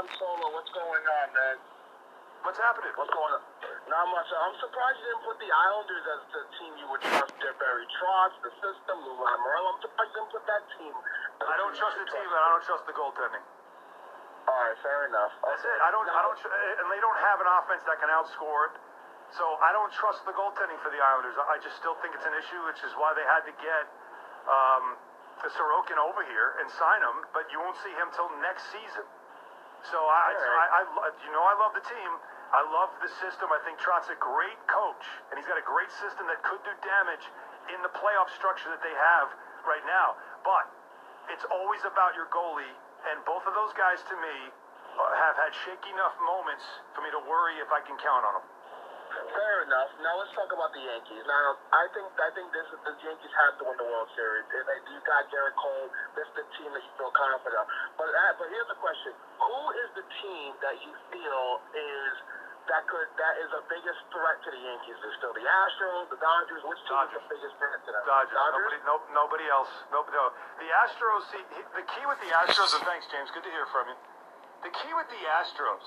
Han 0.00 0.08
Solo, 0.16 0.48
what's 0.56 0.72
going 0.72 1.04
on, 1.04 1.28
man? 1.36 1.60
What's 2.40 2.56
happening? 2.56 2.88
What's 2.96 3.12
going 3.12 3.36
on? 3.36 3.44
Not 3.84 4.08
much. 4.08 4.32
I'm 4.32 4.56
surprised 4.56 4.96
you 4.96 5.12
didn't 5.12 5.28
put 5.28 5.36
the 5.36 5.52
Islanders 5.52 6.04
as 6.08 6.20
the 6.32 6.42
team 6.56 6.72
you 6.80 6.88
would 6.88 7.04
trust. 7.04 7.36
They're 7.36 7.52
Barry 7.60 7.84
Trotz, 8.00 8.32
the 8.40 8.48
system, 8.64 8.96
Lou 9.04 9.12
Lamoriello. 9.20 9.76
I'm 9.76 9.80
surprised 9.84 10.08
you 10.16 10.24
didn't 10.24 10.32
put 10.32 10.44
that 10.48 10.64
team. 10.80 10.94
I 11.44 11.52
don't 11.60 11.76
trust 11.76 12.00
the 12.00 12.08
team, 12.08 12.28
and 12.32 12.40
I 12.40 12.48
don't 12.48 12.64
trust 12.64 12.88
the 12.88 12.96
goaltending. 12.96 13.44
All 14.48 14.56
right, 14.56 14.78
fair 14.80 15.04
enough. 15.04 15.36
That's 15.44 15.68
it. 15.68 15.78
I 15.84 15.92
don't. 15.92 16.08
I 16.08 16.20
don't. 16.24 16.38
tr- 16.40 16.48
And 16.80 16.88
they 16.88 17.00
don't 17.04 17.20
have 17.20 17.44
an 17.44 17.48
offense 17.60 17.84
that 17.84 18.00
can 18.00 18.08
outscore 18.08 18.72
it. 18.72 18.80
So 19.36 19.44
I 19.60 19.68
don't 19.76 19.92
trust 20.00 20.24
the 20.24 20.32
goaltending 20.32 20.80
for 20.80 20.88
the 20.88 21.00
Islanders. 21.04 21.36
I 21.44 21.60
just 21.60 21.76
still 21.76 22.00
think 22.00 22.16
it's 22.16 22.24
an 22.24 22.32
issue, 22.40 22.60
which 22.64 22.80
is 22.88 22.96
why 22.96 23.12
they 23.12 23.26
had 23.28 23.44
to 23.44 23.52
get 23.60 23.84
um, 24.48 24.96
Sorokin 25.44 26.00
over 26.00 26.24
here 26.24 26.56
and 26.56 26.72
sign 26.80 27.04
him. 27.04 27.28
But 27.36 27.52
you 27.52 27.60
won't 27.60 27.76
see 27.84 27.92
him 28.00 28.08
till 28.16 28.32
next 28.40 28.64
season. 28.72 29.04
So 29.88 29.96
I, 29.96 30.36
so 30.36 30.48
I, 30.50 30.66
I, 30.84 31.08
you 31.24 31.32
know, 31.32 31.40
I 31.40 31.54
love 31.56 31.72
the 31.72 31.84
team. 31.84 32.10
I 32.50 32.62
love 32.68 32.90
the 33.00 33.08
system. 33.22 33.48
I 33.48 33.62
think 33.64 33.78
Trott's 33.78 34.10
a 34.10 34.18
great 34.18 34.58
coach, 34.66 35.06
and 35.30 35.38
he's 35.38 35.46
got 35.46 35.56
a 35.56 35.64
great 35.64 35.88
system 36.02 36.26
that 36.26 36.42
could 36.42 36.60
do 36.66 36.72
damage 36.82 37.24
in 37.72 37.78
the 37.80 37.92
playoff 37.94 38.28
structure 38.34 38.68
that 38.74 38.82
they 38.82 38.92
have 38.92 39.30
right 39.64 39.84
now. 39.86 40.18
But 40.42 40.66
it's 41.30 41.46
always 41.48 41.80
about 41.86 42.18
your 42.18 42.26
goalie, 42.34 42.74
and 43.08 43.22
both 43.22 43.46
of 43.46 43.54
those 43.54 43.70
guys, 43.78 44.02
to 44.10 44.14
me, 44.18 44.36
uh, 44.50 45.00
have 45.22 45.38
had 45.38 45.54
shaky 45.62 45.94
enough 45.94 46.18
moments 46.20 46.66
for 46.92 47.06
me 47.06 47.10
to 47.14 47.22
worry 47.24 47.56
if 47.62 47.70
I 47.70 47.80
can 47.86 47.94
count 48.02 48.26
on 48.26 48.42
them. 48.42 48.46
Fair 49.30 49.56
enough. 49.62 49.90
Now 50.02 50.18
let's 50.18 50.34
talk 50.34 50.50
about 50.50 50.74
the 50.74 50.82
Yankees. 50.82 51.22
Now 51.26 51.54
I 51.70 51.86
think 51.94 52.06
I 52.18 52.30
think 52.34 52.50
this 52.50 52.66
the 52.74 52.94
Yankees 52.98 53.32
have 53.46 53.54
to 53.58 53.62
win 53.64 53.76
the 53.78 53.86
World 53.86 54.10
Series. 54.18 54.44
If 54.50 54.64
they, 54.66 54.78
you 54.90 54.98
got 55.06 55.30
Gerrit 55.30 55.54
Cole. 55.54 55.86
This 56.18 56.26
is 56.26 56.34
the 56.42 56.46
team 56.58 56.70
that 56.74 56.82
you 56.82 56.92
feel 56.98 57.14
confident. 57.14 57.62
of. 57.62 57.66
But 57.94 58.10
uh, 58.10 58.32
but 58.42 58.46
here's 58.50 58.66
the 58.66 58.80
question: 58.82 59.14
Who 59.38 59.60
is 59.86 59.88
the 59.94 60.06
team 60.22 60.48
that 60.66 60.76
you 60.82 60.92
feel 61.14 61.44
is 61.78 62.12
that 62.66 62.82
could 62.90 63.06
that 63.18 63.34
is 63.38 63.48
the 63.54 63.62
biggest 63.70 64.00
threat 64.10 64.38
to 64.42 64.48
the 64.50 64.62
Yankees? 64.62 64.98
Is 64.98 65.14
still 65.22 65.34
the 65.34 65.46
Astros, 65.46 66.10
the 66.10 66.18
Dodgers? 66.18 66.62
Which 66.66 66.82
team 66.90 66.98
is 67.06 67.14
the 67.14 67.22
Dodgers. 67.22 67.24
biggest 67.30 67.54
threat 67.62 67.80
to 67.86 67.90
them? 67.94 68.02
Dodgers. 68.06 68.34
Nobody, 68.34 68.78
no, 68.82 68.94
nobody 69.14 69.46
else. 69.46 69.70
Nobody, 69.94 70.14
no. 70.18 70.34
The 70.58 70.68
Astros. 70.86 71.22
See, 71.30 71.44
the 71.78 71.84
key 71.86 72.04
with 72.10 72.18
the 72.24 72.30
Astros. 72.34 72.74
And 72.74 72.82
thanks, 72.82 73.06
James. 73.14 73.30
Good 73.30 73.46
to 73.46 73.52
hear 73.54 73.66
from 73.70 73.94
you. 73.94 73.96
The 74.66 74.72
key 74.74 74.92
with 74.92 75.08
the 75.08 75.22
Astros 75.40 75.86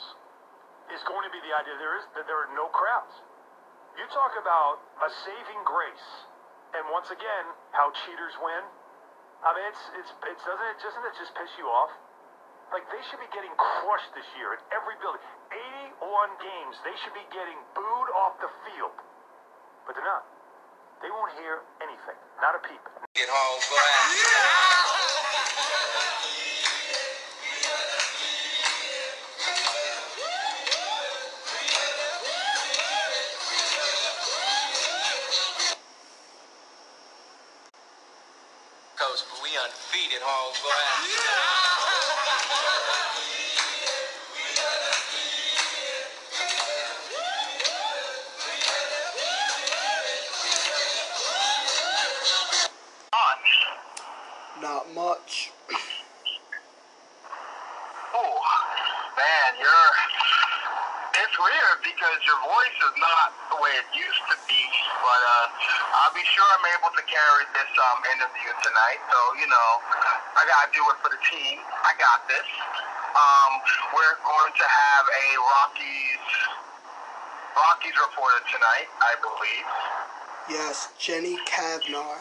is 0.91 1.01
going 1.07 1.23
to 1.23 1.31
be 1.31 1.39
the 1.45 1.53
idea 1.55 1.75
there 1.79 1.95
is 1.99 2.05
that 2.17 2.25
there 2.27 2.39
are 2.39 2.51
no 2.57 2.67
crowds. 2.73 3.15
You 3.93 4.05
talk 4.09 4.33
about 4.41 4.81
a 5.05 5.09
saving 5.21 5.61
grace, 5.69 6.09
and 6.73 6.81
once 6.89 7.13
again, 7.13 7.45
how 7.77 7.93
cheaters 8.05 8.33
win. 8.41 8.63
I 9.45 9.53
mean, 9.53 9.65
it's 9.69 9.83
it's 10.01 10.09
it 10.09 10.37
doesn't 10.41 10.69
it 10.73 10.79
doesn't 10.81 11.05
it 11.05 11.15
just 11.21 11.31
piss 11.37 11.51
you 11.61 11.69
off? 11.69 11.93
Like 12.73 12.89
they 12.89 13.01
should 13.11 13.21
be 13.21 13.29
getting 13.29 13.53
crushed 13.53 14.09
this 14.17 14.25
year 14.33 14.57
at 14.57 14.61
every 14.73 14.97
building. 14.97 15.21
81 16.01 16.01
games, 16.41 16.75
they 16.81 16.95
should 17.05 17.13
be 17.13 17.25
getting 17.29 17.59
booed 17.77 18.09
off 18.17 18.41
the 18.41 18.49
field, 18.65 18.97
but 19.85 19.93
they're 19.93 20.09
not. 20.09 20.25
They 21.05 21.13
won't 21.13 21.37
hear 21.37 21.61
anything, 21.85 22.17
not 22.41 22.57
a 22.57 22.61
peep. 22.65 22.81
Get 23.13 23.29
home 23.29 23.61
glass. 23.61 24.72
Undefeated 40.23 40.25
home 40.25 40.53
glass. 40.63 41.03
Not 54.61 54.87
much. 54.95 55.51
Oh, 58.15 58.39
man, 59.17 59.49
you're. 59.59 59.91
It's 61.13 61.37
weird 61.37 61.77
because 61.83 62.19
your 62.25 62.39
voice 62.41 62.77
is 62.79 62.95
not 62.97 63.33
the 63.51 63.57
way 63.61 63.69
it 63.75 63.85
used 63.93 64.23
to 64.31 64.37
be, 64.47 64.63
but 65.03 65.21
uh, 65.21 65.47
I'll 65.99 66.15
be 66.15 66.23
sure 66.25 66.45
I'm 66.57 66.67
able 66.79 66.89
to 66.95 67.03
carry 67.05 67.43
this 67.53 67.69
um, 67.91 67.99
interview 68.17 68.49
tonight. 68.65 68.99
So, 69.11 69.19
you 69.37 69.45
know, 69.49 69.69
I 70.43 70.45
got 70.51 70.67
to 70.67 70.71
do 70.75 70.83
it 70.91 70.99
for 70.99 71.07
the 71.07 71.21
team. 71.23 71.55
I 71.87 71.95
got 71.95 72.27
this. 72.27 72.43
Um, 73.15 73.51
we're 73.95 74.19
going 74.27 74.51
to 74.51 74.67
have 74.67 75.05
a 75.07 75.27
Rockies 75.39 76.27
Rockies 77.55 77.95
reporter 77.95 78.43
tonight, 78.51 78.91
I 78.99 79.15
believe. 79.23 79.67
Yes, 80.51 80.91
Jenny 80.99 81.39
Cavnar. 81.47 82.19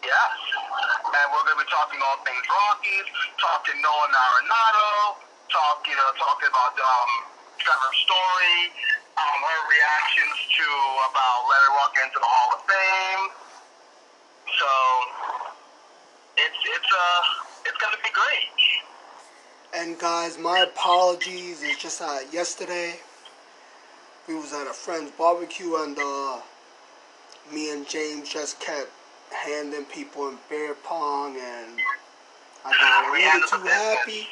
Yes. 0.00 0.32
And 1.04 1.26
we're 1.36 1.44
going 1.44 1.60
to 1.60 1.64
be 1.66 1.68
talking 1.68 2.00
all 2.00 2.24
things 2.24 2.40
Rockies, 2.48 3.08
talking 3.44 3.76
Nolan 3.76 4.08
Arenado, 4.08 5.20
talking, 5.52 6.00
uh, 6.00 6.16
talking 6.16 6.48
about 6.48 6.72
um, 6.80 7.10
Trevor 7.60 7.92
Story, 8.08 8.72
um, 9.20 9.36
her 9.36 9.60
reactions 9.68 10.36
to 10.56 10.68
about 11.12 11.44
Larry 11.44 11.70
walking 11.76 12.02
into 12.08 12.18
the 12.24 12.30
Hall 12.30 12.56
of 12.56 12.64
Fame. 12.64 13.41
So 14.62 14.68
it's 16.36 16.54
it's 16.54 16.92
uh 16.94 17.66
it's 17.66 17.78
to 17.78 17.98
be 18.00 18.10
great. 18.14 18.52
And 19.74 19.98
guys, 19.98 20.38
my 20.38 20.60
apologies. 20.60 21.64
It's 21.64 21.82
just 21.82 22.00
uh, 22.00 22.18
yesterday 22.30 22.94
we 24.28 24.36
was 24.36 24.52
at 24.52 24.68
a 24.68 24.72
friend's 24.72 25.10
barbecue 25.18 25.74
and 25.82 25.98
uh, 25.98 26.40
me 27.52 27.72
and 27.72 27.88
James 27.88 28.28
just 28.28 28.60
kept 28.60 28.90
handing 29.32 29.84
people 29.86 30.28
in 30.28 30.38
beer 30.48 30.76
pong 30.84 31.36
and 31.36 31.80
I 32.64 32.70
got 32.78 33.08
a 33.08 33.12
little 33.12 33.48
too 33.48 33.68
happy. 33.68 34.28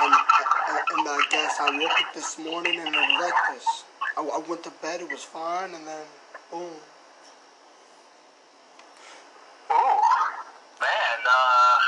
And, 0.00 0.12
and, 0.12 0.98
and 0.98 1.08
I 1.08 1.22
guess 1.30 1.56
I 1.60 1.70
woke 1.78 2.00
up 2.04 2.14
this 2.14 2.36
morning 2.36 2.80
and 2.80 2.88
it 2.88 2.98
was 2.98 3.20
like 3.20 3.54
this. 3.54 3.84
I, 4.16 4.22
I 4.22 4.38
went 4.48 4.64
to 4.64 4.72
bed, 4.82 5.02
it 5.02 5.08
was 5.12 5.22
fine, 5.22 5.72
and 5.72 5.86
then 5.86 6.04
boom. 6.50 6.72
Man, 11.22 11.30
uh, 11.30 11.78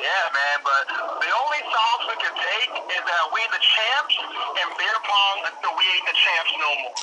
yeah, 0.00 0.24
man, 0.32 0.58
but 0.64 0.84
the 1.20 1.30
only 1.30 1.62
songs 1.68 2.00
we 2.08 2.16
can 2.24 2.34
take 2.34 2.70
is 2.72 3.02
that 3.04 3.24
we 3.32 3.40
the 3.52 3.60
champs 3.60 4.14
and 4.16 4.68
beer 4.80 4.98
pong 5.04 5.38
until 5.52 5.72
we 5.76 5.84
ain't 5.84 6.06
the 6.08 6.16
champs 6.16 6.52
no 6.56 6.70
more. 6.80 6.96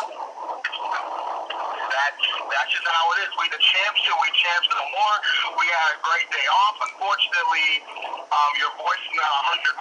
That's, 1.89 2.25
that's 2.53 2.71
just 2.73 2.85
how 2.85 3.05
it 3.13 3.17
is. 3.25 3.31
We 3.37 3.49
the 3.49 3.61
champs 3.61 3.99
till 4.05 4.17
we 4.21 4.29
champs 4.33 4.67
no 4.73 4.81
more. 4.81 5.15
We 5.57 5.65
had 5.69 5.89
a 5.93 5.99
great 6.05 6.29
day 6.29 6.47
off. 6.49 6.77
Unfortunately, 6.85 7.69
um, 8.29 8.51
your 8.61 8.73
voice 8.77 9.05
not 9.17 9.29
100% 9.57 9.73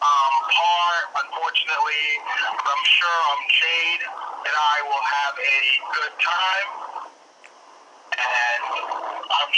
um, 0.00 0.34
par. 0.52 0.92
Unfortunately, 1.24 2.04
I'm 2.64 2.84
sure 2.84 3.18
um, 3.32 3.40
Jade 3.48 4.02
and 4.08 4.56
I 4.56 4.76
will 4.88 5.04
have 5.04 5.34
a 5.36 5.60
good 6.00 6.14
time 6.20 6.68
and 6.72 6.80
I'm 6.80 6.81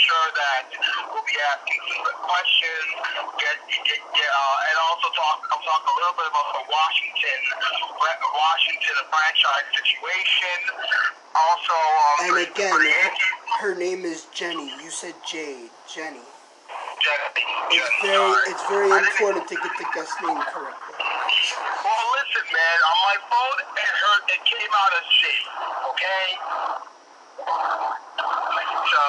sure 0.05 0.29
that 0.37 0.63
we'll 1.09 1.25
be 1.25 1.37
asking 1.49 1.81
some 1.89 2.01
good 2.05 2.21
questions. 2.29 2.85
Get, 3.41 3.57
get, 3.89 4.01
get, 4.05 4.31
uh, 4.31 4.69
and 4.69 4.77
also 4.85 5.09
talk. 5.17 5.39
I'll 5.49 5.65
talk 5.65 5.83
a 5.89 5.95
little 5.97 6.17
bit 6.21 6.29
about 6.29 6.49
the 6.61 6.65
Washington, 6.69 7.41
Washington 8.21 8.97
franchise 9.09 9.67
situation. 9.73 10.59
Also, 11.33 11.77
um, 11.77 12.17
And 12.29 12.37
again, 12.45 12.77
her, 12.77 13.09
her 13.65 13.75
name 13.75 14.05
is 14.05 14.29
Jenny. 14.37 14.69
You 14.85 14.93
said 14.93 15.17
Jade. 15.25 15.73
Jenny. 15.89 16.21
Jenny, 17.01 17.45
It's 17.73 17.91
Jenny, 18.01 18.13
very, 18.13 18.39
it's 18.53 18.65
very 18.69 18.93
important 18.93 19.49
to 19.49 19.57
get 19.57 19.73
the 19.77 19.89
guest 19.97 20.15
name 20.21 20.41
correctly. 20.53 20.95
Well, 21.01 22.05
listen, 22.17 22.45
man. 22.49 22.79
On 22.93 22.99
my 23.09 23.17
phone, 23.29 23.59
it 23.61 23.93
heard 24.05 24.23
it 24.37 24.43
came 24.45 24.73
out 24.73 24.93
as 25.01 25.07
J. 25.17 25.23
Okay. 25.93 26.27
So 28.85 29.03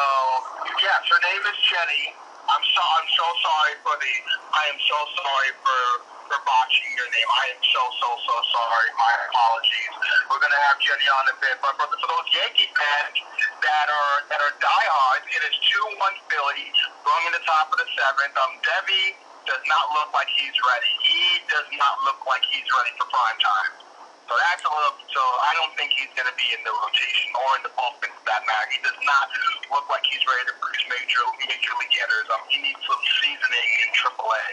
yes, 0.86 1.02
her 1.10 1.22
name 1.26 1.44
is 1.50 1.58
Jenny. 1.66 2.06
I'm 2.46 2.66
so 2.78 2.82
I'm 2.86 3.10
so 3.10 3.28
sorry 3.42 3.76
for 3.82 3.96
the. 3.98 4.14
I 4.54 4.64
am 4.70 4.80
so 4.86 5.00
sorry 5.18 5.52
for 5.66 5.82
for 6.30 6.40
botching 6.46 6.94
your 6.94 7.10
name. 7.10 7.30
I 7.42 7.46
am 7.58 7.62
so 7.74 7.84
so 7.98 8.10
so 8.22 8.36
sorry. 8.54 8.90
My 8.94 9.14
apologies. 9.30 9.94
We're 10.30 10.42
gonna 10.46 10.64
have 10.70 10.78
Jenny 10.78 11.10
on 11.10 11.26
a 11.34 11.36
bit, 11.42 11.58
but 11.66 11.74
for, 11.82 11.90
for 11.90 12.08
those 12.10 12.28
Yankee 12.38 12.70
fans 12.78 13.18
that 13.66 13.88
are 13.90 14.18
that 14.30 14.42
are 14.46 14.54
diehards, 14.62 15.26
it 15.34 15.42
is 15.42 15.56
two 15.66 15.86
one 15.98 16.18
Philly 16.30 16.70
going 17.02 17.26
in 17.30 17.34
the 17.34 17.46
top 17.50 17.74
of 17.74 17.82
the 17.82 17.90
seventh. 17.98 18.38
Um, 18.38 18.54
Deivi 18.62 19.18
does 19.50 19.64
not 19.66 19.86
look 19.98 20.14
like 20.14 20.30
he's 20.38 20.58
ready. 20.62 20.92
He 21.02 21.22
does 21.50 21.70
not 21.82 21.98
look 22.06 22.22
like 22.30 22.46
he's 22.54 22.68
ready 22.70 22.94
for 23.02 23.10
prime 23.10 23.40
time. 23.42 23.85
So 24.26 24.34
that's 24.34 24.64
a 24.66 24.72
little. 24.74 24.98
So 25.14 25.22
I 25.22 25.54
don't 25.54 25.74
think 25.78 25.94
he's 25.94 26.10
going 26.18 26.26
to 26.26 26.34
be 26.34 26.50
in 26.50 26.62
the 26.66 26.74
rotation 26.74 27.30
or 27.38 27.50
in 27.62 27.64
the 27.70 27.74
bullpen 27.78 28.10
for 28.10 28.26
that 28.26 28.42
matter. 28.50 28.68
He 28.74 28.82
does 28.82 28.98
not 29.06 29.30
look 29.70 29.86
like 29.86 30.02
he's 30.10 30.22
ready 30.26 30.50
to 30.50 30.56
produce 30.58 30.86
major 30.90 31.22
major 31.46 31.74
league 31.78 31.94
hitters. 31.94 32.26
Um, 32.34 32.42
he 32.50 32.58
needs 32.66 32.82
some 32.90 33.04
seasoning 33.22 33.70
in 33.86 33.90
AAA. 33.94 34.50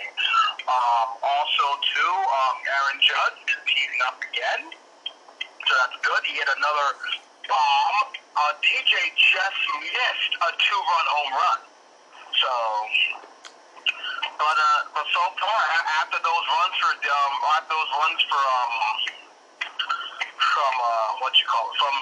Um, 0.68 1.08
also, 1.24 1.66
too, 1.88 2.14
um, 2.20 2.56
Aaron 2.68 2.98
Judge 3.00 3.40
is 3.48 3.64
heating 3.64 4.02
up 4.12 4.20
again, 4.20 4.62
so 5.64 5.72
that's 5.80 5.96
good. 6.04 6.20
He 6.28 6.36
hit 6.36 6.48
another 6.52 6.88
bomb. 7.48 8.12
Uh, 8.32 8.52
DJ 8.60 8.92
just 9.16 9.60
missed 9.80 10.32
a 10.36 10.50
two-run 10.52 11.06
home 11.16 11.32
run. 11.32 11.60
So 12.36 12.52
but 14.36 14.56
uh, 14.58 14.80
but 14.92 15.06
so 15.12 15.22
far 15.40 15.60
after 16.02 16.18
those 16.20 16.44
runs 16.44 16.74
for 16.76 16.92
um 16.92 17.34
after 17.56 17.72
those 17.72 17.90
runs 17.96 18.20
for 18.28 18.42
um 18.42 19.21
from 20.54 20.74
uh 20.82 21.10
what 21.22 21.32
you 21.38 21.46
call 21.46 21.64
it 21.70 21.76
from 21.78 21.96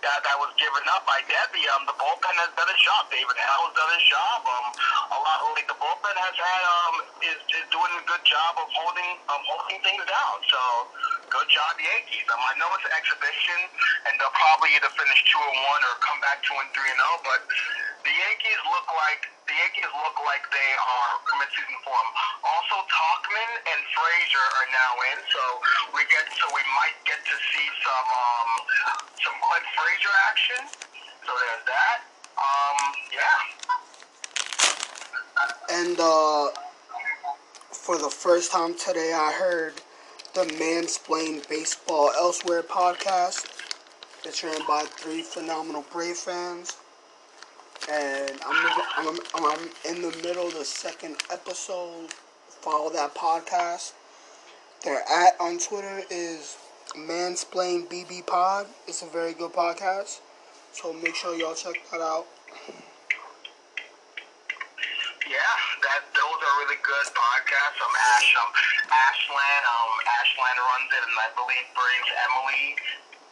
that 0.00 0.22
that 0.24 0.36
was 0.40 0.48
given 0.56 0.82
up 0.96 1.04
by 1.04 1.20
Debbie 1.28 1.66
um 1.76 1.84
the 1.84 1.96
bullpen 1.98 2.34
has 2.40 2.50
done 2.56 2.70
its 2.70 2.80
job. 2.82 3.10
David 3.12 3.36
has 3.36 3.70
done 3.76 3.90
his 3.92 4.06
job. 4.08 4.40
Um 4.46 4.66
a 5.14 5.18
lot 5.20 5.38
like 5.58 5.66
the 5.68 5.78
bullpen 5.78 6.16
has 6.16 6.34
had 6.38 6.62
um 6.64 6.94
is, 7.26 7.38
is 7.60 7.66
doing 7.74 7.92
a 7.98 8.04
good 8.06 8.22
job 8.24 8.56
of 8.62 8.68
holding 8.72 9.10
um 9.28 9.42
holding 9.44 9.78
things 9.82 10.04
down. 10.06 10.36
So 10.48 10.60
good 11.28 11.48
job 11.50 11.74
Yankees. 11.82 12.26
Um 12.32 12.40
I 12.42 12.54
know 12.56 12.70
it's 12.78 12.86
an 12.86 12.94
exhibition 12.96 13.58
and 14.08 14.16
they'll 14.22 14.34
probably 14.38 14.72
either 14.78 14.90
finish 14.94 15.20
two 15.28 15.42
and 15.42 15.58
one 15.68 15.82
or 15.84 15.94
come 16.00 16.18
back 16.24 16.40
two 16.46 16.56
and 16.56 16.70
three 16.72 16.90
and 16.90 17.00
oh, 17.02 17.18
but 17.26 17.40
the 18.04 18.14
Yankees 18.14 18.60
look 18.70 18.88
like 18.96 19.28
the 19.44 19.56
Yankees 19.56 19.92
look 19.92 20.16
like 20.24 20.44
they 20.54 20.72
are 20.78 21.10
mid-season 21.36 21.78
form. 21.82 22.08
Also, 22.46 22.76
Tauchman 22.86 23.50
and 23.66 23.80
Frazier 23.92 24.46
are 24.46 24.68
now 24.70 24.92
in, 25.10 25.18
so 25.26 25.42
we 25.92 26.06
get 26.08 26.24
so 26.38 26.46
we 26.54 26.64
might 26.78 26.96
get 27.04 27.18
to 27.18 27.36
see 27.50 27.68
some 27.82 28.08
um, 28.08 28.50
some 29.20 29.36
Clint 29.42 29.66
Frazier 29.74 30.14
action. 30.30 30.60
So 31.26 31.30
there's 31.34 31.64
that. 31.66 31.98
Um, 32.38 32.78
yeah. 33.12 33.38
And 35.70 35.96
uh, 36.00 36.50
for 37.72 37.98
the 37.98 38.10
first 38.10 38.52
time 38.52 38.74
today, 38.74 39.12
I 39.14 39.32
heard 39.32 39.74
the 40.34 40.44
Mansplain 40.56 41.46
Baseball 41.48 42.12
Elsewhere 42.16 42.62
podcast. 42.62 43.46
It's 44.24 44.44
ran 44.44 44.60
by 44.68 44.84
three 44.84 45.22
phenomenal 45.22 45.84
Brave 45.92 46.16
fans. 46.16 46.76
And 47.88 48.38
I'm, 48.46 48.80
I'm, 48.98 49.18
I'm 49.34 49.68
in 49.88 50.02
the 50.02 50.14
middle 50.22 50.48
of 50.48 50.54
the 50.54 50.64
second 50.64 51.16
episode. 51.32 52.12
Follow 52.60 52.90
that 52.92 53.14
podcast. 53.14 53.92
Their 54.84 55.00
at 55.08 55.32
on 55.40 55.58
Twitter 55.58 56.02
is 56.10 56.56
Mansplain 56.96 57.88
BB 57.88 58.26
Pod. 58.26 58.66
It's 58.86 59.02
a 59.02 59.06
very 59.06 59.32
good 59.32 59.52
podcast. 59.52 60.20
So 60.72 60.92
make 60.92 61.14
sure 61.14 61.34
y'all 61.36 61.54
check 61.54 61.74
that 61.90 62.00
out. 62.00 62.26
Yeah, 65.24 65.54
that 65.86 66.02
those 66.10 66.40
are 66.42 66.54
really 66.64 66.80
good 66.82 67.06
podcasts. 67.14 67.78
Um, 67.80 67.94
Ash, 67.96 68.34
um, 68.34 68.50
Ashland, 68.90 69.64
um, 69.66 69.92
Ashland 70.20 70.58
runs 70.58 70.90
it, 70.90 71.02
and 71.06 71.16
I 71.16 71.28
believe 71.38 71.66
brings 71.74 72.08
Emily 72.28 72.64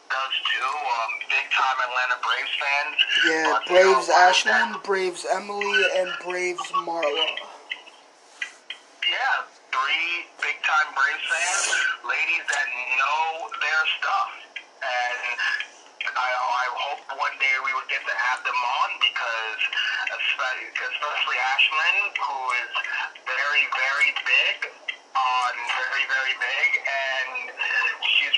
does 0.09 0.35
too. 0.49 0.69
Um, 0.69 1.11
big 1.29 1.45
time 1.53 1.77
Atlanta 1.85 2.17
Braves 2.25 2.53
fans. 2.57 2.97
Yeah, 3.25 3.53
But, 3.53 3.61
you 3.69 3.75
know, 3.75 3.93
Braves 3.93 4.07
like 4.09 4.43
that- 4.43 4.83
Braves 4.83 5.23
Emily, 5.31 5.81
and 5.97 6.09
Braves 6.25 6.67
Marla. 6.85 7.27
Yeah, 9.05 9.41
three 9.73 10.27
big 10.41 10.57
time 10.65 10.89
Braves 10.93 11.25
fans, 11.29 11.65
ladies 12.05 12.45
that 12.45 12.67
know 12.97 13.49
their 13.57 13.83
stuff, 13.97 14.29
and 14.81 15.37
I, 16.09 16.29
I 16.29 16.65
hope 16.73 17.01
one 17.17 17.35
day 17.41 17.55
we 17.65 17.73
would 17.73 17.89
get 17.89 18.01
to 18.05 18.15
have 18.29 18.41
them 18.45 18.57
on 18.57 18.89
because 19.01 19.61
especially, 20.13 20.69
especially 20.73 21.37
Ashland, 21.53 22.13
who 22.17 22.39
is 22.65 22.71
very 23.25 23.65
very 23.77 24.11
big 24.25 24.57
on 25.17 25.53
very 25.73 26.05
very 26.05 26.35
big, 26.37 26.69
and 26.85 27.49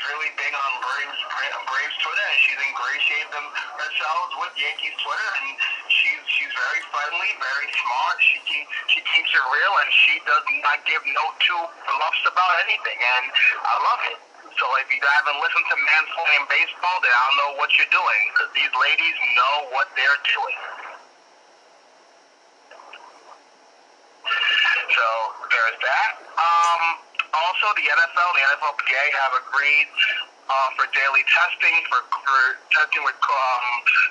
really 0.10 0.32
big 0.38 0.54
on 0.54 0.72
Braves 0.82 1.22
Braves 1.68 1.98
Twitter, 2.02 2.26
and 2.26 2.40
she's 2.42 2.60
ingratiated 2.62 3.32
them 3.34 3.48
herself 3.78 4.26
with 4.42 4.54
Yankees 4.58 4.96
Twitter, 5.02 5.30
and 5.44 5.50
she's 5.92 6.22
she's 6.26 6.54
very 6.54 6.82
friendly, 6.90 7.32
very 7.38 7.70
smart. 7.70 8.18
She 8.22 8.38
keep, 8.48 8.66
she 8.90 9.00
keeps 9.06 9.32
it 9.32 9.46
real, 9.46 9.74
and 9.82 9.90
she 9.94 10.14
does 10.26 10.46
not 10.66 10.82
give 10.90 11.02
no 11.06 11.26
two 11.44 11.62
fluffs 11.86 12.24
about 12.26 12.54
anything, 12.66 12.98
and 12.98 13.26
I 13.62 13.74
love 13.78 14.02
it. 14.14 14.18
So 14.58 14.66
if 14.84 14.88
you 14.92 15.00
haven't 15.00 15.40
listened 15.40 15.68
to 15.70 15.78
Mansplaining 15.80 16.46
Baseball, 16.52 16.98
then 17.00 17.14
I 17.14 17.22
don't 17.32 17.38
know 17.40 17.52
what 17.62 17.70
you're 17.80 17.94
doing, 17.94 18.22
because 18.36 18.52
these 18.54 18.74
ladies 18.76 19.16
know 19.38 19.56
what 19.72 19.88
they're 19.96 20.22
doing. 20.28 20.58
So 24.92 25.08
there's 25.50 25.80
that. 25.82 26.12
Um, 26.36 26.84
also, 27.32 27.66
the 27.80 27.86
NFL 27.88 28.28
and 28.36 28.38
the 28.40 28.46
NFLPA 28.60 29.04
have 29.24 29.34
agreed 29.48 29.90
uh, 30.52 30.70
for 30.76 30.86
daily 30.92 31.24
testing 31.32 31.76
for, 31.88 32.04
for 32.12 32.42
testing 32.76 33.04
with 33.08 33.16
um, 33.16 33.68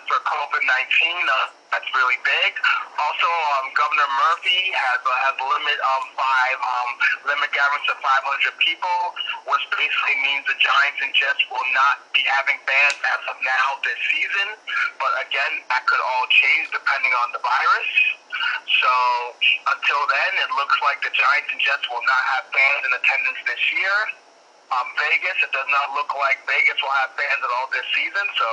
for 0.08 0.18
COVID 0.24 0.62
nineteen. 0.64 1.20
Uh, 1.28 1.52
that's 1.68 1.86
really 1.94 2.18
big. 2.24 2.52
Also, 2.98 3.28
um, 3.60 3.70
Governor 3.76 4.08
Murphy 4.08 4.72
has 4.74 5.00
uh, 5.04 5.10
has 5.28 5.36
limit 5.38 5.78
of 5.78 6.00
five 6.16 6.58
um, 6.58 6.90
limit 7.30 7.50
gatherings 7.54 7.86
to 7.86 7.94
500 7.94 8.56
people, 8.58 8.98
which 9.46 9.64
basically 9.70 10.18
means 10.24 10.42
the 10.50 10.58
Giants 10.58 10.98
and 11.04 11.12
Jets 11.14 11.42
will 11.46 11.68
not 11.76 12.02
be 12.10 12.26
having 12.26 12.58
fans 12.66 12.98
as 12.98 13.22
of 13.30 13.36
now 13.44 13.78
this 13.86 14.00
season. 14.10 14.48
But 14.98 15.12
again, 15.22 15.62
that 15.70 15.86
could 15.86 16.02
all 16.02 16.26
change 16.32 16.74
depending 16.74 17.14
on 17.22 17.30
the 17.36 17.40
virus. 17.44 17.90
So 18.80 18.92
until 19.70 20.02
then, 20.08 20.32
it 20.44 20.50
looks 20.56 20.76
like 20.84 21.02
the 21.04 21.12
Giants 21.12 21.50
and 21.52 21.60
Jets 21.60 21.86
will 21.90 22.04
not 22.04 22.22
have 22.36 22.44
fans 22.50 22.82
in 22.86 22.92
attendance 22.94 23.40
this 23.46 23.62
year. 23.74 23.96
Um, 24.70 24.86
Vegas, 24.96 25.38
it 25.42 25.50
does 25.50 25.66
not 25.70 25.92
look 25.98 26.14
like 26.14 26.38
Vegas 26.46 26.78
will 26.78 26.94
have 27.02 27.10
fans 27.18 27.40
at 27.42 27.50
all 27.58 27.68
this 27.74 27.86
season. 27.94 28.26
So 28.38 28.48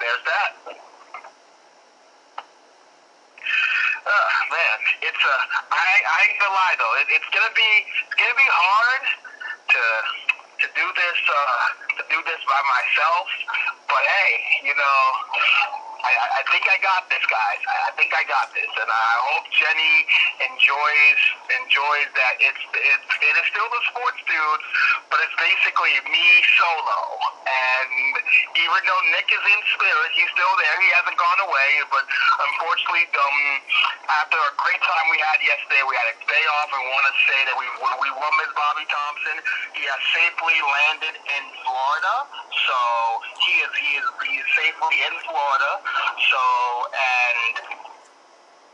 there's 0.00 0.24
that. 0.24 0.50
Uh, 4.04 4.28
man, 4.52 4.78
it's 5.00 5.22
a. 5.24 5.36
I 5.72 5.84
I 6.04 6.18
ain't 6.28 6.38
gonna 6.40 6.52
lie 6.52 6.76
though. 6.76 6.94
It, 7.00 7.08
it's 7.20 7.30
gonna 7.32 7.52
be 7.56 7.70
it's 8.04 8.16
gonna 8.20 8.36
be 8.36 8.50
hard 8.52 9.04
to 9.72 9.82
to 10.60 10.66
do 10.76 10.86
this 10.96 11.18
uh, 11.28 11.66
to 12.00 12.02
do 12.08 12.18
this 12.24 12.40
by 12.48 12.60
myself. 12.68 13.26
But 13.88 14.04
hey, 14.04 14.32
you 14.68 14.74
know, 14.76 15.00
I, 16.04 16.40
I 16.40 16.42
think 16.52 16.64
I 16.68 16.76
got 16.84 17.08
this, 17.08 17.24
guys. 17.32 17.60
I, 17.64 17.76
I 17.88 17.90
think 17.96 18.12
I 18.12 18.22
got 18.28 18.52
this, 18.52 18.68
and 18.68 18.90
I 18.92 19.12
hope 19.32 19.48
Jenny 19.56 19.96
enjoys 20.52 21.20
enjoys 21.56 22.08
that. 22.12 22.34
It's 22.44 22.62
it's 22.76 23.08
it 23.24 23.34
is 23.40 23.46
still 23.48 23.68
the 23.72 23.82
sports 23.88 24.20
dudes, 24.28 24.66
but 25.08 25.18
it's 25.24 25.36
basically 25.40 25.96
me 26.12 26.26
solo. 26.60 27.00
And 27.48 28.20
even 28.52 28.80
though 28.84 29.02
Nick 29.16 29.28
is 29.32 29.44
in 29.44 29.60
spirit, 29.72 30.10
he's 30.12 30.28
still 30.36 30.54
there. 30.60 30.76
He 30.84 30.90
hasn't 31.00 31.16
gone 31.16 31.40
away. 31.40 31.70
But 31.88 32.04
unfortunately, 32.04 33.08
um, 33.16 33.38
after 34.20 34.36
a 34.36 34.52
great 34.60 34.80
time 34.84 35.06
we 35.08 35.18
had 35.24 35.40
yesterday, 35.40 35.82
we 35.88 35.96
had 35.96 36.08
a 36.12 36.16
day 36.28 36.44
off, 36.60 36.68
and 36.68 36.84
want 36.84 37.06
to 37.08 37.14
say 37.32 37.40
that 37.48 37.56
we 37.56 37.66
we 38.04 38.08
won 38.12 38.32
Miss 38.44 38.52
Bobby 38.52 38.84
Thompson. 38.92 39.36
He 39.72 39.84
has 39.88 40.00
safely 40.12 40.56
landed 40.60 41.16
in 41.16 41.44
Florida, 41.64 42.14
so 42.68 42.78
he 43.40 43.54
is 43.64 43.72
he 43.72 43.90
is 43.96 44.06
he 44.28 44.34
is 44.36 44.48
safely 44.52 44.96
in 45.00 45.14
Florida. 45.24 45.72
So 45.94 46.42
and 46.90 47.84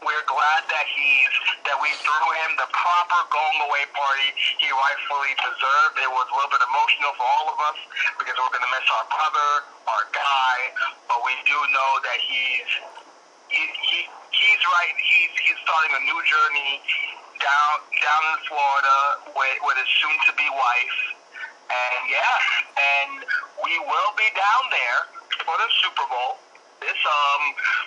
we're 0.01 0.25
glad 0.25 0.63
that 0.73 0.87
he's 0.89 1.35
that 1.69 1.77
we 1.77 1.93
threw 2.01 2.27
him 2.45 2.57
the 2.57 2.69
proper 2.73 3.21
going 3.29 3.61
away 3.69 3.85
party 3.93 4.33
he 4.57 4.69
rightfully 4.73 5.33
deserved. 5.37 5.95
It 6.01 6.09
was 6.09 6.25
a 6.25 6.35
little 6.41 6.53
bit 6.53 6.65
emotional 6.65 7.13
for 7.21 7.27
all 7.29 7.47
of 7.53 7.59
us 7.69 7.79
because 8.17 8.37
we're 8.41 8.53
going 8.53 8.65
to 8.65 8.73
miss 8.73 8.89
our 8.97 9.07
brother, 9.13 9.51
our 9.93 10.05
guy, 10.17 10.57
but 11.09 11.21
we 11.21 11.37
do 11.45 11.57
know 11.73 11.93
that 12.01 12.19
he's 12.25 12.71
he, 13.53 13.63
he 13.93 13.99
he's 14.33 14.63
right. 14.73 14.97
He's 14.97 15.33
he's 15.45 15.59
starting 15.69 15.93
a 16.01 16.03
new 16.09 16.21
journey 16.25 16.81
down 17.37 17.73
down 18.01 18.23
in 18.33 18.39
Florida 18.49 18.97
with 19.37 19.59
with 19.69 19.77
his 19.77 19.91
soon 20.01 20.17
to 20.29 20.33
be 20.37 20.49
wife. 20.49 21.01
And 21.71 22.01
yeah, 22.09 22.37
and 22.75 23.13
we 23.63 23.75
will 23.85 24.13
be 24.17 24.29
down 24.33 24.65
there 24.73 25.01
for 25.45 25.55
the 25.61 25.69
Super 25.85 26.07
Bowl. 26.09 26.50
This 26.81 26.97
um 27.05 27.43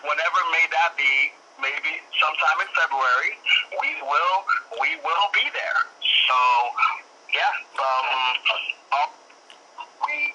whenever 0.06 0.40
may 0.54 0.66
that 0.72 0.94
be, 0.98 1.34
maybe 1.62 2.02
sometime 2.22 2.58
in 2.62 2.70
February, 2.78 3.34
we 3.82 3.90
will 4.06 4.38
we 4.80 4.90
will 5.02 5.28
be 5.34 5.46
there. 5.54 5.80
So 6.30 6.38
yeah, 7.34 7.54
um 7.82 8.08
uh, 8.94 9.10
we 10.06 10.34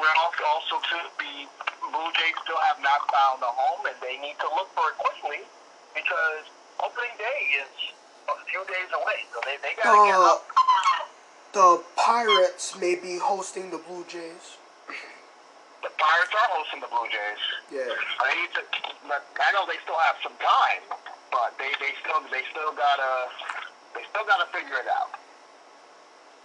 we're 0.00 0.16
also 0.48 0.76
to 0.80 0.98
be 1.20 1.48
Blue 1.92 2.10
Jays 2.16 2.36
still 2.44 2.60
have 2.68 2.80
not 2.82 3.04
found 3.12 3.40
a 3.42 3.52
home 3.52 3.86
and 3.86 3.96
they 4.02 4.16
need 4.20 4.36
to 4.40 4.48
look 4.56 4.68
for 4.74 4.90
it 4.92 4.96
quickly 4.98 5.44
because 5.94 6.44
opening 6.82 7.14
day 7.16 7.40
is 7.62 7.72
a 8.28 8.36
few 8.50 8.60
days 8.66 8.90
away. 8.92 9.24
So 9.32 9.40
they, 9.44 9.56
they 9.62 9.72
gotta 9.80 9.96
get 10.04 10.16
Uh, 10.18 10.34
up. 10.34 10.40
the 11.52 11.82
Pirates 11.96 12.76
may 12.76 12.94
be 12.96 13.18
hosting 13.18 13.70
the 13.70 13.78
Blue 13.78 14.04
Jays. 14.08 14.58
The 15.82 15.92
Pirates 15.92 16.32
are 16.32 16.50
hosting 16.56 16.80
the 16.80 16.90
Blue 16.90 17.08
Jays. 17.12 17.42
Yeah. 17.68 17.92
I 18.22 18.30
need 18.36 18.52
to. 18.56 18.62
I 18.64 19.48
know 19.52 19.68
they 19.68 19.78
still 19.84 19.98
have 20.00 20.16
some 20.24 20.36
time, 20.40 20.82
but 21.30 21.54
they, 21.60 21.70
they 21.78 21.92
still 22.02 22.20
they 22.32 22.42
still 22.50 22.72
gotta 22.72 23.12
they 23.94 24.02
still 24.08 24.26
gotta 24.26 24.48
figure 24.50 24.80
it 24.80 24.88
out. 24.88 25.12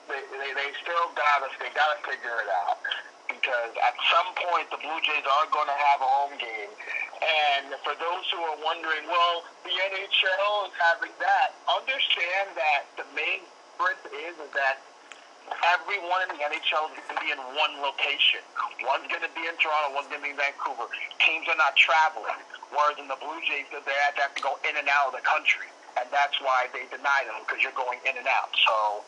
They, 0.09 0.21
they, 0.35 0.51
they 0.53 0.69
still 0.83 1.07
gotta 1.15 1.47
they 1.57 1.71
gotta 1.71 1.97
figure 2.03 2.37
it 2.43 2.49
out 2.67 2.79
because 3.31 3.71
at 3.79 3.95
some 4.11 4.29
point 4.51 4.67
the 4.69 4.79
Blue 4.83 4.99
Jays 5.07 5.23
are 5.23 5.47
going 5.49 5.71
to 5.71 5.79
have 5.89 6.03
a 6.03 6.09
home 6.09 6.35
game. 6.35 6.71
And 7.23 7.71
for 7.87 7.95
those 7.95 8.25
who 8.33 8.41
are 8.43 8.59
wondering, 8.59 9.07
well, 9.07 9.47
the 9.63 9.71
NHL 9.71 10.67
is 10.67 10.75
having 10.75 11.13
that. 11.23 11.55
Understand 11.71 12.51
that 12.59 12.91
the 12.99 13.07
main 13.15 13.47
difference 13.79 14.03
is, 14.11 14.35
is 14.37 14.51
that 14.53 14.83
everyone 15.75 16.25
in 16.25 16.29
the 16.37 16.41
NHL 16.41 16.89
is 16.91 16.97
going 17.05 17.17
to 17.17 17.21
be 17.21 17.31
in 17.33 17.41
one 17.57 17.73
location. 17.81 18.41
One's 18.85 19.07
going 19.09 19.25
to 19.25 19.33
be 19.33 19.45
in 19.45 19.55
Toronto, 19.57 19.93
one's 19.93 20.09
going 20.09 20.21
to 20.21 20.27
be 20.27 20.33
in 20.33 20.39
Vancouver. 20.39 20.89
Teams 21.21 21.45
are 21.49 21.59
not 21.59 21.77
traveling. 21.77 22.39
Whereas 22.71 22.97
in 22.97 23.07
the 23.11 23.19
Blue 23.19 23.37
Jays, 23.45 23.67
they 23.69 23.97
have 24.05 24.33
to 24.33 24.43
go 24.43 24.57
in 24.63 24.77
and 24.77 24.87
out 24.87 25.11
of 25.11 25.19
the 25.19 25.25
country. 25.25 25.67
And 25.99 26.07
that's 26.07 26.39
why 26.39 26.71
they 26.71 26.87
deny 26.87 27.27
them, 27.27 27.43
because 27.43 27.59
you're 27.59 27.75
going 27.75 27.99
in 28.07 28.15
and 28.15 28.27
out. 28.27 28.49
So 28.55 29.03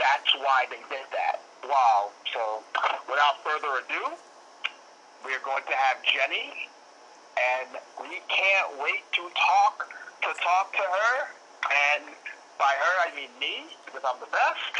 that's 0.00 0.32
why 0.40 0.64
they 0.72 0.80
did 0.88 1.04
that. 1.12 1.44
Wow. 1.68 2.08
So 2.32 2.64
without 3.04 3.44
further 3.44 3.84
ado, 3.84 4.16
we 5.28 5.36
are 5.36 5.44
going 5.44 5.62
to 5.68 5.76
have 5.76 6.00
Jenny, 6.02 6.72
and 7.36 7.78
we 8.00 8.18
can't 8.26 8.80
wait 8.80 9.04
to 9.12 9.22
talk 9.36 9.86
to 10.24 10.30
talk 10.40 10.72
to 10.72 10.82
her. 10.82 11.14
And 11.68 12.10
by 12.58 12.72
her, 12.74 12.94
I 13.06 13.14
mean 13.14 13.30
me, 13.38 13.76
because 13.84 14.02
I'm 14.02 14.18
the 14.18 14.32
best. 14.32 14.74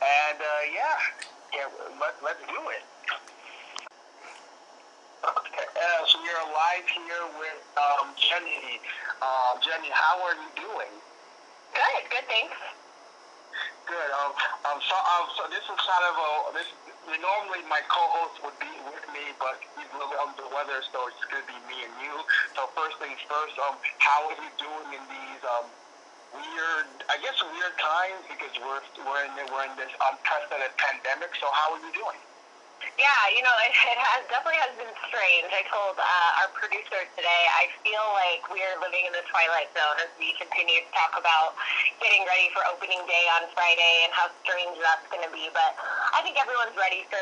And 0.00 0.38
uh, 0.40 0.62
yeah, 0.72 0.96
yeah, 1.52 1.68
let, 2.00 2.16
let's 2.24 2.40
do 2.48 2.62
it. 2.72 2.84
Okay, 5.20 5.66
uh, 5.76 6.00
so 6.08 6.16
you're 6.24 6.40
live 6.56 6.88
here 6.88 7.26
with 7.36 7.60
um, 7.76 8.08
Jenny. 8.16 8.80
Uh, 9.20 9.60
Jenny, 9.60 9.92
how 9.92 10.16
are 10.24 10.32
you 10.32 10.50
doing? 10.56 10.92
Good, 11.76 12.02
good, 12.08 12.24
thanks. 12.32 12.56
Good. 13.84 14.10
Um, 14.16 14.32
um, 14.72 14.78
so, 14.80 14.96
um, 14.96 15.28
so 15.36 15.42
this 15.52 15.60
is 15.68 15.78
kind 15.84 16.04
of 16.08 16.14
a 16.16 16.30
this. 16.56 16.68
Normally, 17.20 17.60
my 17.68 17.84
co-host 17.92 18.40
would 18.40 18.56
be 18.56 18.72
with 18.88 19.04
me, 19.12 19.34
but 19.36 19.60
he's 19.76 19.90
a 19.92 19.96
little 20.00 20.16
under 20.16 20.46
the 20.46 20.52
weather, 20.54 20.80
so 20.94 21.10
it's 21.12 21.20
gonna 21.28 21.44
be 21.44 21.58
me 21.68 21.84
and 21.84 21.94
you. 22.00 22.14
So 22.56 22.70
first 22.72 22.96
things 23.02 23.20
first. 23.28 23.58
Um, 23.60 23.76
how 24.00 24.30
are 24.32 24.38
you 24.38 24.50
doing 24.56 24.96
in 24.96 25.02
these 25.12 25.42
um 25.44 25.68
weird, 26.34 26.88
I 27.10 27.16
guess 27.22 27.36
weird 27.42 27.76
times 27.78 28.22
because 28.30 28.54
we're 28.60 28.82
we're 29.04 29.22
in 29.26 29.32
we're 29.50 29.66
in 29.66 29.74
this 29.76 29.92
unprecedented 29.98 30.74
pandemic. 30.78 31.34
So 31.38 31.46
how 31.52 31.74
are 31.74 31.82
you 31.82 31.92
doing? 31.92 32.20
Yeah, 32.96 33.32
you 33.32 33.44
know, 33.44 33.52
it, 33.64 33.72
it 33.92 34.00
has 34.00 34.24
definitely 34.28 34.60
has 34.60 34.72
been 34.76 34.94
strange. 35.08 35.48
I 35.52 35.64
told 35.68 36.00
uh, 36.00 36.40
our 36.44 36.50
producer 36.56 37.00
today, 37.16 37.42
I 37.56 37.68
feel 37.84 38.04
like 38.16 38.44
we're 38.48 38.76
living 38.80 39.04
in 39.04 39.12
the 39.12 39.24
twilight 39.28 39.68
zone 39.76 39.96
as 40.00 40.10
we 40.16 40.32
continue 40.40 40.80
to 40.84 40.90
talk 40.96 41.12
about 41.16 41.56
getting 42.00 42.24
ready 42.24 42.48
for 42.56 42.64
opening 42.68 43.00
day 43.04 43.24
on 43.36 43.48
Friday 43.52 44.08
and 44.08 44.12
how 44.16 44.32
strange 44.44 44.76
that's 44.80 45.04
going 45.12 45.24
to 45.24 45.32
be. 45.32 45.52
But 45.52 45.76
I 46.16 46.24
think 46.24 46.40
everyone's 46.40 46.76
ready 46.76 47.04
for 47.12 47.20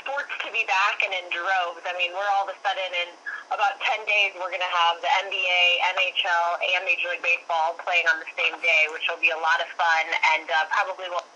sports 0.00 0.32
to 0.40 0.48
be 0.48 0.64
back 0.64 1.04
and 1.04 1.12
in 1.12 1.28
droves. 1.28 1.84
I 1.84 1.92
mean, 2.00 2.16
we're 2.16 2.28
all 2.36 2.48
of 2.48 2.52
a 2.52 2.56
sudden 2.64 2.90
in 3.04 3.10
about 3.52 3.76
10 3.82 4.06
days, 4.06 4.32
we're 4.38 4.52
going 4.52 4.64
to 4.64 4.74
have 4.88 5.00
the 5.04 5.10
NBA, 5.28 5.62
NHL, 5.96 6.46
and 6.72 6.84
Major 6.88 7.12
League 7.12 7.24
Baseball 7.24 7.76
playing 7.84 8.06
on 8.08 8.22
the 8.22 8.28
same 8.38 8.56
day, 8.64 8.88
which 8.92 9.04
will 9.10 9.20
be 9.20 9.34
a 9.34 9.40
lot 9.40 9.60
of 9.60 9.68
fun 9.76 10.04
and 10.36 10.48
uh, 10.48 10.64
probably 10.72 11.10
will. 11.10 11.26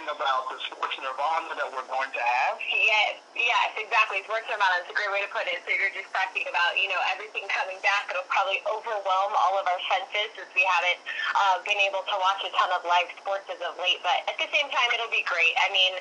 You 0.00 0.10
about 0.16 0.48
the 0.48 0.56
sports 0.64 0.96
nirvana 0.96 1.52
that 1.60 1.68
we're 1.68 1.84
going 1.88 2.08
to 2.08 2.22
have. 2.22 2.56
Yes, 2.64 3.20
yes, 3.36 3.68
exactly. 3.76 4.24
Sports 4.24 4.48
Nirvana 4.48 4.80
is 4.80 4.88
a 4.88 4.96
great 4.96 5.12
way 5.12 5.20
to 5.20 5.30
put 5.32 5.44
it. 5.44 5.60
So 5.68 5.76
you're 5.76 5.92
just 5.92 6.08
talking 6.16 6.44
about, 6.48 6.76
you 6.80 6.88
know, 6.88 7.00
everything 7.12 7.44
coming 7.52 7.76
back. 7.84 8.08
It'll 8.08 8.26
probably 8.32 8.64
overwhelm 8.64 9.32
all 9.36 9.60
of 9.60 9.68
our 9.68 9.80
senses 9.92 10.32
since 10.36 10.50
we 10.56 10.64
haven't 10.64 11.00
uh, 11.36 11.60
been 11.68 11.80
able 11.84 12.00
to 12.08 12.16
watch 12.16 12.40
a 12.48 12.50
ton 12.56 12.72
of 12.72 12.82
live 12.88 13.12
sports 13.20 13.44
as 13.52 13.60
of 13.60 13.76
late. 13.76 14.00
But 14.00 14.24
at 14.24 14.36
the 14.40 14.48
same 14.48 14.68
time, 14.72 14.88
it'll 14.96 15.12
be 15.12 15.24
great. 15.28 15.52
I 15.60 15.68
mean, 15.74 15.92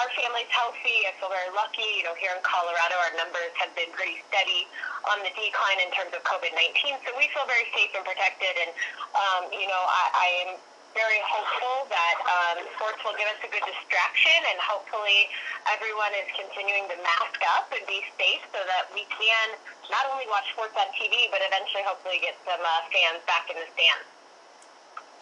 our 0.00 0.08
family's 0.16 0.48
healthy. 0.48 1.04
I 1.04 1.12
feel 1.20 1.28
very 1.28 1.52
lucky. 1.52 1.84
You 2.00 2.08
know, 2.08 2.16
here 2.16 2.32
in 2.32 2.40
Colorado, 2.40 2.96
our 3.04 3.12
numbers 3.20 3.52
have 3.60 3.72
been 3.76 3.92
pretty 3.92 4.24
steady 4.32 4.64
on 5.12 5.20
the 5.20 5.32
decline 5.36 5.78
in 5.82 5.92
terms 5.92 6.16
of 6.16 6.24
COVID-19. 6.24 7.04
So 7.04 7.12
we 7.20 7.28
feel 7.36 7.44
very 7.44 7.68
safe 7.76 7.92
and 7.92 8.04
protected. 8.06 8.54
And, 8.56 8.70
um, 9.12 9.42
you 9.52 9.68
know, 9.68 9.82
I, 9.84 10.04
I 10.16 10.28
am 10.48 10.50
very 10.92 11.20
hopeful 11.24 11.88
that 11.88 12.16
um, 12.24 12.56
sports 12.76 13.00
will 13.04 13.16
give 13.16 13.28
us 13.28 13.40
a 13.44 13.50
good 13.50 13.64
distraction 13.64 14.38
and 14.52 14.58
hopefully 14.60 15.28
everyone 15.72 16.12
is 16.16 16.28
continuing 16.36 16.88
to 16.92 16.96
mask 17.00 17.40
up 17.56 17.68
and 17.72 17.82
be 17.88 18.04
safe 18.16 18.44
so 18.52 18.60
that 18.68 18.88
we 18.92 19.08
can 19.08 19.48
not 19.88 20.04
only 20.12 20.28
watch 20.28 20.44
sports 20.52 20.76
on 20.76 20.88
TV 20.96 21.32
but 21.32 21.40
eventually 21.44 21.84
hopefully 21.84 22.20
get 22.20 22.36
some 22.44 22.60
uh, 22.60 22.72
fans 22.92 23.20
back 23.24 23.48
in 23.48 23.56
the 23.56 23.68
stands. 23.72 24.08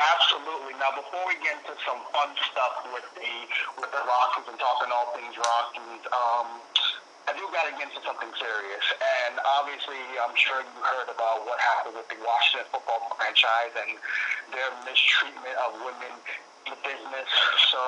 Absolutely. 0.01 0.81
Now, 0.81 0.97
before 0.97 1.21
we 1.29 1.37
get 1.45 1.61
into 1.61 1.77
some 1.85 2.01
fun 2.09 2.33
stuff 2.49 2.89
with 2.89 3.05
the 3.21 3.33
with 3.77 3.93
the 3.93 4.01
Rockies 4.01 4.49
and 4.49 4.57
talking 4.57 4.89
all 4.89 5.13
things 5.13 5.37
Rockies, 5.37 6.03
um, 6.09 6.49
I 7.29 7.37
do 7.37 7.45
got 7.53 7.69
to 7.69 7.75
get 7.77 7.93
into 7.93 8.01
something 8.01 8.33
serious. 8.33 8.87
And 8.97 9.37
obviously, 9.61 10.01
I'm 10.25 10.33
sure 10.41 10.65
you 10.65 10.81
heard 10.81 11.13
about 11.13 11.45
what 11.45 11.61
happened 11.61 12.01
with 12.01 12.09
the 12.09 12.17
Washington 12.25 12.65
football 12.73 13.00
franchise 13.41 13.73
and 13.73 13.97
their 14.53 14.71
mistreatment 14.85 15.57
of 15.65 15.81
women 15.81 16.13
in 16.69 16.77
business. 16.85 17.29
So 17.73 17.81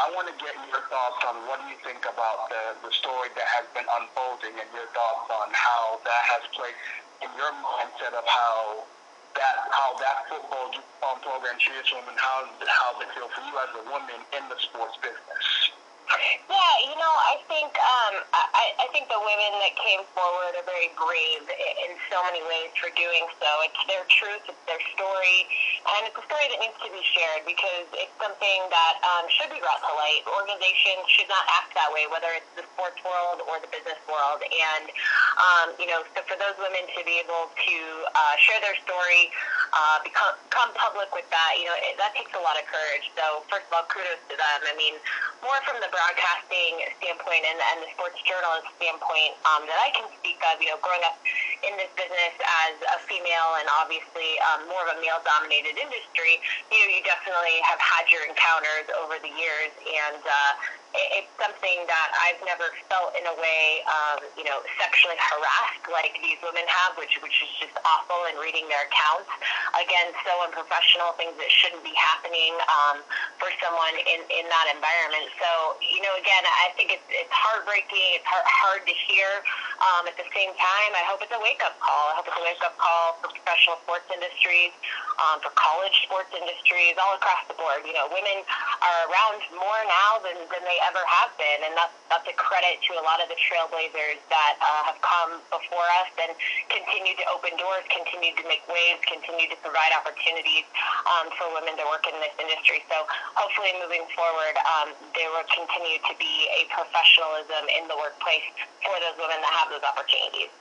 I 0.00 0.08
want 0.16 0.32
to 0.32 0.36
get 0.40 0.56
your 0.72 0.80
thoughts 0.88 1.20
on 1.28 1.44
what 1.44 1.60
do 1.60 1.68
you 1.68 1.76
think 1.84 2.00
about 2.08 2.48
the, 2.48 2.88
the 2.88 2.92
story 2.96 3.28
that 3.36 3.48
has 3.52 3.68
been 3.76 3.84
unfolding 3.84 4.56
and 4.56 4.68
your 4.72 4.88
thoughts 4.96 5.28
on 5.28 5.52
how 5.52 6.00
that 6.08 6.22
has 6.32 6.44
played 6.56 6.76
in 7.20 7.28
your 7.36 7.52
mindset 7.60 8.16
of 8.16 8.24
how 8.24 8.88
that 9.36 9.56
how 9.72 9.96
that 9.96 10.28
football 10.28 10.68
program 11.20 11.56
treats 11.56 11.88
women, 11.92 12.16
how 12.16 12.48
how 12.68 12.96
they 12.96 13.08
feel 13.16 13.28
for 13.28 13.40
you 13.44 13.54
as 13.60 13.70
a 13.76 13.84
woman 13.88 14.20
in 14.36 14.44
the 14.48 14.58
sports 14.60 14.96
business. 15.00 15.44
Yeah, 16.50 16.74
you 16.84 16.96
know, 16.98 17.14
I 17.32 17.40
think 17.48 17.72
um, 17.72 18.14
I, 18.34 18.76
I 18.76 18.86
think 18.92 19.08
the 19.08 19.18
women 19.18 19.52
that 19.64 19.74
came 19.78 20.04
forward 20.12 20.52
are 20.58 20.66
very 20.68 20.92
brave 20.98 21.44
in 21.48 21.92
so 22.12 22.20
many 22.28 22.44
ways 22.44 22.74
for 22.76 22.92
doing 22.92 23.24
so. 23.40 23.48
It's 23.64 23.82
their 23.88 24.04
truth, 24.10 24.44
it's 24.50 24.64
their 24.68 24.82
story, 24.92 25.38
and 25.96 26.10
it's 26.10 26.18
a 26.18 26.24
story 26.28 26.46
that 26.52 26.60
needs 26.60 26.76
to 26.84 26.90
be 26.92 27.00
shared 27.16 27.48
because 27.48 27.86
it's 27.96 28.12
something 28.20 28.60
that 28.68 28.94
um, 29.00 29.24
should 29.32 29.48
be 29.54 29.62
brought 29.62 29.80
to 29.80 29.92
light. 29.96 30.22
Organizations 30.28 31.06
should 31.08 31.30
not 31.30 31.44
act 31.56 31.72
that 31.78 31.88
way, 31.94 32.04
whether 32.10 32.28
it's 32.36 32.50
the 32.58 32.66
sports 32.76 33.00
world 33.06 33.40
or 33.48 33.62
the 33.62 33.70
business 33.72 34.00
world. 34.10 34.44
And 34.44 34.84
um, 35.38 35.66
you 35.80 35.88
know, 35.88 36.04
so 36.12 36.20
for 36.28 36.36
those 36.36 36.56
women 36.60 36.84
to 36.92 37.00
be 37.06 37.22
able 37.22 37.48
to 37.48 37.76
uh, 38.12 38.34
share 38.42 38.60
their 38.60 38.76
story, 38.84 39.32
uh, 39.72 40.02
become, 40.04 40.36
become 40.50 40.70
public 40.76 41.08
with 41.16 41.28
that, 41.32 41.52
you 41.56 41.64
know, 41.68 41.76
it, 41.80 41.96
that 41.96 42.12
takes 42.12 42.32
a 42.36 42.42
lot 42.42 42.58
of 42.60 42.66
courage. 42.68 43.08
So 43.16 43.46
first 43.48 43.64
of 43.70 43.72
all, 43.72 43.86
kudos 43.88 44.20
to 44.28 44.36
them. 44.36 44.58
I 44.68 44.74
mean, 44.76 44.98
more 45.40 45.56
from 45.64 45.80
the 45.80 45.88
broadcasting 45.92 46.80
standpoint 46.98 47.44
and, 47.44 47.60
and 47.60 47.84
the 47.84 47.90
sports 47.94 48.18
journalist 48.24 48.66
standpoint 48.80 49.36
um, 49.52 49.68
that 49.68 49.78
I 49.78 49.92
can 49.92 50.08
speak 50.18 50.40
of, 50.50 50.58
you 50.58 50.72
know, 50.72 50.80
growing 50.80 51.04
up 51.04 51.20
in 51.62 51.76
this 51.76 51.92
business 51.94 52.34
as 52.66 52.74
a 52.96 52.98
female 53.06 53.60
and 53.60 53.68
obviously 53.78 54.40
um, 54.50 54.66
more 54.72 54.82
of 54.88 54.96
a 54.96 54.98
male-dominated 54.98 55.76
industry, 55.76 56.40
you 56.72 56.80
know, 56.80 56.88
you 56.88 57.04
definitely 57.04 57.60
have 57.68 57.78
had 57.78 58.08
your 58.08 58.24
encounters 58.24 58.88
over 58.98 59.20
the 59.20 59.30
years, 59.36 59.72
and 59.84 60.18
uh, 60.24 60.52
it's 60.92 61.32
something 61.40 61.88
that 61.88 62.08
I've 62.20 62.40
never 62.44 62.68
felt 62.92 63.16
in 63.16 63.24
a 63.24 63.34
way, 63.40 63.80
um, 63.88 64.20
you 64.36 64.44
know, 64.44 64.60
sexually 64.76 65.16
harassed 65.16 65.88
like 65.88 66.12
these 66.20 66.36
women 66.44 66.64
have, 66.68 67.00
which 67.00 67.16
which 67.24 67.40
is 67.40 67.52
just 67.56 67.76
awful. 67.88 68.28
And 68.28 68.36
reading 68.36 68.68
their 68.68 68.84
accounts, 68.84 69.28
again, 69.72 70.12
so 70.20 70.32
unprofessional, 70.44 71.16
things 71.16 71.32
that 71.40 71.48
shouldn't 71.48 71.80
be 71.80 71.96
happening 71.96 72.52
um, 72.68 73.00
for 73.40 73.48
someone 73.64 73.96
in 74.04 74.20
in 74.28 74.44
that 74.52 74.66
environment. 74.76 75.32
So, 75.40 75.80
you 75.80 76.04
know, 76.04 76.12
again, 76.20 76.44
I 76.44 76.76
think 76.76 76.92
it's 76.92 77.08
it's 77.08 77.32
heartbreaking. 77.32 78.20
It's 78.20 78.28
hard, 78.28 78.44
hard 78.44 78.82
to 78.84 78.94
hear. 79.08 79.40
Um, 79.80 80.06
at 80.06 80.14
the 80.20 80.28
same 80.36 80.52
time, 80.60 80.90
I 80.94 81.02
hope 81.08 81.24
it's 81.24 81.32
a 81.34 81.40
wake 81.40 81.64
up 81.64 81.74
call. 81.80 82.12
I 82.12 82.20
hope 82.20 82.28
it's 82.28 82.38
a 82.38 82.44
wake 82.44 82.62
up 82.62 82.76
call 82.76 83.18
for 83.24 83.32
professional 83.32 83.80
sports 83.82 84.06
industries, 84.12 84.70
um, 85.18 85.40
for 85.40 85.50
college 85.56 85.96
sports 86.04 86.30
industries, 86.36 86.94
all 87.00 87.16
across 87.16 87.42
the 87.48 87.56
board. 87.56 87.82
You 87.88 87.96
know, 87.96 88.06
women 88.12 88.44
are 88.84 89.00
around 89.08 89.40
more 89.56 89.80
now 89.88 90.20
than 90.20 90.36
than 90.52 90.62
they 90.68 90.78
ever 90.88 91.02
have 91.04 91.32
been, 91.38 91.60
and 91.66 91.74
that's 91.78 91.94
that's 92.10 92.28
a 92.28 92.36
credit 92.36 92.82
to 92.88 92.98
a 92.98 93.04
lot 93.04 93.22
of 93.22 93.28
the 93.32 93.38
trailblazers 93.38 94.20
that 94.28 94.54
uh, 94.60 94.92
have 94.92 95.00
come 95.00 95.40
before 95.48 95.86
us 96.02 96.10
and 96.20 96.32
continue 96.68 97.16
to 97.16 97.24
open 97.32 97.54
doors, 97.56 97.84
continue 97.88 98.34
to 98.36 98.44
make 98.46 98.62
waves, 98.68 99.00
continue 99.08 99.48
to 99.48 99.58
provide 99.64 99.94
opportunities 99.96 100.66
um, 101.08 101.32
for 101.38 101.48
women 101.54 101.74
to 101.78 101.84
work 101.88 102.04
in 102.10 102.16
this 102.20 102.34
industry. 102.36 102.84
So 102.90 103.06
hopefully, 103.38 103.72
moving 103.80 104.04
forward, 104.12 104.54
um, 104.78 104.94
there 105.14 105.30
will 105.30 105.46
continue 105.48 105.98
to 106.04 106.14
be 106.18 106.50
a 106.58 106.68
professionalism 106.72 107.64
in 107.72 107.88
the 107.88 107.96
workplace 107.96 108.44
for 108.84 108.94
those 109.00 109.16
women 109.16 109.38
that 109.40 109.52
have 109.62 109.68
those 109.72 109.84
opportunities. 109.86 110.52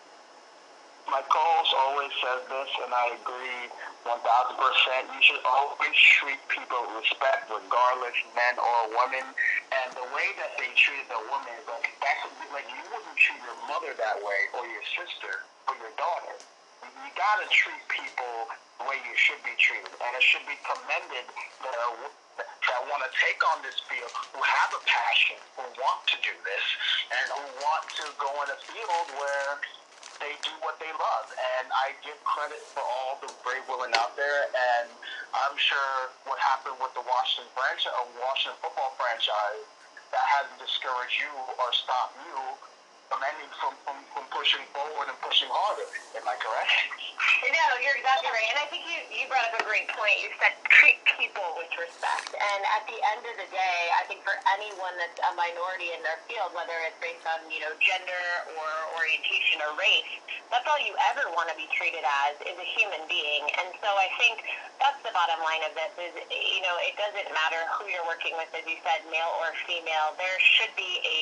My 1.12 1.20
co-host 1.28 1.76
always 1.76 2.14
says 2.24 2.42
this, 2.48 2.72
and 2.88 2.92
I 2.96 3.20
agree 3.20 3.68
1,000%. 4.08 4.16
You 4.16 5.22
should 5.22 5.44
always 5.44 5.92
treat 6.16 6.40
people 6.48 6.80
with 6.88 7.04
respect, 7.04 7.52
regardless, 7.52 8.16
men 8.32 8.56
or 8.56 8.80
women. 8.96 9.28
And 9.76 9.88
the 9.92 10.08
way 10.16 10.32
that 10.40 10.56
they 10.56 10.72
treated 10.80 11.12
the 11.12 11.20
woman 11.28 11.52
like, 11.68 11.92
that's 12.00 12.24
like 12.56 12.64
you 12.72 12.84
wouldn't 12.96 13.20
treat 13.20 13.44
your 13.44 13.60
mother 13.68 13.92
that 14.00 14.24
way, 14.24 14.40
or 14.56 14.64
your 14.72 14.86
sister, 14.96 15.44
or 15.68 15.76
your 15.84 15.92
daughter. 16.00 16.40
You 16.82 17.12
gotta 17.20 17.48
treat 17.52 17.84
people 17.92 18.48
the 18.80 18.88
way 18.88 18.96
you 19.04 19.16
should 19.20 19.44
be 19.44 19.52
treated, 19.60 19.92
and 19.92 20.12
it 20.16 20.24
should 20.24 20.48
be 20.48 20.56
commended 20.64 21.28
that 21.60 21.76
are 21.76 22.08
that 22.40 22.82
want 22.88 23.04
to 23.04 23.12
take 23.20 23.38
on 23.52 23.60
this 23.62 23.76
field, 23.92 24.10
who 24.32 24.40
have 24.40 24.72
a 24.72 24.82
passion, 24.88 25.36
who 25.60 25.68
want 25.76 26.02
to 26.08 26.18
do 26.24 26.32
this, 26.48 26.66
and 27.12 27.26
who 27.36 27.46
want 27.60 27.84
to 28.00 28.06
go 28.16 28.32
in 28.42 28.48
a 28.48 28.60
field 28.64 29.08
where 29.20 29.60
they 30.22 30.38
do 30.46 30.54
what 30.62 30.78
they 30.78 30.90
love. 30.94 31.28
And 31.60 31.68
I 31.74 31.98
give 32.06 32.16
credit 32.24 32.62
for 32.72 32.86
all 32.86 33.18
the 33.20 33.30
brave 33.42 33.66
women 33.66 33.92
out 33.98 34.14
there. 34.14 34.48
And 34.54 34.88
I'm 35.34 35.58
sure 35.58 36.14
what 36.30 36.38
happened 36.38 36.78
with 36.78 36.94
the 36.94 37.04
Washington 37.04 37.50
franchise, 37.58 37.92
uh, 37.92 38.06
Washington 38.22 38.58
football 38.62 38.94
franchise, 38.96 39.66
that 40.14 40.26
hasn't 40.40 40.62
discouraged 40.62 41.18
you 41.18 41.32
or 41.34 41.70
stopped 41.74 42.16
you 42.22 42.38
from 43.12 43.20
from, 43.60 43.74
from, 43.84 43.98
from 44.16 44.24
pushing 44.32 44.64
forward 44.72 45.12
and 45.12 45.20
pushing 45.20 45.52
harder. 45.52 45.84
Am 46.16 46.24
I 46.24 46.36
correct? 46.40 46.72
No, 47.44 47.66
you're 47.84 47.98
exactly 48.00 48.32
right. 48.32 48.50
And 48.56 48.60
I 48.64 48.68
think 48.72 48.88
you, 48.88 48.98
you 49.12 49.28
brought 49.28 49.44
up 49.52 49.60
a 49.60 49.66
great 49.68 49.90
point. 49.92 50.16
You 50.24 50.32
said 50.40 50.56
treat 50.72 50.98
people 51.20 51.44
with 51.60 51.70
respect. 51.76 52.32
And 52.32 52.62
at 52.72 52.88
the 52.88 52.96
end 52.96 53.22
of 53.28 53.36
the 53.36 53.50
day, 53.52 53.80
I 54.00 54.08
think 54.08 54.24
for 54.24 54.34
anyone 54.56 54.96
that's 54.96 55.20
a 55.28 55.32
minority 55.36 55.92
in 55.92 56.00
their 56.08 56.18
field, 56.30 56.56
whether 56.56 56.74
it's 56.88 56.98
based 57.04 57.26
on, 57.28 57.44
you 57.52 57.60
know, 57.60 57.74
gender 57.84 58.26
or 58.56 58.70
orientation 58.96 59.60
or 59.62 59.76
race, 59.76 60.14
that's 60.50 60.66
all 60.70 60.80
you 60.80 60.96
ever 61.12 61.28
want 61.36 61.52
to 61.52 61.58
be 61.60 61.68
treated 61.76 62.06
as 62.06 62.40
is 62.48 62.56
a 62.56 62.68
human 62.78 63.04
being. 63.12 63.44
And 63.60 63.76
so 63.84 63.90
I 63.92 64.08
think 64.22 64.42
that's 64.80 65.02
the 65.04 65.14
bottom 65.14 65.42
line 65.44 65.66
of 65.68 65.76
this 65.76 65.94
is, 66.00 66.14
you 66.32 66.62
know, 66.64 66.76
it 66.82 66.96
doesn't 66.96 67.30
matter 67.36 67.62
who 67.76 67.90
you're 67.92 68.08
working 68.08 68.34
with, 68.40 68.50
as 68.56 68.64
you 68.66 68.80
said, 68.82 69.04
male 69.12 69.34
or 69.44 69.52
female. 69.68 70.16
There 70.16 70.38
should 70.40 70.74
be 70.80 71.02
a 71.04 71.18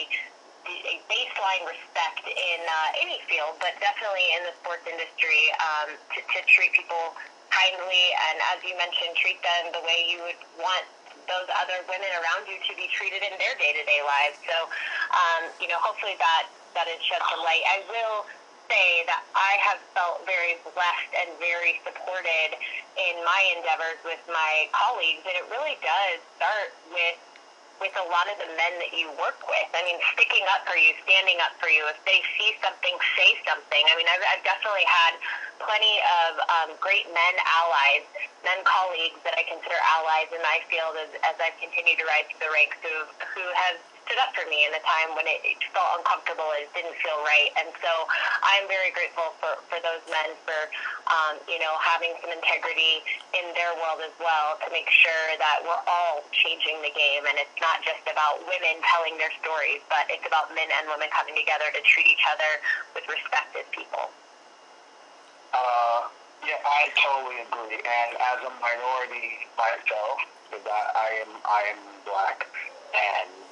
a 0.68 0.96
baseline 1.08 1.64
respect 1.68 2.26
in 2.28 2.60
uh, 2.66 3.04
any 3.04 3.20
field, 3.32 3.56
but 3.64 3.74
definitely 3.80 4.26
in 4.38 4.44
the 4.44 4.54
sports 4.60 4.84
industry 4.86 5.52
um, 5.60 5.96
to, 6.16 6.20
to 6.20 6.40
treat 6.50 6.74
people 6.76 7.16
kindly 7.50 8.06
and, 8.30 8.38
as 8.54 8.62
you 8.62 8.78
mentioned, 8.78 9.16
treat 9.18 9.42
them 9.42 9.74
the 9.74 9.84
way 9.84 10.06
you 10.06 10.22
would 10.22 10.42
want 10.62 10.86
those 11.26 11.50
other 11.62 11.82
women 11.86 12.10
around 12.22 12.46
you 12.50 12.58
to 12.66 12.74
be 12.74 12.90
treated 12.94 13.22
in 13.22 13.34
their 13.38 13.54
day-to-day 13.58 14.02
lives. 14.02 14.38
So, 14.50 14.58
um, 15.14 15.42
you 15.62 15.70
know, 15.70 15.78
hopefully 15.82 16.18
that 16.18 16.50
that 16.78 16.86
has 16.86 17.02
shed 17.02 17.22
some 17.30 17.42
light. 17.42 17.66
I 17.66 17.82
will 17.90 18.30
say 18.70 19.02
that 19.10 19.26
I 19.34 19.58
have 19.66 19.82
felt 19.98 20.22
very 20.30 20.62
blessed 20.62 21.12
and 21.18 21.34
very 21.42 21.82
supported 21.82 22.50
in 22.98 23.18
my 23.26 23.42
endeavors 23.58 23.98
with 24.06 24.22
my 24.30 24.70
colleagues, 24.70 25.26
and 25.26 25.34
it 25.34 25.46
really 25.50 25.78
does 25.82 26.22
start 26.38 26.70
with 26.94 27.18
with 27.80 27.96
a 27.96 28.06
lot 28.12 28.28
of 28.28 28.36
the 28.40 28.50
men 28.60 28.74
that 28.84 28.92
you 28.92 29.08
work 29.16 29.40
with. 29.48 29.70
I 29.72 29.82
mean, 29.88 29.98
sticking 30.16 30.44
up 30.52 30.68
for 30.68 30.76
you, 30.76 30.92
standing 31.08 31.40
up 31.40 31.56
for 31.60 31.72
you. 31.72 31.88
If 31.88 32.00
they 32.04 32.20
see 32.36 32.56
something, 32.60 32.96
say 33.16 33.40
something. 33.48 33.84
I 33.88 33.94
mean, 33.96 34.08
I've, 34.12 34.24
I've 34.36 34.44
definitely 34.44 34.86
had 34.88 35.16
plenty 35.64 35.96
of 36.24 36.32
um, 36.52 36.70
great 36.84 37.08
men 37.12 37.34
allies, 37.48 38.06
men 38.44 38.60
colleagues 38.68 39.20
that 39.24 39.36
I 39.36 39.44
consider 39.48 39.80
allies 40.00 40.30
in 40.32 40.44
my 40.44 40.60
field 40.68 41.00
as, 41.00 41.12
as 41.24 41.36
I've 41.40 41.56
continued 41.60 42.00
to 42.04 42.06
rise 42.08 42.28
through 42.32 42.48
the 42.48 42.52
ranks 42.52 42.78
who, 42.84 42.96
who 43.36 43.46
have 43.68 43.80
stood 44.10 44.18
up 44.26 44.34
for 44.34 44.42
me 44.50 44.66
in 44.66 44.74
a 44.74 44.82
time 44.82 45.14
when 45.14 45.30
it, 45.30 45.38
felt 45.70 46.02
uncomfortable 46.02 46.50
and 46.58 46.66
it 46.66 46.72
didn't 46.74 46.98
feel 47.06 47.22
right. 47.22 47.54
And 47.62 47.70
so 47.78 48.10
I'm 48.42 48.66
very 48.66 48.90
grateful 48.90 49.38
for, 49.38 49.62
for 49.70 49.78
those 49.86 50.02
men 50.10 50.34
for, 50.50 50.58
um, 51.14 51.38
you 51.46 51.62
know, 51.62 51.78
having 51.78 52.18
some 52.26 52.34
integrity 52.34 53.06
in 53.38 53.46
their 53.54 53.70
world 53.78 54.02
as 54.02 54.16
well 54.18 54.58
to 54.66 54.68
make 54.74 54.90
sure 54.90 55.38
that 55.38 55.62
we're 55.62 55.86
all 55.86 56.26
changing 56.34 56.82
the 56.82 56.90
game. 56.90 57.30
And 57.30 57.38
it's 57.38 57.54
not 57.62 57.86
just 57.86 58.02
about 58.10 58.42
women 58.50 58.82
telling 58.90 59.14
their 59.22 59.30
stories, 59.46 59.86
but 59.94 60.10
it's 60.10 60.26
about 60.26 60.50
men 60.58 60.66
and 60.74 60.90
women 60.90 61.06
coming 61.14 61.38
together 61.38 61.70
to 61.70 61.80
treat 61.86 62.10
each 62.10 62.26
other 62.34 62.50
with 62.98 63.06
respect 63.06 63.54
as 63.54 63.70
people. 63.70 64.10
Uh, 65.54 66.10
yeah, 66.50 66.58
I 66.66 66.90
totally 66.98 67.46
agree. 67.46 67.78
And 67.78 68.12
as 68.18 68.42
a 68.42 68.52
minority 68.58 69.46
myself, 69.54 70.18
because 70.50 70.66
I, 70.66 70.82
I 70.98 71.10
am 71.22 71.32
I 71.46 71.62
am 71.78 71.82
black, 72.10 72.42
and 72.90 73.49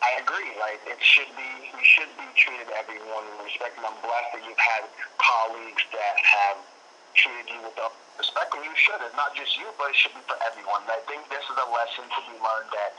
I 0.00 0.10
agree. 0.22 0.50
Like 0.58 0.80
it 0.88 1.00
should 1.02 1.28
be, 1.36 1.50
you 1.70 1.84
should 1.84 2.10
be 2.16 2.26
treated 2.34 2.68
everyone 2.72 3.24
with 3.36 3.52
respect. 3.52 3.76
And 3.76 3.86
I'm 3.86 3.98
blessed 4.00 4.30
that 4.34 4.42
you've 4.46 4.58
had 4.58 4.88
colleagues 5.20 5.84
that 5.92 6.14
have 6.18 6.58
treated 7.14 7.46
you 7.52 7.60
with 7.62 7.76
respect, 8.18 8.54
and 8.54 8.64
you 8.64 8.74
should. 8.74 9.00
It's 9.04 9.16
not 9.16 9.36
just 9.36 9.54
you, 9.60 9.68
but 9.76 9.92
it 9.92 9.96
should 9.96 10.14
be 10.16 10.24
for 10.24 10.38
everyone. 10.46 10.82
And 10.88 10.94
I 10.96 11.00
think 11.10 11.28
this 11.28 11.44
is 11.44 11.56
a 11.56 11.68
lesson 11.68 12.08
to 12.08 12.20
be 12.26 12.34
learned 12.40 12.70
that 12.72 12.92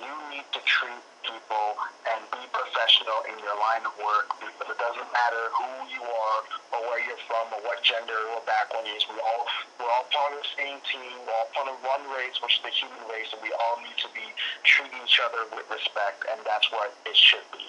you 0.00 0.14
need 0.30 0.46
to 0.50 0.60
treat 0.66 1.02
people 1.22 1.78
and 2.10 2.20
be 2.34 2.42
professional 2.50 3.22
in 3.30 3.36
your 3.40 3.54
line 3.56 3.86
of 3.86 3.94
work 4.02 4.28
because 4.42 4.68
it 4.68 4.78
doesn't 4.78 5.10
matter 5.14 5.42
who 5.54 5.70
you 5.88 6.02
are 6.02 6.40
or 6.74 6.80
where 6.90 7.00
you're 7.06 7.24
from 7.30 7.46
or 7.54 7.60
what 7.64 7.80
gender 7.86 8.18
or 8.34 8.42
background 8.44 8.84
is. 8.90 9.06
We 9.06 9.16
all 9.22 9.46
we're 9.78 9.90
all 9.90 10.06
part 10.10 10.34
of 10.34 10.42
the 10.42 10.50
same 10.58 10.78
team. 10.90 11.14
We're 11.24 11.34
all 11.34 11.50
part 11.54 11.68
of 11.70 11.78
one 11.86 12.04
race, 12.12 12.36
which 12.42 12.58
is 12.58 12.62
the 12.66 12.74
human 12.74 13.02
race, 13.06 13.30
and 13.30 13.40
we 13.40 13.54
all 13.54 13.78
need 13.80 13.96
to 14.02 14.10
be 14.12 14.26
treating 14.66 14.98
each 15.02 15.22
other 15.22 15.46
with 15.54 15.66
respect, 15.70 16.26
and 16.26 16.42
that's 16.42 16.68
what 16.74 16.90
it 17.06 17.16
should 17.16 17.46
be. 17.54 17.66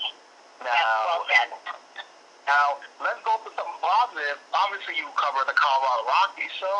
Now, 0.64 1.26
now 2.48 2.66
let's 3.04 3.22
go 3.22 3.38
to 3.44 3.50
something 3.54 3.82
positive. 3.82 4.38
Obviously, 4.54 4.98
you 4.98 5.06
cover 5.14 5.46
the 5.46 5.54
Colorado 5.54 6.04
Rockies. 6.10 6.54
So, 6.58 6.72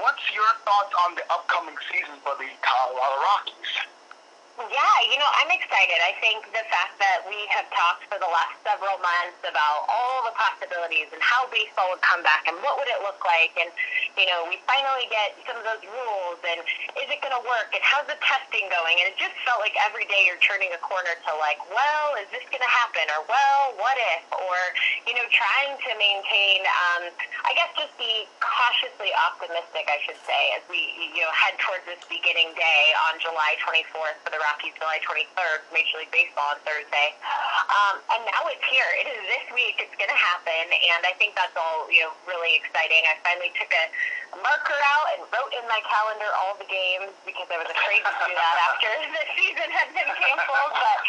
what's 0.00 0.24
your 0.32 0.48
thoughts 0.64 0.94
on 1.04 1.16
the 1.18 1.24
upcoming 1.28 1.76
season 1.92 2.16
for 2.24 2.36
the 2.40 2.48
Colorado 2.64 3.18
Rockies? 3.20 3.97
Yeah, 4.58 4.96
you 5.06 5.14
know, 5.22 5.30
I'm 5.38 5.54
excited. 5.54 6.02
I 6.02 6.18
think 6.18 6.42
the 6.50 6.66
fact 6.66 6.98
that 6.98 7.22
we 7.30 7.38
have 7.54 7.70
talked 7.70 8.10
for 8.10 8.18
the 8.18 8.26
last 8.26 8.58
several 8.66 8.98
months 8.98 9.38
about 9.46 9.86
all 9.86 10.26
the 10.26 10.34
possibilities 10.34 11.06
and 11.14 11.22
how 11.22 11.46
baseball 11.54 11.94
would 11.94 12.02
come 12.02 12.26
back 12.26 12.42
and 12.50 12.58
what 12.66 12.74
would 12.74 12.90
it 12.90 12.98
look 13.06 13.22
like, 13.22 13.54
and 13.54 13.70
you 14.18 14.26
know, 14.26 14.50
we 14.50 14.58
finally 14.66 15.06
get 15.14 15.38
some 15.46 15.54
of 15.54 15.62
those 15.62 15.78
rules 15.86 16.42
and 16.42 16.58
is 16.98 17.06
it 17.06 17.22
going 17.22 17.38
to 17.38 17.44
work 17.46 17.70
and 17.70 17.78
how's 17.86 18.10
the 18.10 18.18
testing 18.18 18.66
going? 18.66 18.98
And 18.98 19.14
it 19.14 19.16
just 19.22 19.38
felt 19.46 19.62
like 19.62 19.78
every 19.78 20.10
day 20.10 20.26
you're 20.26 20.42
turning 20.42 20.74
a 20.74 20.80
corner 20.82 21.14
to 21.14 21.30
like, 21.38 21.62
well, 21.70 22.18
is 22.18 22.26
this 22.34 22.42
going 22.50 22.64
to 22.64 22.72
happen? 22.82 23.06
Or 23.14 23.22
well, 23.30 23.78
what 23.78 23.94
if? 24.18 24.26
Or 24.42 24.58
you 25.06 25.14
know, 25.14 25.26
trying 25.30 25.78
to 25.86 25.90
maintain, 25.94 26.66
um, 26.66 27.14
I 27.46 27.54
guess, 27.54 27.70
just 27.78 27.94
be 27.94 28.26
cautiously 28.42 29.14
optimistic, 29.14 29.86
I 29.86 30.02
should 30.02 30.18
say, 30.26 30.58
as 30.58 30.66
we 30.66 30.82
you 31.14 31.22
know 31.22 31.30
head 31.30 31.54
towards 31.62 31.86
this 31.86 32.02
beginning 32.10 32.50
day 32.58 32.82
on 33.06 33.22
July 33.22 33.54
24th 33.62 34.18
for 34.26 34.34
the 34.34 34.42
Rockies 34.48 34.72
July 34.80 34.96
23rd, 35.04 35.60
Major 35.76 36.00
League 36.00 36.08
Baseball 36.08 36.56
on 36.56 36.60
Thursday. 36.64 37.12
Um, 37.68 38.00
and 38.16 38.24
now 38.32 38.48
it's 38.48 38.64
here. 38.64 38.88
It 38.96 39.12
is 39.12 39.20
this 39.28 39.44
week. 39.52 39.76
It's 39.76 39.92
going 40.00 40.08
to 40.08 40.16
happen, 40.16 40.72
and 40.72 41.04
I 41.04 41.12
think 41.20 41.36
that's 41.36 41.52
all 41.52 41.84
you 41.92 42.08
know 42.08 42.16
really 42.24 42.56
exciting. 42.56 43.04
I 43.04 43.20
finally 43.20 43.52
took 43.60 43.68
a 43.68 43.84
marker 44.40 44.80
out 44.96 45.06
and 45.12 45.20
wrote 45.28 45.52
in 45.52 45.68
my 45.68 45.84
calendar 45.84 46.32
all 46.40 46.56
the 46.56 46.64
games 46.64 47.12
because 47.28 47.44
I 47.52 47.60
was 47.60 47.68
afraid 47.68 48.00
to 48.00 48.12
do 48.24 48.32
that 48.32 48.56
after 48.72 48.88
the 49.20 49.24
season 49.36 49.68
had 49.68 49.92
been 49.92 50.08
canceled. 50.16 50.72
But 50.72 51.00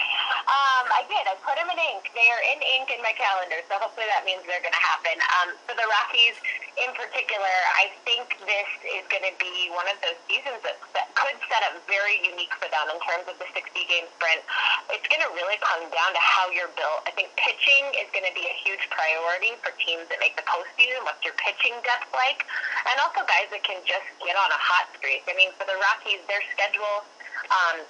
um, 0.51 0.85
I 0.91 1.07
did. 1.07 1.23
I 1.23 1.39
put 1.39 1.55
them 1.55 1.71
in 1.71 1.79
ink. 1.79 2.11
They 2.11 2.27
are 2.27 2.43
in 2.43 2.59
ink 2.59 2.91
in 2.91 2.99
my 2.99 3.15
calendar, 3.15 3.63
so 3.71 3.79
hopefully 3.79 4.11
that 4.11 4.27
means 4.27 4.43
they're 4.43 4.63
going 4.63 4.75
to 4.75 4.83
happen. 4.83 5.15
Um, 5.39 5.55
for 5.63 5.79
the 5.79 5.87
Rockies 5.87 6.35
in 6.79 6.91
particular, 6.95 7.55
I 7.75 7.91
think 8.07 8.39
this 8.43 8.69
is 8.87 9.03
going 9.11 9.27
to 9.27 9.35
be 9.35 9.71
one 9.75 9.87
of 9.91 9.99
those 9.99 10.19
seasons 10.31 10.63
that, 10.63 10.79
that 10.95 11.11
could 11.15 11.35
set 11.51 11.63
up 11.67 11.75
very 11.91 12.23
unique 12.23 12.55
for 12.55 12.71
them 12.71 12.87
in 12.91 12.99
terms 13.03 13.27
of 13.29 13.37
the 13.37 13.47
60 13.53 13.61
game 13.85 14.09
sprint, 14.17 14.41
it's 14.89 15.05
going 15.07 15.21
to 15.21 15.31
really 15.37 15.61
come 15.61 15.85
down 15.93 16.11
to 16.11 16.21
how 16.21 16.49
you're 16.49 16.73
built. 16.73 17.05
I 17.05 17.13
think 17.13 17.29
pitching 17.37 17.85
is 18.01 18.09
going 18.09 18.25
to 18.25 18.33
be 18.33 18.43
a 18.49 18.55
huge 18.65 18.81
priority 18.89 19.53
for 19.61 19.71
teams 19.77 20.09
that 20.09 20.17
make 20.17 20.33
the 20.33 20.45
postseason. 20.49 21.05
What's 21.05 21.21
your 21.21 21.37
pitching 21.37 21.77
depth 21.85 22.09
like? 22.11 22.43
And 22.89 22.97
also 23.05 23.21
guys 23.29 23.47
that 23.53 23.61
can 23.61 23.79
just 23.85 24.09
get 24.19 24.33
on 24.33 24.49
a 24.49 24.59
hot 24.59 24.89
streak. 24.97 25.23
I 25.29 25.37
mean, 25.37 25.53
for 25.55 25.69
the 25.69 25.77
Rockies, 25.77 26.25
their 26.25 26.41
schedule. 26.51 27.05
Um, 27.53 27.85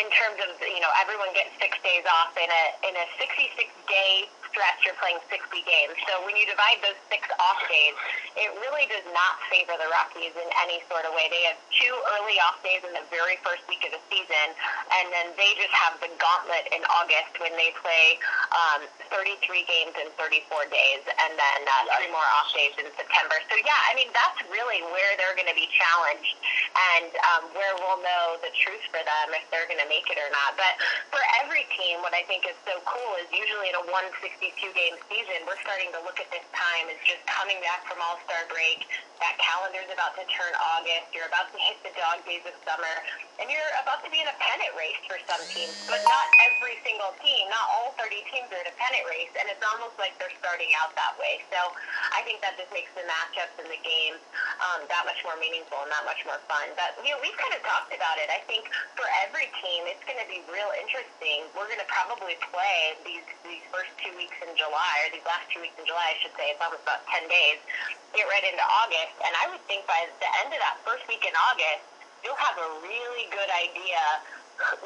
in 0.00 0.08
terms 0.16 0.40
of 0.40 0.48
you 0.64 0.80
know 0.80 0.92
everyone 0.96 1.28
gets 1.36 1.52
six 1.60 1.76
days 1.84 2.04
off 2.08 2.32
in 2.40 2.48
a 2.48 2.64
in 2.88 2.94
a 2.96 3.06
66 3.20 3.52
day 3.84 4.24
stretch, 4.50 4.82
you're 4.82 4.98
playing 4.98 5.18
60 5.30 5.46
games. 5.62 5.94
So 6.10 6.26
when 6.26 6.34
you 6.34 6.44
divide 6.44 6.82
those 6.82 6.98
six 7.06 7.22
off 7.38 7.62
days, 7.70 7.94
it 8.34 8.50
really 8.58 8.86
does 8.90 9.06
not 9.14 9.38
favor 9.46 9.74
the 9.78 9.86
Rockies 9.90 10.34
in 10.34 10.48
any 10.66 10.82
sort 10.90 11.06
of 11.06 11.14
way. 11.14 11.30
They 11.30 11.46
have 11.46 11.58
two 11.70 11.94
early 12.18 12.36
off 12.42 12.58
days 12.66 12.82
in 12.82 12.92
the 12.92 13.06
very 13.14 13.38
first 13.46 13.62
week 13.70 13.82
of 13.86 13.94
the 13.94 14.02
season, 14.10 14.46
and 15.00 15.06
then 15.14 15.32
they 15.38 15.54
just 15.54 15.72
have 15.74 15.96
the 16.02 16.10
gauntlet 16.18 16.66
in 16.74 16.82
August 16.90 17.38
when 17.38 17.54
they 17.54 17.70
play 17.78 18.18
um, 18.50 18.84
33 19.14 19.38
games 19.70 19.94
in 20.02 20.10
34 20.18 20.66
days, 20.70 21.02
and 21.06 21.32
then 21.38 21.60
uh, 21.66 21.98
three 21.98 22.10
more 22.10 22.26
off 22.38 22.50
days 22.50 22.74
in 22.78 22.86
September. 22.98 23.38
So 23.46 23.54
yeah, 23.62 23.78
I 23.90 23.94
mean 23.94 24.10
that's 24.10 24.38
really 24.50 24.82
where 24.90 25.14
they're 25.14 25.38
going 25.38 25.50
to 25.50 25.58
be 25.58 25.70
challenged, 25.70 26.34
and 26.98 27.10
um, 27.34 27.42
where 27.54 27.74
we'll 27.78 28.02
know 28.02 28.38
the 28.42 28.50
truth 28.58 28.82
for 28.90 29.02
them 29.02 29.26
if 29.34 29.46
they're 29.54 29.70
going 29.70 29.82
to 29.82 29.89
make 29.90 30.06
it 30.06 30.16
or 30.16 30.30
not. 30.30 30.54
But 30.54 30.78
for 31.10 31.22
every 31.42 31.66
team, 31.74 32.00
what 32.06 32.14
I 32.14 32.22
think 32.30 32.46
is 32.46 32.56
so 32.62 32.78
cool 32.86 33.12
is 33.18 33.28
usually 33.34 33.68
in 33.68 33.76
a 33.76 33.84
160 33.90 34.30
62-game 34.40 34.96
season, 35.12 35.44
we're 35.44 35.60
starting 35.60 35.92
to 35.92 36.00
look 36.06 36.16
at 36.16 36.28
this 36.32 36.44
time 36.56 36.88
as 36.88 36.96
just 37.04 37.20
coming 37.28 37.60
back 37.60 37.84
from 37.84 38.00
All-Star 38.00 38.48
break. 38.48 38.84
That 39.20 39.36
calendar's 39.36 39.92
about 39.92 40.16
to 40.16 40.24
turn 40.32 40.52
August. 40.56 41.12
You're 41.12 41.28
about 41.28 41.52
to 41.52 41.58
hit 41.60 41.76
the 41.84 41.92
dog 41.92 42.24
days 42.24 42.40
of 42.48 42.56
summer, 42.64 42.94
and 43.36 43.52
you're 43.52 43.72
about 43.84 44.00
to 44.00 44.08
be 44.08 44.16
in 44.16 44.24
a 44.24 44.36
pennant 44.40 44.72
race 44.80 44.96
for 45.04 45.20
some 45.28 45.44
teams, 45.52 45.76
but 45.84 46.00
not 46.00 46.26
every 46.48 46.80
single 46.80 47.12
team. 47.20 47.52
Not 47.52 47.64
all 47.68 47.92
30 48.00 48.16
teams 48.32 48.48
are 48.48 48.64
in 48.64 48.68
a 48.72 48.76
pennant 48.80 49.04
race, 49.04 49.28
and 49.36 49.44
it's 49.52 49.60
almost 49.60 50.00
like 50.00 50.16
they're 50.16 50.32
starting 50.40 50.72
out 50.80 50.96
that 50.96 51.20
way. 51.20 51.44
So 51.52 51.60
I 52.16 52.24
think 52.24 52.40
that 52.40 52.56
just 52.56 52.72
makes 52.72 52.88
the 52.96 53.04
matchups 53.04 53.60
and 53.60 53.68
the 53.68 53.80
games 53.84 54.24
um, 54.72 54.88
that 54.88 55.04
much 55.04 55.20
more 55.20 55.36
meaningful 55.36 55.84
and 55.84 55.92
that 55.92 56.08
much 56.08 56.24
more 56.24 56.40
fun. 56.48 56.72
But 56.80 56.96
you 57.04 57.12
know, 57.12 57.20
we've 57.20 57.36
kind 57.36 57.52
of 57.52 57.60
talked 57.60 57.92
about 57.92 58.16
it. 58.24 58.32
I 58.32 58.40
think 58.48 58.72
for 58.96 59.04
every 59.28 59.52
team, 59.60 59.79
it's 59.90 60.06
going 60.06 60.22
to 60.22 60.28
be 60.30 60.38
real 60.46 60.70
interesting. 60.78 61.50
We're 61.58 61.66
going 61.66 61.82
to 61.82 61.90
probably 61.90 62.38
play 62.54 62.94
these 63.02 63.26
these 63.42 63.62
first 63.74 63.90
two 63.98 64.14
weeks 64.14 64.38
in 64.38 64.54
July, 64.54 64.94
or 65.02 65.08
these 65.10 65.26
last 65.26 65.50
two 65.50 65.58
weeks 65.58 65.74
in 65.82 65.84
July, 65.84 66.14
I 66.14 66.16
should 66.22 66.34
say. 66.38 66.54
Almost 66.62 66.86
about 66.86 67.02
10 67.10 67.26
days. 67.26 67.58
Get 68.14 68.30
right 68.30 68.46
into 68.46 68.62
August, 68.62 69.18
and 69.26 69.34
I 69.42 69.50
would 69.50 69.62
think 69.66 69.82
by 69.90 70.06
the 70.22 70.30
end 70.46 70.54
of 70.54 70.60
that 70.62 70.78
first 70.86 71.02
week 71.10 71.26
in 71.26 71.34
August, 71.34 71.82
you'll 72.22 72.38
have 72.38 72.54
a 72.54 72.70
really 72.86 73.26
good 73.34 73.50
idea 73.50 73.98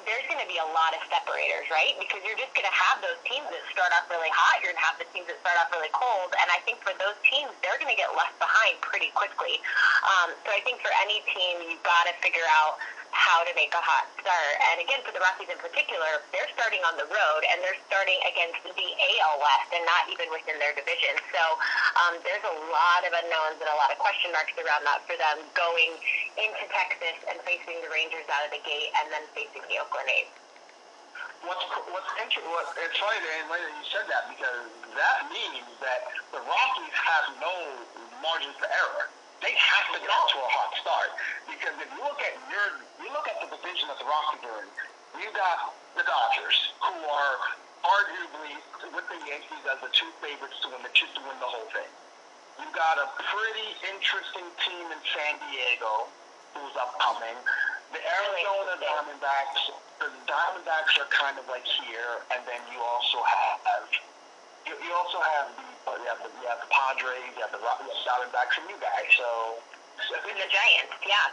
there's 0.07 0.27
going 0.31 0.39
to 0.39 0.51
be 0.51 0.59
a 0.63 0.69
lot 0.71 0.95
of 0.95 1.03
separators, 1.11 1.67
right? 1.71 1.99
Because 1.99 2.23
you're 2.23 2.39
just 2.39 2.55
going 2.55 2.67
to 2.67 2.77
have 2.77 3.03
those 3.03 3.19
teams 3.27 3.47
that 3.51 3.63
start 3.75 3.91
off 3.99 4.07
really 4.07 4.31
hot. 4.31 4.63
You're 4.63 4.71
going 4.71 4.83
to 4.83 4.87
have 4.87 4.99
the 5.03 5.09
teams 5.11 5.27
that 5.27 5.39
start 5.43 5.59
off 5.59 5.71
really 5.75 5.91
cold. 5.91 6.31
And 6.39 6.49
I 6.51 6.63
think 6.63 6.79
for 6.83 6.95
those 6.97 7.19
teams, 7.27 7.51
they're 7.61 7.79
going 7.83 7.91
to 7.91 7.99
get 7.99 8.11
left 8.15 8.39
behind 8.39 8.79
pretty 8.83 9.11
quickly. 9.13 9.59
Um, 10.07 10.35
so 10.47 10.55
I 10.55 10.63
think 10.63 10.79
for 10.79 10.93
any 11.03 11.23
team, 11.35 11.65
you've 11.67 11.83
got 11.83 12.07
to 12.07 12.15
figure 12.23 12.47
out 12.63 12.79
how 13.15 13.47
to 13.47 13.53
make 13.55 13.71
a 13.73 13.81
hot 13.81 14.11
start. 14.19 14.55
And 14.75 14.83
again, 14.83 14.99
for 15.07 15.15
the 15.15 15.23
Rockies 15.23 15.47
in 15.47 15.57
particular, 15.63 16.21
they're 16.35 16.51
starting 16.59 16.83
on 16.83 16.99
the 16.99 17.07
road 17.07 17.43
and 17.47 17.63
they're 17.63 17.79
starting 17.87 18.19
against 18.27 18.59
the 18.67 18.89
AL 18.91 19.39
West 19.39 19.71
and 19.71 19.87
not 19.87 20.11
even 20.11 20.27
within 20.35 20.59
their 20.59 20.75
division. 20.75 21.15
So 21.31 21.43
um, 22.05 22.19
there's 22.27 22.43
a 22.43 22.57
lot 22.75 23.07
of 23.07 23.15
unknowns 23.15 23.63
and 23.63 23.71
a 23.71 23.79
lot 23.79 23.95
of 23.95 24.03
question 24.03 24.35
marks 24.35 24.53
around 24.59 24.83
that 24.85 25.07
for 25.07 25.15
them 25.15 25.47
going 25.55 25.95
into 26.37 26.65
Texas 26.75 27.17
and 27.31 27.39
facing 27.47 27.79
the 27.87 27.91
Rangers 27.95 28.27
out 28.35 28.43
of 28.45 28.51
the 28.51 28.61
gate 28.67 28.91
and 28.99 29.07
then 29.15 29.25
facing 29.33 29.63
Oakland 29.81 30.09
A's. 30.13 30.31
What's 31.45 31.65
what's 31.93 32.13
interesting? 32.21 32.49
What, 32.49 32.69
it's 32.81 32.97
funny 32.97 33.21
that 33.21 33.53
later 33.53 33.69
you 33.69 33.85
said 33.93 34.09
that 34.09 34.33
because 34.33 34.65
that 34.97 35.19
means 35.29 35.69
that 35.85 36.09
the 36.33 36.41
Rockies 36.41 36.97
have 36.97 37.27
no 37.41 37.55
margin 38.25 38.53
for 38.57 38.69
error. 38.69 39.13
They 39.45 39.53
have 39.53 39.87
to 39.93 39.99
get 40.01 40.09
off 40.09 40.29
to 40.33 40.41
a 40.41 40.51
hot 40.57 40.73
start 40.81 41.11
because 41.49 41.77
if 41.81 41.89
you 41.93 42.01
look 42.01 42.21
at 42.21 42.35
your 42.49 42.67
you 43.05 43.09
look 43.13 43.29
at 43.29 43.37
the 43.45 43.49
division 43.53 43.93
that 43.93 44.01
the 44.01 44.09
Rockies 44.09 44.41
are 44.41 44.59
in, 44.65 44.69
you 45.21 45.29
got 45.37 45.77
the 45.97 46.05
Dodgers 46.05 46.57
who 46.81 46.97
are 46.97 47.37
arguably 47.85 48.57
with 48.97 49.05
the 49.13 49.21
Yankees 49.29 49.65
as 49.69 49.79
the 49.85 49.93
two 49.93 50.09
favorites 50.25 50.57
to 50.65 50.73
win 50.73 50.81
the 50.81 50.93
to 50.93 51.21
win 51.29 51.37
the 51.45 51.51
whole 51.51 51.69
thing. 51.77 51.91
You've 52.57 52.73
got 52.73 52.97
a 52.97 53.09
pretty 53.21 53.69
interesting 53.85 54.47
team 54.65 54.87
in 54.89 55.01
San 55.13 55.35
Diego 55.45 56.09
who's 56.55 56.75
upcoming. 56.79 57.37
The 57.95 58.03
Arizona 58.03 58.75
Diamondbacks, 58.83 59.71
the 60.03 60.11
Diamondbacks 60.27 60.99
are 60.99 61.07
kind 61.15 61.39
of 61.39 61.47
like 61.47 61.63
here, 61.63 62.27
and 62.35 62.43
then 62.43 62.59
you 62.75 62.83
also 62.83 63.23
have 63.23 63.87
you, 64.67 64.75
you 64.83 64.91
also 64.99 65.23
have 65.23 65.55
the 65.55 65.63
you 66.03 66.09
have 66.11 66.19
the, 66.19 66.31
you 66.43 66.49
have 66.51 66.59
the 66.59 66.71
Padres, 66.75 67.23
you 67.39 67.43
have 67.47 67.55
the 67.55 67.63
you 67.63 67.71
have 67.71 68.03
Diamondbacks, 68.03 68.59
and 68.59 68.67
you 68.67 68.75
guys. 68.83 69.07
So, 69.15 69.63
so 70.11 70.19
the 70.27 70.35
Giants, 70.35 70.91
yeah. 71.07 71.31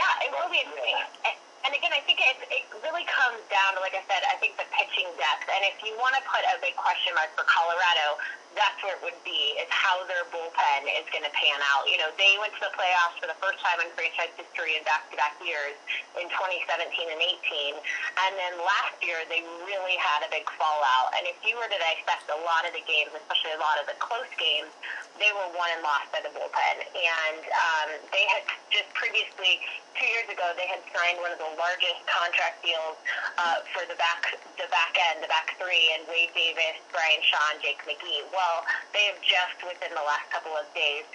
Yeah, 0.00 0.24
it 0.24 0.32
will 0.32 0.48
be 0.48 0.64
interesting. 0.64 0.96
And- 1.28 1.49
And 1.64 1.76
again, 1.76 1.92
I 1.92 2.00
think 2.08 2.18
it, 2.24 2.40
it 2.48 2.64
really 2.80 3.04
comes 3.04 3.40
down 3.52 3.76
to, 3.76 3.84
like 3.84 3.92
I 3.92 4.00
said, 4.08 4.24
I 4.32 4.40
think 4.40 4.56
the 4.56 4.64
pitching 4.72 5.08
depth. 5.20 5.44
And 5.52 5.60
if 5.68 5.76
you 5.84 5.92
want 6.00 6.16
to 6.16 6.22
put 6.24 6.40
a 6.48 6.56
big 6.64 6.72
question 6.76 7.12
mark 7.12 7.28
for 7.36 7.44
Colorado, 7.44 8.16
that's 8.58 8.78
where 8.82 8.98
it 8.98 9.02
would 9.06 9.18
be, 9.22 9.54
is 9.62 9.70
how 9.70 10.02
their 10.10 10.26
bullpen 10.34 10.82
is 10.98 11.06
going 11.14 11.22
to 11.22 11.30
pan 11.30 11.58
out. 11.70 11.86
You 11.86 12.02
know, 12.02 12.10
they 12.18 12.34
went 12.42 12.50
to 12.58 12.62
the 12.66 12.72
playoffs 12.74 13.14
for 13.22 13.30
the 13.30 13.38
first 13.38 13.62
time 13.62 13.78
in 13.78 13.86
franchise 13.94 14.32
history 14.34 14.74
in 14.74 14.82
back-to-back 14.82 15.38
years 15.38 15.78
in 16.18 16.26
2017 16.26 17.14
and 17.14 17.20
18. 17.22 17.78
And 18.26 18.32
then 18.34 18.58
last 18.58 18.98
year, 19.04 19.22
they 19.30 19.46
really 19.68 19.94
had 20.02 20.26
a 20.26 20.30
big 20.34 20.48
fallout. 20.58 21.14
And 21.14 21.30
if 21.30 21.38
you 21.46 21.54
were 21.60 21.70
to 21.70 21.78
dissect 21.78 22.26
a 22.32 22.40
lot 22.42 22.66
of 22.66 22.74
the 22.74 22.82
games, 22.88 23.14
especially 23.14 23.54
a 23.54 23.62
lot 23.62 23.78
of 23.78 23.86
the 23.86 23.94
close 24.02 24.30
games, 24.34 24.72
they 25.22 25.30
were 25.36 25.50
won 25.54 25.70
and 25.70 25.84
lost 25.86 26.10
by 26.10 26.18
the 26.24 26.32
bullpen. 26.34 26.76
And 26.90 27.42
um, 27.44 27.88
they 28.10 28.24
had 28.34 28.42
just 28.72 28.90
previously, 28.98 29.62
two 29.94 30.08
years 30.10 30.26
ago, 30.26 30.50
they 30.58 30.66
had 30.66 30.82
signed 30.90 31.22
one 31.22 31.30
of 31.30 31.38
the 31.38 31.49
largest 31.56 32.00
contract 32.06 32.62
deals 32.62 32.96
uh, 33.38 33.64
for 33.74 33.86
the 33.88 33.96
back, 33.96 34.34
the 34.58 34.68
back 34.70 34.94
end, 35.10 35.22
the 35.24 35.30
back 35.30 35.56
three, 35.56 35.94
and 35.96 36.06
Wade 36.06 36.30
Davis, 36.34 36.78
Bryan 36.94 37.22
Shaw, 37.24 37.56
Jake 37.62 37.80
McGee. 37.86 38.26
Well, 38.30 38.66
they 38.92 39.10
have 39.10 39.20
just 39.22 39.58
within 39.62 39.94
the 39.94 40.04
last 40.04 40.26
couple 40.30 40.54
of 40.54 40.66
days 40.76 41.06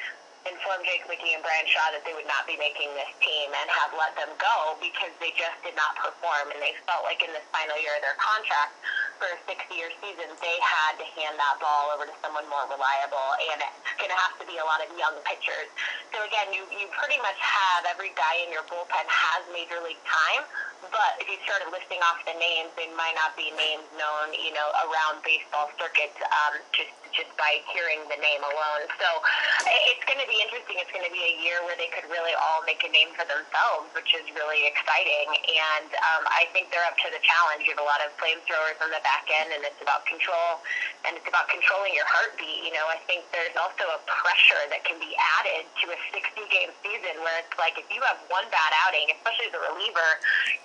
informed 0.45 0.85
Jake 0.85 1.01
McGee 1.09 1.33
and 1.33 1.41
Bryan 1.41 1.65
Shaw 1.65 1.89
that 1.89 2.05
they 2.05 2.13
would 2.13 2.29
not 2.29 2.45
be 2.45 2.53
making 2.61 2.93
this 2.93 3.09
team 3.17 3.49
and 3.49 3.65
have 3.65 3.97
let 3.97 4.13
them 4.13 4.29
go 4.37 4.77
because 4.77 5.09
they 5.17 5.33
just 5.33 5.57
did 5.65 5.73
not 5.73 5.97
perform 5.97 6.53
and 6.53 6.61
they 6.61 6.77
felt 6.85 7.01
like 7.01 7.25
in 7.25 7.33
this 7.33 7.45
final 7.49 7.73
year 7.81 7.97
of 7.97 8.05
their 8.05 8.17
contract 8.21 8.77
for 9.19 9.27
a 9.31 9.39
60-year 9.47 9.89
season, 10.03 10.27
they 10.43 10.57
had 10.59 10.99
to 10.99 11.05
hand 11.15 11.35
that 11.39 11.55
ball 11.63 11.91
over 11.95 12.05
to 12.07 12.15
someone 12.19 12.43
more 12.51 12.65
reliable, 12.67 13.29
and 13.51 13.63
it's 13.63 13.95
going 13.95 14.11
to 14.11 14.19
have 14.19 14.35
to 14.39 14.45
be 14.45 14.59
a 14.59 14.65
lot 14.65 14.83
of 14.83 14.89
young 14.99 15.15
pitchers. 15.23 15.69
So 16.11 16.23
again, 16.23 16.51
you 16.55 16.63
you 16.71 16.87
pretty 16.95 17.19
much 17.19 17.37
have 17.39 17.87
every 17.87 18.15
guy 18.15 18.43
in 18.43 18.51
your 18.51 18.63
bullpen 18.67 19.05
has 19.07 19.41
major 19.51 19.79
league 19.83 19.99
time, 20.07 20.43
but 20.91 21.19
if 21.19 21.27
you 21.27 21.39
started 21.47 21.71
listing 21.71 21.99
off 22.03 22.19
the 22.27 22.35
names, 22.35 22.71
they 22.75 22.91
might 22.93 23.15
not 23.15 23.35
be 23.39 23.51
names 23.55 23.87
known, 23.95 24.35
you 24.35 24.51
know, 24.51 24.67
around 24.87 25.23
baseball 25.23 25.71
circuits 25.79 26.17
um, 26.23 26.59
just 26.75 26.91
just 27.15 27.31
by 27.39 27.63
hearing 27.71 28.03
the 28.11 28.19
name 28.19 28.43
alone. 28.43 28.83
So 28.99 29.07
it's 29.87 30.03
going 30.03 30.19
to 30.19 30.27
be 30.27 30.35
interesting. 30.43 30.75
It's 30.83 30.91
going 30.91 31.07
to 31.07 31.15
be 31.15 31.23
a 31.23 31.35
year 31.39 31.63
where 31.63 31.79
they 31.79 31.87
could 31.87 32.03
really 32.11 32.35
all 32.35 32.59
make 32.67 32.83
a 32.83 32.91
name 32.91 33.15
for 33.15 33.23
themselves, 33.23 33.87
which 33.95 34.11
is 34.11 34.27
really 34.35 34.67
exciting. 34.67 35.31
And 35.31 35.89
um, 35.95 36.27
I 36.27 36.51
think 36.51 36.75
they're 36.75 36.83
up 36.83 36.99
to 37.07 37.09
the 37.15 37.23
challenge. 37.23 37.63
You 37.63 37.71
have 37.79 37.83
a 37.83 37.87
lot 37.87 38.03
of 38.03 38.11
flamethrowers 38.19 38.77
on 38.83 38.91
the 38.91 38.99
back 39.05 39.29
end, 39.29 39.53
and 39.53 39.61
it's 39.61 39.77
about 39.85 40.09
control, 40.09 40.65
and 41.05 41.13
it's 41.13 41.29
about 41.29 41.45
controlling 41.53 41.93
your 41.93 42.09
heartbeat. 42.09 42.65
You 42.65 42.73
know, 42.73 42.89
I 42.89 42.97
think 43.05 43.21
there's 43.29 43.53
also 43.53 43.85
a 43.85 44.01
pressure 44.09 44.65
that 44.73 44.81
can 44.81 44.97
be 44.97 45.13
added 45.37 45.69
to 45.85 45.93
a 45.93 45.97
60-game 46.09 46.73
season 46.81 47.21
where 47.21 47.37
it's 47.45 47.53
like 47.61 47.77
if 47.77 47.85
you 47.93 48.01
have 48.01 48.17
one 48.33 48.49
bad 48.49 48.71
outing, 48.89 49.13
especially 49.13 49.53
as 49.53 49.55
a 49.55 49.61
reliever, 49.61 50.09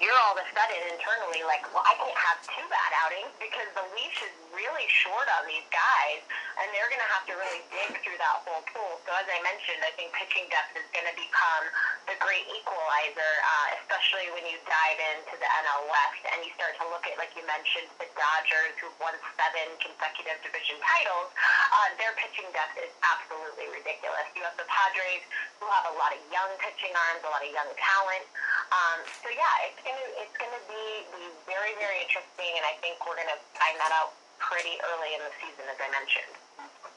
you're 0.00 0.16
all 0.24 0.32
of 0.32 0.40
a 0.40 0.48
sudden 0.56 0.80
internally 0.88 1.44
like, 1.44 1.60
well, 1.76 1.84
I 1.84 1.92
can't 2.00 2.16
have 2.16 2.38
two 2.48 2.66
bad 2.72 2.90
outings 3.04 3.32
because 3.36 3.68
the 3.76 3.84
leash 3.92 4.18
is 4.24 4.34
really 4.56 4.86
short 4.88 5.28
on 5.40 5.46
these 5.46 5.66
guys, 5.70 6.20
and 6.60 6.66
they're 6.74 6.88
going 6.90 7.02
to 7.02 7.10
have 7.12 7.24
to 7.28 7.34
really 7.36 7.62
dig 7.70 7.92
through 8.02 8.18
that 8.18 8.36
whole 8.44 8.64
pool. 8.72 8.98
So 9.06 9.14
as 9.14 9.26
I 9.28 9.38
mentioned, 9.44 9.80
I 9.84 9.92
think 9.94 10.12
pitching 10.16 10.48
depth 10.50 10.74
is 10.76 10.86
going 10.90 11.06
to 11.06 11.16
become 11.16 11.64
the 12.10 12.16
great 12.18 12.44
equalizer, 12.50 13.34
uh, 13.44 13.78
especially 13.80 14.28
when 14.34 14.44
you 14.48 14.58
dive 14.66 14.98
into 15.14 15.34
the 15.38 15.48
NL 15.48 15.82
West 15.88 16.22
and 16.34 16.38
you 16.42 16.50
start 16.58 16.74
to 16.82 16.84
look 16.90 17.06
at, 17.06 17.16
like 17.16 17.32
you 17.38 17.44
mentioned, 17.46 17.88
the 18.02 18.08
Dodgers, 18.30 18.78
who've 18.78 18.94
won 19.02 19.10
seven 19.34 19.66
consecutive 19.82 20.38
division 20.46 20.78
titles. 20.86 21.34
Uh, 21.34 21.90
their 21.98 22.14
pitching 22.14 22.46
depth 22.54 22.78
is 22.78 22.90
absolutely 23.02 23.66
ridiculous. 23.74 24.22
You 24.38 24.46
have 24.46 24.54
the 24.54 24.70
Padres, 24.70 25.26
who 25.58 25.66
have 25.66 25.90
a 25.90 25.94
lot 25.98 26.14
of 26.14 26.20
young 26.30 26.46
pitching 26.62 26.94
arms, 26.94 27.26
a 27.26 27.30
lot 27.34 27.42
of 27.42 27.50
young 27.50 27.66
talent. 27.74 28.22
Um, 28.70 29.02
so 29.26 29.34
yeah, 29.34 29.66
it's 29.66 29.82
gonna 29.82 30.08
it's 30.22 30.36
gonna 30.38 30.62
be, 30.70 31.10
be 31.10 31.26
very 31.50 31.74
very 31.82 31.98
interesting, 32.06 32.54
and 32.54 32.62
I 32.70 32.78
think 32.78 33.02
we're 33.02 33.18
gonna 33.18 33.40
find 33.58 33.74
that 33.82 33.90
out 33.98 34.14
pretty 34.38 34.78
early 34.78 35.10
in 35.18 35.26
the 35.26 35.34
season, 35.42 35.66
as 35.66 35.78
I 35.82 35.90
mentioned. 35.90 36.34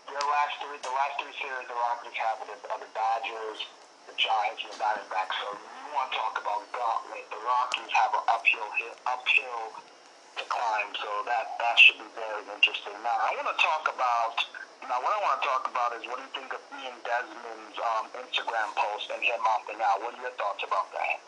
the 0.05 0.21
last 0.29 0.53
three, 0.61 0.77
the 0.85 0.93
last 0.93 1.17
three 1.17 1.33
series 1.41 1.65
the 1.65 1.73
Rockies 1.73 2.13
have 2.21 2.45
are 2.45 2.49
the, 2.53 2.57
the 2.61 2.89
Dodgers, 2.93 3.59
the 4.05 4.13
Giants, 4.21 4.61
and 4.69 4.69
the 4.69 4.79
Diamondbacks. 4.79 5.33
So 5.41 5.49
you 5.57 5.89
want 5.97 6.13
to 6.13 6.21
talk 6.21 6.37
about 6.37 6.61
gauntlet? 6.77 7.25
The 7.33 7.41
Rockies 7.41 7.89
have 7.89 8.13
an 8.13 8.23
uphill 8.29 8.69
uphill 9.09 9.92
to 10.37 10.43
climb. 10.49 10.89
So 10.97 11.09
that 11.29 11.57
that 11.59 11.75
should 11.77 11.99
be 11.99 12.09
very 12.17 12.43
interesting. 12.53 12.93
Now 13.01 13.17
I 13.17 13.31
want 13.37 13.49
to 13.49 13.57
talk 13.61 13.89
about. 13.89 14.37
Now, 14.83 14.99
what 14.99 15.15
I 15.15 15.19
want 15.23 15.39
to 15.39 15.47
talk 15.47 15.63
about 15.71 15.95
is 15.95 16.03
what 16.11 16.19
do 16.19 16.27
you 16.27 16.33
think 16.35 16.51
of 16.51 16.59
Ian 16.75 16.91
Desmond's 17.07 17.77
um, 17.79 18.11
Instagram 18.19 18.67
post 18.75 19.07
and 19.15 19.23
him 19.23 19.39
opting 19.39 19.79
out? 19.79 20.03
What 20.03 20.11
are 20.11 20.19
your 20.19 20.35
thoughts 20.35 20.59
about 20.59 20.91
that? 20.91 21.23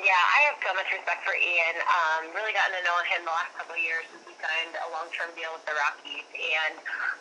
Yeah, 0.00 0.16
I 0.16 0.38
have 0.48 0.58
so 0.64 0.72
much 0.72 0.88
respect 0.88 1.20
for 1.22 1.36
Ian. 1.36 1.76
Um, 1.84 2.32
really 2.32 2.56
gotten 2.56 2.74
to 2.74 2.82
know 2.82 2.96
him 3.06 3.28
the 3.28 3.34
last 3.34 3.52
couple 3.60 3.76
of 3.76 3.82
years 3.84 4.08
since 4.08 4.24
he 4.24 4.34
signed 4.40 4.72
a 4.72 4.88
long-term 4.88 5.30
deal 5.36 5.52
with 5.52 5.62
the 5.68 5.76
Rockies, 5.76 6.26
and 6.32 6.74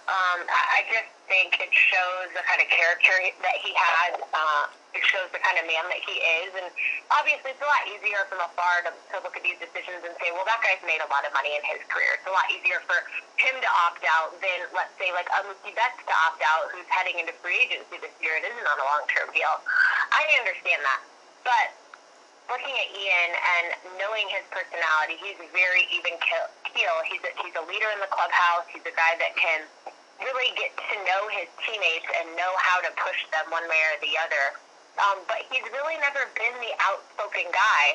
um, 0.08 0.40
I 0.48 0.62
I 0.80 0.88
just 0.88 1.12
think 1.28 1.60
it 1.60 1.70
shows 1.70 2.32
the 2.32 2.42
kind 2.48 2.64
of 2.64 2.72
character 2.72 3.12
that 3.44 3.58
he 3.60 3.76
has. 3.76 4.18
Uh, 4.34 4.72
it 4.96 5.04
shows 5.04 5.28
the 5.36 5.40
kind 5.44 5.60
of 5.60 5.68
man 5.68 5.84
that 5.88 6.00
he 6.04 6.16
is, 6.44 6.52
and 6.58 6.68
obviously 7.12 7.56
it's 7.56 7.64
a 7.64 7.70
lot 7.70 7.84
easier 7.92 8.24
from 8.28 8.44
afar 8.44 8.88
to, 8.88 8.92
to 8.92 9.16
look 9.24 9.36
at 9.36 9.44
these 9.44 9.60
decisions 9.60 10.04
and 10.04 10.16
say, 10.20 10.32
well, 10.36 10.44
that 10.44 10.60
guy's 10.64 10.84
made 10.84 11.00
a 11.00 11.10
lot 11.12 11.24
of 11.24 11.32
money 11.32 11.56
in 11.56 11.64
his 11.64 11.80
career. 11.88 12.20
It's 12.20 12.28
a 12.28 12.36
lot 12.36 12.48
easier 12.52 12.84
for 12.88 13.00
him 13.40 13.56
to 13.56 13.70
opt 13.88 14.04
out 14.04 14.36
than, 14.44 14.68
let's 14.76 14.92
say, 15.00 15.12
like 15.16 15.32
a 15.32 15.48
Mookie 15.48 15.72
Betts 15.76 16.02
to 16.04 16.16
opt 16.28 16.44
out, 16.44 16.72
who's 16.76 16.88
heading 16.92 17.24
into 17.24 17.32
free 17.40 17.72
agency 17.72 18.04
this 18.04 18.16
year 18.20 18.36
and 18.36 18.44
isn't 18.44 18.68
on 18.68 18.78
a 18.80 18.88
long-term 19.00 19.32
deal. 19.32 19.64
I 20.12 20.28
understand 20.44 20.84
that, 20.84 21.00
but 21.48 21.72
looking 22.52 22.76
at 22.76 22.90
Ian 22.92 23.32
and 23.32 23.68
knowing 23.96 24.28
his 24.28 24.44
personality, 24.52 25.16
he's 25.24 25.40
very 25.56 25.88
even 25.96 26.20
keel. 26.20 26.96
He's 27.08 27.24
a, 27.24 27.32
he's 27.40 27.56
a 27.56 27.64
leader 27.64 27.88
in 27.96 28.00
the 28.04 28.12
clubhouse. 28.12 28.68
He's 28.68 28.84
a 28.84 28.92
guy 28.92 29.16
that 29.24 29.32
can 29.40 29.64
really 30.20 30.52
get 30.60 30.76
to 30.76 30.96
know 31.08 31.32
his 31.32 31.48
teammates 31.64 32.12
and 32.12 32.28
know 32.36 32.52
how 32.60 32.84
to 32.84 32.92
push 33.00 33.24
them 33.32 33.48
one 33.56 33.64
way 33.72 33.80
or 33.96 33.98
the 34.04 34.20
other. 34.20 34.60
Um, 35.00 35.24
but 35.24 35.48
he's 35.48 35.64
really 35.72 35.96
never 36.04 36.28
been 36.36 36.52
the 36.60 36.76
outspoken 36.84 37.48
guy. 37.56 37.86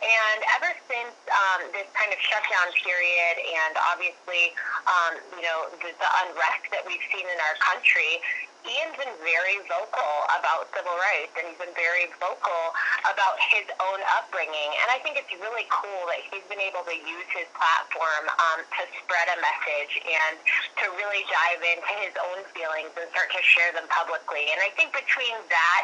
And 0.00 0.40
ever 0.56 0.72
since 0.88 1.12
um, 1.28 1.68
this 1.76 1.84
kind 1.92 2.08
of 2.08 2.18
shutdown 2.18 2.72
period 2.80 3.36
and 3.44 3.76
obviously, 3.92 4.56
um, 4.88 5.20
you 5.36 5.44
know, 5.44 5.68
the, 5.76 5.92
the 5.92 6.10
unrest 6.24 6.64
that 6.72 6.88
we've 6.88 7.04
seen 7.12 7.28
in 7.28 7.38
our 7.44 7.56
country, 7.60 8.24
Ian's 8.66 8.98
been 8.98 9.14
very 9.22 9.62
vocal 9.70 10.12
about 10.34 10.66
civil 10.74 10.94
rights, 10.98 11.30
and 11.38 11.46
he's 11.46 11.60
been 11.62 11.76
very 11.78 12.10
vocal 12.18 12.62
about 13.06 13.38
his 13.54 13.62
own 13.78 14.02
upbringing. 14.18 14.70
And 14.82 14.90
I 14.90 14.98
think 15.06 15.14
it's 15.14 15.30
really 15.38 15.70
cool 15.70 16.02
that 16.10 16.18
he's 16.26 16.42
been 16.50 16.62
able 16.62 16.82
to 16.82 16.96
use 16.98 17.28
his 17.30 17.46
platform 17.54 18.26
um, 18.26 18.66
to 18.66 18.82
spread 19.02 19.30
a 19.30 19.38
message 19.38 20.02
and 20.02 20.34
to 20.82 20.84
really 20.98 21.22
dive 21.30 21.62
into 21.62 21.94
his 22.02 22.14
own 22.18 22.42
feelings 22.58 22.90
and 22.98 23.06
start 23.14 23.30
to 23.30 23.42
share 23.46 23.70
them 23.70 23.86
publicly. 23.86 24.50
And 24.50 24.58
I 24.58 24.74
think 24.74 24.90
between 24.90 25.38
that 25.46 25.82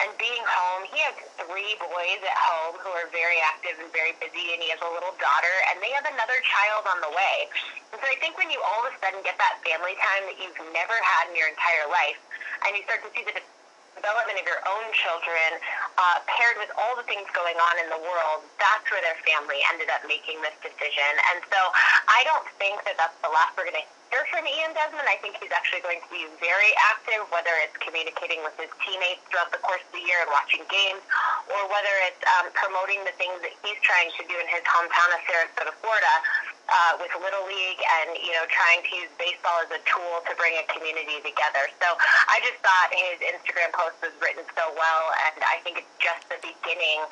and 0.00 0.08
being 0.16 0.42
home, 0.48 0.88
he 0.88 1.04
has 1.04 1.14
three 1.36 1.76
boys 1.78 2.20
at 2.24 2.38
home 2.40 2.80
who 2.80 2.90
are 2.96 3.12
very 3.12 3.38
active 3.44 3.76
and 3.76 3.92
very 3.92 4.16
busy, 4.18 4.56
and 4.56 4.64
he 4.64 4.72
has 4.72 4.80
a 4.80 4.88
little 4.88 5.12
daughter, 5.20 5.54
and 5.68 5.84
they 5.84 5.92
have 5.92 6.08
another 6.08 6.40
child 6.48 6.88
on 6.88 6.98
the 7.04 7.12
way. 7.12 7.36
And 7.92 8.00
so 8.00 8.08
I 8.08 8.16
think 8.24 8.40
when 8.40 8.48
you 8.48 8.56
all 8.64 8.88
of 8.88 8.90
a 8.90 8.94
sudden 9.04 9.20
get 9.20 9.36
that 9.36 9.60
family 9.60 9.92
time 10.00 10.24
that 10.32 10.40
you've 10.40 10.56
never 10.72 10.96
had 10.96 11.28
in 11.28 11.36
your 11.36 11.52
entire 11.52 11.86
life, 11.92 12.16
and 12.66 12.76
you 12.76 12.82
start 12.84 13.02
to 13.04 13.10
see 13.16 13.24
the 13.24 13.34
development 13.96 14.40
of 14.40 14.46
your 14.48 14.60
own 14.66 14.86
children 14.96 15.60
uh, 16.00 16.18
paired 16.26 16.56
with 16.58 16.72
all 16.80 16.96
the 16.96 17.06
things 17.06 17.28
going 17.36 17.56
on 17.60 17.74
in 17.78 17.88
the 17.92 18.00
world, 18.00 18.42
that's 18.56 18.84
where 18.88 19.04
their 19.04 19.16
family 19.22 19.60
ended 19.70 19.92
up 19.92 20.02
making 20.08 20.40
this 20.40 20.56
decision. 20.64 21.10
And 21.32 21.44
so 21.46 21.60
I 22.08 22.24
don't 22.24 22.48
think 22.56 22.82
that 22.88 22.96
that's 22.96 23.16
the 23.20 23.30
last 23.30 23.54
we're 23.54 23.68
going 23.68 23.78
to 23.78 23.86
hear 24.12 24.28
from 24.28 24.44
Ian 24.44 24.76
Desmond. 24.76 25.08
I 25.08 25.16
think 25.24 25.40
he's 25.40 25.52
actually 25.52 25.80
going 25.80 26.00
to 26.04 26.10
be 26.12 26.28
very 26.36 26.72
active, 26.92 27.24
whether 27.32 27.52
it's 27.64 27.76
communicating 27.80 28.44
with 28.44 28.52
his 28.60 28.68
teammates 28.84 29.24
throughout 29.32 29.48
the 29.54 29.62
course 29.64 29.80
of 29.80 29.92
the 29.96 30.04
year 30.04 30.20
and 30.20 30.28
watching 30.28 30.64
games, 30.68 31.00
or 31.48 31.64
whether 31.72 31.94
it's 32.04 32.20
um, 32.36 32.52
promoting 32.52 33.00
the 33.08 33.14
things 33.16 33.40
that 33.40 33.56
he's 33.64 33.80
trying 33.80 34.12
to 34.20 34.22
do 34.28 34.36
in 34.36 34.48
his 34.52 34.60
hometown 34.68 35.08
of 35.16 35.20
Sarasota, 35.24 35.72
Florida, 35.80 36.12
uh, 36.68 36.98
with 37.00 37.10
Little 37.18 37.44
League 37.46 37.82
and, 38.00 38.14
you 38.22 38.32
know, 38.34 38.46
trying 38.50 38.82
to 38.86 38.92
use 38.94 39.10
baseball 39.18 39.62
as 39.64 39.70
a 39.74 39.80
tool 39.86 40.22
to 40.28 40.32
bring 40.38 40.54
a 40.58 40.64
community 40.70 41.18
together. 41.22 41.66
So 41.82 41.88
I 42.30 42.38
just 42.44 42.58
thought 42.62 42.88
his 42.94 43.18
Instagram 43.22 43.74
post 43.74 43.98
was 44.00 44.14
written 44.22 44.46
so 44.54 44.70
well, 44.74 45.04
and 45.30 45.42
I 45.42 45.60
think 45.66 45.82
it's 45.82 45.94
just 45.98 46.26
the 46.30 46.38
beginning 46.40 47.02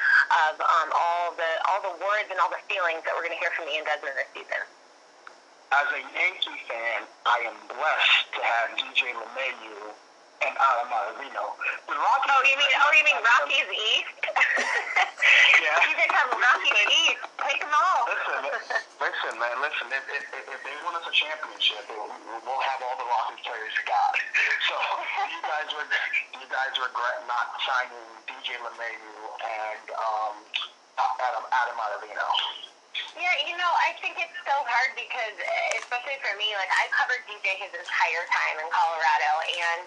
of 0.49 0.61
um, 0.61 0.89
all 0.95 1.35
the 1.35 1.53
all 1.69 1.81
the 1.83 1.97
words 1.99 2.29
and 2.31 2.39
all 2.39 2.51
the 2.51 2.63
feelings 2.71 3.03
that 3.05 3.13
we're 3.15 3.27
going 3.27 3.37
to 3.37 3.43
hear 3.43 3.53
from 3.55 3.67
Ian 3.69 3.85
Desmond 3.85 4.17
this 4.17 4.31
season. 4.33 4.63
As 5.71 5.87
a 5.95 6.03
Yankee 6.03 6.61
fan, 6.67 7.07
I 7.27 7.47
am 7.47 7.57
blessed 7.71 8.27
to 8.35 8.41
have 8.43 8.67
DJ 8.75 9.15
LeMahieu 9.15 9.95
and 10.41 10.55
Adam 10.57 10.89
Ottavino. 10.89 11.45
The 11.85 11.97
Rockies 11.97 12.33
oh, 12.33 12.41
you 12.49 12.57
mean 12.57 12.73
oh, 12.73 12.91
you 12.97 13.05
mean 13.05 13.21
Rockies 13.21 13.69
East? 13.69 14.13
yeah. 15.65 15.77
You 15.85 15.95
guys 16.01 16.13
have 16.17 16.33
Rockies 16.33 16.81
East. 16.89 17.21
Take 17.45 17.61
them 17.61 17.73
all. 17.77 18.09
Listen, 18.09 18.41
listen, 19.05 19.33
man. 19.37 19.57
Listen. 19.61 19.87
If, 19.93 20.05
if, 20.09 20.25
if 20.33 20.61
they 20.65 20.75
win 20.81 20.97
us 20.97 21.05
a 21.05 21.13
championship, 21.13 21.85
we'll 21.93 22.65
have 22.73 22.81
all 22.81 22.97
the 22.97 23.09
Rockies 23.09 23.45
players 23.45 23.73
you 23.77 23.85
got. 23.85 24.13
So 24.71 24.77
you 25.27 25.43
guys 25.43 25.67
would 25.75 25.91
you 26.39 26.47
guys 26.47 26.73
regret 26.79 27.27
not 27.27 27.59
signing 27.67 28.07
DJ 28.31 28.55
LeMahieu 28.63 29.19
and 29.43 29.87
um, 29.99 30.35
Adam 31.19 31.43
Adam 31.51 31.75
Ottavino. 31.75 32.29
Yeah, 33.19 33.35
you 33.43 33.59
know, 33.59 33.73
I 33.83 33.99
think 33.99 34.15
it's 34.23 34.39
so 34.47 34.55
hard 34.55 34.95
because, 34.95 35.35
especially 35.83 36.23
for 36.23 36.31
me, 36.39 36.55
like 36.55 36.71
I 36.71 36.87
covered 36.95 37.21
DJ 37.27 37.59
his 37.59 37.75
entire 37.75 38.25
time 38.31 38.57
in 38.63 38.69
Colorado, 38.71 39.31
and 39.51 39.83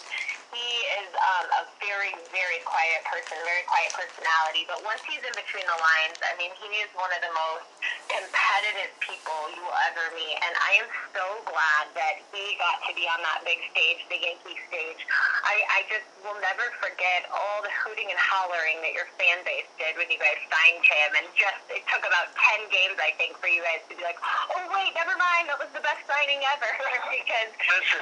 he 0.53 0.73
is 1.01 1.09
um, 1.17 1.45
a 1.49 1.63
very, 1.81 2.13
very 2.29 2.61
quiet 2.61 3.01
person, 3.09 3.37
very 3.41 3.65
quiet 3.65 3.91
personality. 3.97 4.69
But 4.69 4.85
once 4.85 5.01
he's 5.09 5.21
in 5.25 5.33
between 5.33 5.65
the 5.65 5.79
lines, 5.81 6.17
I 6.21 6.37
mean, 6.37 6.53
he 6.61 6.69
is 6.85 6.89
one 6.93 7.09
of 7.09 7.21
the 7.25 7.33
most 7.33 7.65
competitive 8.07 8.93
people 9.01 9.49
you 9.57 9.61
will 9.65 9.79
ever 9.89 10.13
meet. 10.13 10.37
And 10.45 10.53
I 10.61 10.71
am 10.85 10.89
so 11.17 11.25
glad 11.49 11.85
that 11.97 12.21
he 12.29 12.55
got 12.61 12.85
to 12.85 12.91
be 12.93 13.09
on 13.09 13.19
that 13.25 13.41
big 13.41 13.57
stage, 13.73 14.05
the 14.13 14.19
Yankee 14.21 14.57
stage. 14.69 15.01
I, 15.43 15.55
I 15.73 15.79
just 15.89 16.05
will 16.21 16.37
never 16.39 16.69
forget 16.77 17.25
all 17.33 17.65
the 17.65 17.73
hooting 17.83 18.07
and 18.13 18.19
hollering 18.21 18.79
that 18.85 18.93
your 18.93 19.09
fan 19.17 19.41
base 19.43 19.67
did 19.81 19.97
when 19.97 20.07
you 20.13 20.21
guys 20.21 20.37
signed 20.53 20.85
him. 20.85 21.09
And 21.17 21.25
just, 21.33 21.61
it 21.73 21.81
took 21.89 22.05
about 22.05 22.29
10 22.61 22.69
games, 22.69 23.01
I 23.01 23.11
think, 23.17 23.35
for 23.41 23.49
you 23.49 23.65
guys 23.65 23.81
to 23.89 23.97
be 23.97 24.05
like, 24.05 24.21
oh, 24.21 24.69
wait, 24.69 24.93
never 24.93 25.17
mind, 25.17 25.49
that 25.49 25.57
was 25.57 25.71
the 25.73 25.81
best 25.81 26.05
signing 26.05 26.45
ever. 26.53 26.69
because 27.17 27.49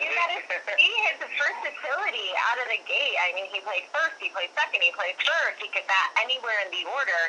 you 0.03 0.11
got 0.11 0.29
to 0.35 0.41
see 0.75 0.91
his 1.07 1.17
versatility 1.39 2.29
out 2.49 2.57
of 2.59 2.67
the 2.69 2.81
gate. 2.87 3.17
I 3.21 3.33
mean, 3.37 3.47
he 3.51 3.61
played 3.61 3.85
first, 3.93 4.17
he 4.17 4.33
played 4.33 4.49
second, 4.57 4.81
he 4.81 4.91
played 4.95 5.17
third. 5.21 5.57
He 5.61 5.69
could 5.69 5.85
bat 5.85 6.09
anywhere 6.21 6.57
in 6.65 6.69
the 6.73 6.83
order, 6.89 7.21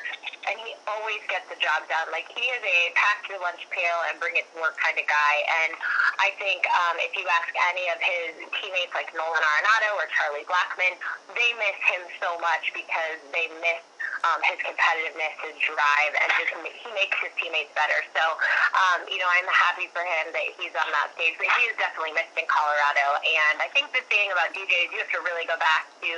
and 0.49 0.57
he 0.63 0.73
always 0.89 1.21
gets 1.29 1.47
the 1.53 1.59
job 1.61 1.85
done. 1.89 2.09
Like 2.11 2.29
he 2.33 2.49
is 2.49 2.63
a 2.63 2.79
pack 2.97 3.25
your 3.29 3.41
lunch 3.45 3.63
pail 3.71 3.99
and 4.09 4.17
bring 4.19 4.37
it 4.41 4.49
to 4.53 4.55
work 4.61 4.77
kind 4.81 4.97
of 4.97 5.07
guy. 5.07 5.35
And 5.65 5.73
I 6.19 6.33
think 6.41 6.65
um, 6.69 6.97
if 7.05 7.13
you 7.17 7.25
ask 7.29 7.51
any 7.73 7.93
of 7.93 7.99
his 8.01 8.33
teammates 8.57 8.93
like 8.97 9.13
Nolan 9.13 9.41
Arenado 9.41 9.91
or 10.01 10.07
Charlie 10.17 10.47
Blackmon, 10.49 10.97
they 11.37 11.51
miss 11.61 11.79
him 11.89 12.03
so 12.19 12.41
much 12.41 12.73
because 12.73 13.21
they 13.33 13.53
miss 13.61 13.83
um, 14.23 14.39
his 14.47 14.59
competitiveness, 14.63 15.35
his 15.43 15.57
drive, 15.63 16.13
and 16.15 16.29
just 16.39 16.55
he 16.55 16.91
makes 16.95 17.17
his 17.19 17.33
teammates 17.39 17.75
better. 17.75 17.99
So, 18.15 18.23
um, 18.23 19.07
you 19.11 19.19
know, 19.19 19.27
I'm 19.27 19.49
happy 19.51 19.91
for 19.91 20.03
him 20.03 20.31
that 20.31 20.47
he's 20.55 20.75
on 20.79 20.89
that 20.95 21.11
stage, 21.19 21.35
but 21.39 21.51
he 21.59 21.63
is 21.71 21.75
definitely 21.79 22.15
missed 22.15 22.35
in 22.39 22.47
Colorado. 22.47 23.19
And 23.23 23.59
I 23.59 23.69
think 23.75 23.91
the 23.91 24.05
thing 24.07 24.31
about 24.31 24.55
DJ 24.55 24.87
is 24.87 24.95
you 24.95 25.01
have 25.03 25.13
to 25.15 25.23
really 25.27 25.47
go 25.47 25.59
back 25.59 25.91
to 26.07 26.13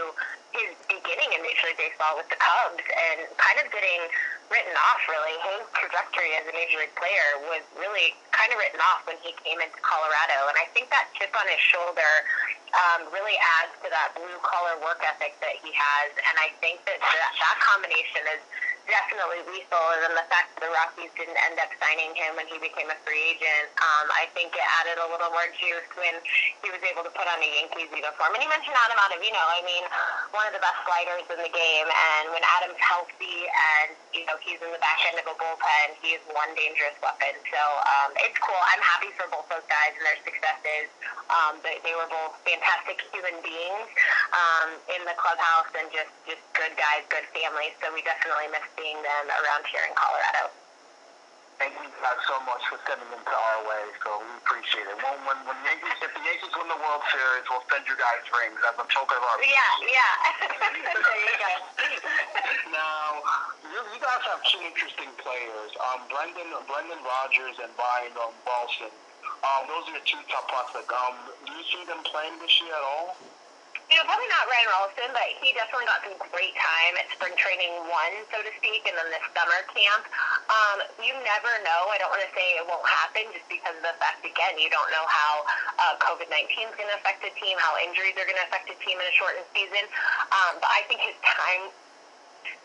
his 0.52 0.70
beginning 0.86 1.34
in 1.34 1.42
Major 1.42 1.66
League 1.66 1.80
Baseball 1.80 2.14
with 2.14 2.28
the 2.30 2.38
Cubs 2.38 2.84
and 2.84 3.26
kind 3.40 3.58
of 3.58 3.66
getting 3.72 4.00
written 4.50 4.74
off, 4.76 5.00
really. 5.08 5.36
His 5.54 5.62
trajectory 5.76 6.36
as 6.36 6.44
a 6.48 6.54
Major 6.54 6.80
League 6.80 6.96
player 6.96 7.28
was 7.48 7.64
really 7.76 8.16
kind 8.32 8.50
of 8.52 8.56
written 8.60 8.80
off 8.80 9.04
when 9.08 9.16
he 9.24 9.32
came 9.44 9.60
into 9.60 9.78
Colorado. 9.80 10.48
And 10.52 10.56
I 10.60 10.66
think 10.76 10.90
that 10.92 11.08
chip 11.16 11.32
on 11.36 11.46
his 11.48 11.60
shoulder 11.60 12.12
um, 12.74 13.08
really 13.14 13.38
adds 13.62 13.72
to 13.86 13.88
that 13.88 14.12
blue 14.18 14.38
collar 14.42 14.76
work 14.82 15.00
ethic 15.06 15.38
that 15.40 15.56
he 15.62 15.70
has. 15.70 16.08
And 16.18 16.36
I 16.40 16.50
think 16.58 16.82
that 16.88 16.98
that, 16.98 17.32
that 17.38 17.56
combination 17.62 18.22
is 18.34 18.42
definitely 18.86 19.42
lethal. 19.50 19.84
And 19.96 20.00
then 20.08 20.14
the 20.16 20.26
fact 20.28 20.54
that 20.56 20.60
the 20.64 20.72
Rockies 20.72 21.12
didn't 21.16 21.38
end 21.50 21.56
up 21.60 21.70
signing 21.80 22.12
him 22.16 22.36
when 22.36 22.46
he 22.48 22.58
became 22.60 22.88
a 22.88 22.98
free 23.04 23.36
agent, 23.36 23.72
um, 23.80 24.06
I 24.12 24.28
think 24.36 24.52
it 24.54 24.66
added 24.82 25.00
a 25.00 25.06
little 25.08 25.30
more 25.32 25.48
juice 25.56 25.88
when 25.96 26.16
he 26.62 26.68
was 26.70 26.82
able 26.86 27.04
to 27.04 27.12
put 27.12 27.26
on 27.26 27.38
a 27.40 27.48
Yankees 27.48 27.90
uniform. 27.92 28.30
And 28.36 28.40
you 28.42 28.50
mentioned 28.50 28.76
Adam 28.76 28.98
Ottavino. 29.00 29.40
I 29.40 29.60
mean, 29.64 29.84
one 30.32 30.46
of 30.48 30.54
the 30.54 30.62
best 30.62 30.78
sliders 30.84 31.26
in 31.30 31.40
the 31.40 31.52
game. 31.52 31.88
And 31.88 32.32
when 32.32 32.44
Adam's 32.60 32.80
healthy 32.80 33.48
and, 33.48 33.96
you 34.12 34.24
know, 34.28 34.36
he's 34.44 34.60
in 34.60 34.70
the 34.70 34.82
back 34.82 35.00
end 35.08 35.16
of 35.20 35.26
a 35.28 35.36
bullpen, 35.36 35.86
he 36.04 36.16
is 36.16 36.22
one 36.32 36.50
dangerous 36.54 36.96
weapon. 37.00 37.34
So 37.48 37.60
um, 37.60 38.10
it's 38.20 38.36
cool. 38.40 38.58
I'm 38.74 38.82
happy 38.82 39.10
for 39.16 39.26
both 39.32 39.48
those 39.48 39.66
guys 39.66 39.96
and 39.96 40.04
their 40.04 40.20
successes. 40.22 40.92
Um, 41.32 41.58
they, 41.64 41.80
they 41.82 41.96
were 41.96 42.08
both 42.10 42.36
fantastic 42.44 43.00
human 43.10 43.36
beings 43.40 43.88
um, 44.36 44.76
in 44.92 45.02
the 45.08 45.16
clubhouse 45.16 45.70
and 45.74 45.88
just, 45.90 46.12
just 46.28 46.42
good 46.52 46.74
guys, 46.76 47.02
good 47.08 47.24
families. 47.32 47.72
So 47.80 47.90
we 47.90 48.04
definitely 48.04 48.52
miss 48.52 48.66
seeing 48.76 48.98
them 49.02 49.24
around 49.30 49.64
here 49.70 49.84
in 49.86 49.94
Colorado. 49.94 50.50
Thank 51.54 51.78
you 51.78 51.86
guys 52.02 52.18
so 52.26 52.34
much 52.50 52.66
for 52.66 52.82
sending 52.82 53.06
them 53.14 53.22
to 53.22 53.36
our 53.38 53.60
way. 53.62 53.84
So 54.02 54.10
we 54.18 54.26
appreciate 54.42 54.90
it. 54.90 54.98
When, 54.98 55.14
when, 55.22 55.38
when 55.46 55.58
Yankees, 55.62 55.94
if 56.02 56.10
the 56.10 56.22
Yankees 56.26 56.50
win 56.50 56.66
the 56.66 56.80
World 56.82 57.06
Series, 57.14 57.46
we'll 57.46 57.62
send 57.70 57.86
you 57.86 57.94
guys 57.94 58.26
rings 58.34 58.58
as 58.58 58.74
a 58.74 58.86
token 58.90 59.14
of 59.14 59.22
our. 59.22 59.38
Yeah, 59.38 59.86
yeah. 59.86 60.14
there 60.50 60.74
you 60.74 61.36
go. 61.38 61.52
now, 62.74 63.22
you, 63.70 63.78
you 63.94 64.00
guys 64.02 64.22
have 64.34 64.42
two 64.50 64.66
interesting 64.66 65.14
players, 65.22 65.70
um, 65.94 66.02
Brendan, 66.10 66.50
Brendan 66.66 67.00
Rodgers 67.06 67.54
and 67.62 67.70
Brian 67.78 68.10
um, 68.18 68.34
Rolison. 68.42 68.90
Um, 69.46 69.62
those 69.70 69.86
are 69.88 69.94
your 69.94 70.06
two 70.10 70.18
top 70.26 70.50
prospects. 70.50 70.90
Um, 70.90 71.14
do 71.46 71.54
you 71.54 71.64
see 71.70 71.86
them 71.86 72.02
playing 72.02 72.34
this 72.42 72.50
year 72.66 72.74
at 72.74 72.82
all? 72.82 73.14
You 73.92 74.00
know, 74.00 74.08
probably 74.08 74.26
not 74.32 74.48
Ryan 74.48 74.68
Rolison, 74.72 75.10
but 75.12 75.28
he 75.44 75.52
definitely 75.52 75.84
got 75.84 76.00
some 76.00 76.16
great 76.32 76.56
time 76.56 76.96
at 76.96 77.04
spring 77.12 77.36
training 77.36 77.72
one, 77.92 78.14
so 78.32 78.40
to 78.40 78.50
speak, 78.56 78.82
and 78.88 78.96
then 78.96 79.08
this 79.12 79.22
summer 79.36 79.60
camp. 79.76 80.04
Um, 80.48 80.78
you 81.04 81.12
never 81.20 81.52
know. 81.62 81.92
I 81.92 82.00
don't 82.00 82.08
want 82.08 82.24
to 82.24 82.32
say 82.32 82.56
it 82.56 82.64
won't 82.64 82.86
happen 82.88 83.28
just 83.36 83.44
because 83.46 83.76
of 83.76 83.84
the 83.84 83.96
fact, 84.00 84.24
again, 84.24 84.56
you 84.56 84.72
don't 84.72 84.88
know 84.88 85.04
how 85.04 85.44
uh, 85.78 85.94
COVID-19 86.00 86.72
is 86.72 86.74
going 86.80 86.90
to 86.90 86.96
affect 86.96 87.20
the 87.20 87.32
team, 87.36 87.60
how 87.60 87.76
injuries 87.84 88.16
are 88.16 88.24
going 88.24 88.40
to 88.40 88.46
affect 88.48 88.72
the 88.72 88.78
team 88.80 88.96
in 88.96 89.06
a 89.06 89.14
shortened 89.14 89.46
season. 89.52 89.84
Um, 90.32 90.58
but 90.64 90.72
I 90.72 90.82
think 90.88 91.04
his 91.04 91.16
time 91.20 91.68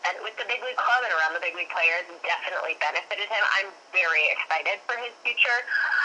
and 0.08 0.14
with 0.24 0.34
the 0.40 0.46
big 0.48 0.60
league 0.64 0.78
club 0.80 1.00
and 1.04 1.12
around 1.16 1.36
the 1.36 1.42
big 1.44 1.54
league 1.56 1.70
players 1.72 2.04
definitely 2.24 2.76
benefited 2.80 3.28
him. 3.28 3.42
I'm 3.60 3.70
very 3.92 4.24
excited 4.32 4.80
for 4.88 4.96
his 5.00 5.12
future. 5.24 5.58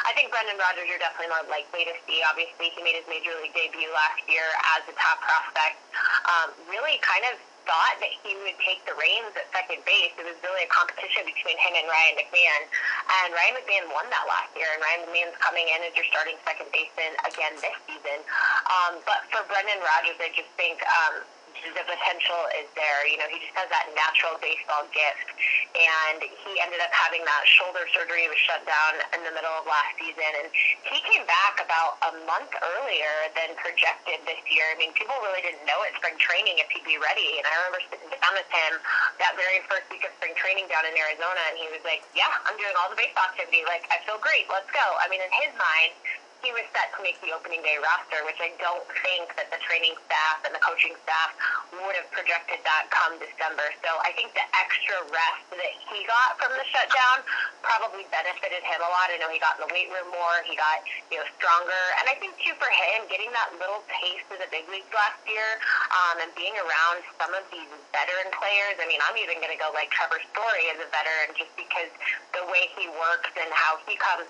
I 0.07 0.13
think 0.13 0.31
Brendan 0.31 0.59
Rodgers 0.59 0.87
you're 0.87 1.01
definitely 1.01 1.31
more 1.31 1.45
likely 1.47 1.87
to 1.87 1.95
see. 2.05 2.21
Obviously, 2.27 2.71
he 2.75 2.79
made 2.83 2.99
his 2.99 3.07
major 3.07 3.33
league 3.39 3.55
debut 3.55 3.89
last 3.91 4.21
year 4.27 4.45
as 4.77 4.85
a 4.87 4.95
top 4.99 5.19
prospect. 5.23 5.79
Um, 6.27 6.51
really 6.67 6.99
kind 7.01 7.25
of 7.31 7.39
thought 7.65 7.97
that 7.97 8.13
he 8.21 8.37
would 8.45 8.57
take 8.61 8.79
the 8.85 8.93
reins 8.95 9.33
at 9.33 9.49
second 9.49 9.81
base. 9.83 10.13
It 10.15 10.25
was 10.25 10.37
really 10.45 10.63
a 10.63 10.71
competition 10.71 11.25
between 11.25 11.57
him 11.57 11.73
and 11.73 11.89
Ryan 11.89 12.13
McMahon. 12.21 12.61
And 13.09 13.33
Ryan 13.33 13.53
McMahon 13.57 13.85
won 13.91 14.05
that 14.13 14.25
last 14.29 14.53
year, 14.53 14.69
and 14.69 14.79
Ryan 14.79 15.09
McMahon's 15.09 15.37
coming 15.41 15.65
in 15.65 15.81
as 15.81 15.93
your 15.97 16.05
starting 16.13 16.37
second 16.45 16.69
baseman 16.69 17.17
again 17.25 17.53
this 17.59 17.75
season. 17.89 18.21
Um, 18.69 19.01
but 19.03 19.25
for 19.33 19.41
Brendan 19.49 19.81
Rodgers, 19.81 20.17
I 20.21 20.29
just 20.37 20.49
think 20.55 20.77
um, 20.85 21.25
the 21.73 21.85
potential 21.85 22.41
is 22.59 22.67
there. 22.75 23.01
You 23.07 23.17
know, 23.19 23.29
he 23.31 23.39
just 23.39 23.55
has 23.55 23.69
that 23.71 23.87
natural 23.95 24.35
baseball 24.39 24.85
gift. 24.91 25.27
And 25.75 26.19
he 26.21 26.51
ended 26.61 26.79
up 26.79 26.91
having 26.91 27.23
that 27.23 27.43
shoulder 27.47 27.83
surgery. 27.91 28.27
He 28.27 28.31
was 28.31 28.39
shut 28.43 28.63
down 28.67 28.99
in 29.15 29.21
the 29.23 29.33
middle 29.35 29.51
of 29.55 29.67
last 29.67 29.95
season. 29.99 30.31
And 30.43 30.47
he 30.87 30.99
came 31.03 31.23
back 31.27 31.59
about 31.63 31.99
a 32.05 32.11
month 32.27 32.51
earlier 32.59 33.31
than 33.35 33.55
projected 33.59 34.23
this 34.27 34.41
year. 34.51 34.65
I 34.71 34.75
mean, 34.79 34.91
people 34.95 35.15
really 35.23 35.43
didn't 35.43 35.63
know 35.67 35.79
at 35.83 35.95
spring 35.99 36.15
training 36.19 36.59
if 36.59 36.67
he'd 36.71 36.87
be 36.87 36.99
ready. 36.99 37.39
And 37.39 37.45
I 37.47 37.53
remember 37.63 37.81
sitting 37.87 38.11
down 38.11 38.33
with 38.35 38.49
him 38.51 38.71
that 39.19 39.35
very 39.39 39.63
first 39.67 39.87
week 39.91 40.03
of 40.07 40.11
spring 40.19 40.35
training 40.35 40.67
down 40.67 40.83
in 40.87 40.95
Arizona. 40.95 41.41
And 41.51 41.55
he 41.59 41.67
was 41.71 41.83
like, 41.87 42.03
yeah, 42.15 42.31
I'm 42.47 42.55
doing 42.59 42.75
all 42.79 42.91
the 42.91 42.99
baseball 42.99 43.31
activity. 43.31 43.63
Like, 43.67 43.87
I 43.91 43.99
feel 44.03 44.19
great. 44.19 44.47
Let's 44.51 44.69
go. 44.71 44.85
I 44.99 45.07
mean, 45.07 45.23
in 45.23 45.31
his 45.43 45.51
mind, 45.55 45.93
he 46.43 46.51
was 46.53 46.65
set 46.75 46.91
to 46.93 46.99
make 47.01 47.17
the 47.23 47.33
opening 47.33 47.61
day 47.65 47.77
roster, 47.81 48.21
which 48.25 48.39
I 48.41 48.53
don't 48.61 48.85
think 49.01 49.33
that 49.39 49.49
the 49.49 49.59
training 49.65 49.95
staff 50.05 50.45
and 50.45 50.53
the 50.53 50.61
coaching 50.61 50.93
staff 51.03 51.33
would 51.73 51.95
have 51.97 52.09
projected 52.13 52.61
that 52.63 52.89
come 52.93 53.17
December. 53.17 53.65
So 53.81 53.91
I 54.03 54.13
think 54.13 54.33
the 54.37 54.45
extra 54.57 54.97
rest 55.09 55.43
that 55.53 55.73
he 55.89 56.05
got 56.05 56.37
from 56.37 56.53
the 56.53 56.65
shutdown 56.69 57.25
probably 57.65 58.05
benefited 58.13 58.61
him 58.61 58.79
a 58.81 58.89
lot. 58.89 59.09
I 59.09 59.17
know 59.17 59.29
he 59.33 59.41
got 59.41 59.57
in 59.57 59.65
the 59.65 59.71
weight 59.73 59.89
room 59.89 60.09
more, 60.13 60.37
he 60.45 60.53
got 60.57 60.85
you 61.09 61.17
know 61.17 61.27
stronger, 61.37 61.83
and 62.01 62.05
I 62.09 62.15
think 62.21 62.37
too 62.41 62.53
for 62.61 62.69
him 62.69 63.09
getting 63.09 63.31
that 63.33 63.49
little 63.57 63.81
taste 63.89 64.29
of 64.29 64.37
the 64.37 64.49
big 64.53 64.69
leagues 64.69 64.89
last 64.93 65.17
year 65.25 65.59
um, 65.91 66.21
and 66.21 66.29
being 66.37 66.53
around 66.57 67.01
some 67.17 67.33
of 67.33 67.43
these 67.49 67.69
veteran 67.89 68.29
players. 68.35 68.77
I 68.77 68.85
mean, 68.85 69.01
I'm 69.05 69.17
even 69.17 69.41
going 69.41 69.53
to 69.53 69.61
go 69.61 69.73
like 69.73 69.89
Trevor 69.93 70.21
Story 70.33 70.69
as 70.73 70.79
a 70.81 70.87
veteran 70.93 71.33
just 71.37 71.53
because 71.57 71.89
the 72.37 72.45
way 72.49 72.69
he 72.77 72.85
works 72.95 73.33
and 73.37 73.49
how 73.53 73.81
he 73.89 73.97
comes 73.97 74.27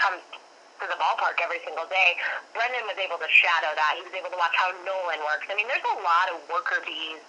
comes 0.00 0.24
to 0.80 0.86
the 0.88 0.98
ballpark 1.00 1.40
every 1.40 1.60
single 1.64 1.88
day. 1.88 2.16
Brendan 2.52 2.84
was 2.84 2.98
able 3.00 3.16
to 3.16 3.28
shadow 3.30 3.72
that. 3.72 3.92
He 3.96 4.04
was 4.04 4.16
able 4.16 4.32
to 4.32 4.38
watch 4.40 4.54
how 4.56 4.72
Nolan 4.84 5.20
works. 5.24 5.48
I 5.48 5.56
mean, 5.56 5.68
there's 5.68 5.84
a 5.84 5.98
lot 6.04 6.32
of 6.32 6.40
worker 6.52 6.80
bees 6.84 7.22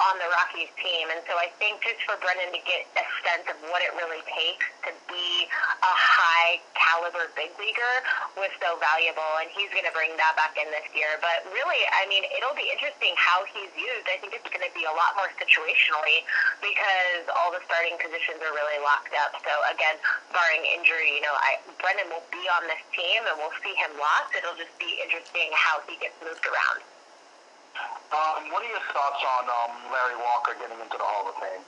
on 0.00 0.16
the 0.20 0.28
Rockies 0.32 0.72
team, 0.80 1.12
and 1.12 1.20
so 1.28 1.36
I 1.36 1.52
think 1.60 1.84
just 1.84 2.00
for 2.08 2.16
Brendan 2.20 2.52
to 2.52 2.62
get 2.64 2.88
a 2.96 3.04
sense 3.24 3.46
of 3.52 3.56
what 3.68 3.84
it 3.84 3.92
really 3.96 4.24
takes 4.28 4.66
to 4.88 4.92
be 5.08 5.48
a 5.84 5.94
high 5.94 6.60
caliber 6.72 7.28
big 7.36 7.52
leaguer 7.60 7.94
was 8.36 8.50
so 8.60 8.76
valuable, 8.80 9.28
and 9.40 9.48
he's 9.52 9.70
going 9.72 9.86
to 9.86 9.94
bring 9.94 10.12
that 10.16 10.34
back 10.36 10.56
in 10.56 10.68
this 10.72 10.86
year. 10.96 11.20
But 11.20 11.44
really, 11.52 11.82
I 11.96 12.08
mean, 12.08 12.24
it'll 12.32 12.56
be 12.56 12.68
interesting 12.72 13.12
how 13.20 13.44
he's 13.52 13.72
used. 13.76 14.08
I 14.08 14.16
think 14.20 14.32
it's 14.36 14.48
going 14.48 14.64
to 14.64 14.74
be 14.74 14.88
a 14.88 14.94
lot 14.94 15.16
more 15.16 15.28
situationally 15.36 16.24
because 16.60 17.28
all 17.36 17.52
the 17.52 17.60
starting 17.68 17.96
positions 18.00 18.40
are 18.40 18.54
really 18.54 18.80
locked 18.80 19.12
up. 19.20 19.36
So 19.44 19.52
again, 19.70 19.96
barring 20.32 20.64
injury, 20.74 21.20
you 21.20 21.22
know, 21.24 21.34
I, 21.34 21.60
Brendan 21.80 22.08
will 22.10 22.24
be 22.32 22.44
on 22.48 22.64
this 22.66 22.80
team, 22.94 23.20
and 23.26 23.34
we'll 23.38 23.54
see 23.60 23.74
him 23.76 23.92
lost. 23.98 24.32
It'll 24.34 24.58
just 24.58 24.74
be 24.78 25.02
interesting 25.02 25.50
how 25.54 25.82
he 25.86 25.98
gets 25.98 26.16
moved 26.22 26.42
around. 26.46 26.80
Um, 28.14 28.54
what 28.54 28.62
are 28.62 28.70
your 28.70 28.86
thoughts 28.94 29.22
on 29.22 29.44
um, 29.50 29.74
Larry 29.90 30.18
Walker 30.22 30.54
getting 30.54 30.78
into 30.78 30.94
the 30.94 31.02
Hall 31.02 31.26
of 31.26 31.34
Fame? 31.42 31.66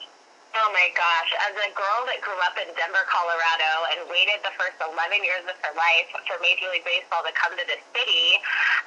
Oh 0.57 0.71
my 0.73 0.89
gosh. 0.97 1.31
As 1.45 1.53
a 1.53 1.69
girl 1.77 2.01
that 2.09 2.25
grew 2.25 2.39
up 2.47 2.57
in 2.57 2.71
Denver, 2.79 3.05
Colorado, 3.13 3.93
and 3.93 4.09
waited 4.09 4.41
the 4.41 4.55
first 4.57 4.79
11 4.81 5.21
years 5.21 5.45
of 5.45 5.53
her 5.61 5.75
life 5.77 6.09
for 6.25 6.41
Major 6.41 6.71
League 6.73 6.87
Baseball 6.87 7.21
to 7.29 7.35
come 7.37 7.53
to 7.59 7.67
the 7.67 7.77
city, 7.93 8.27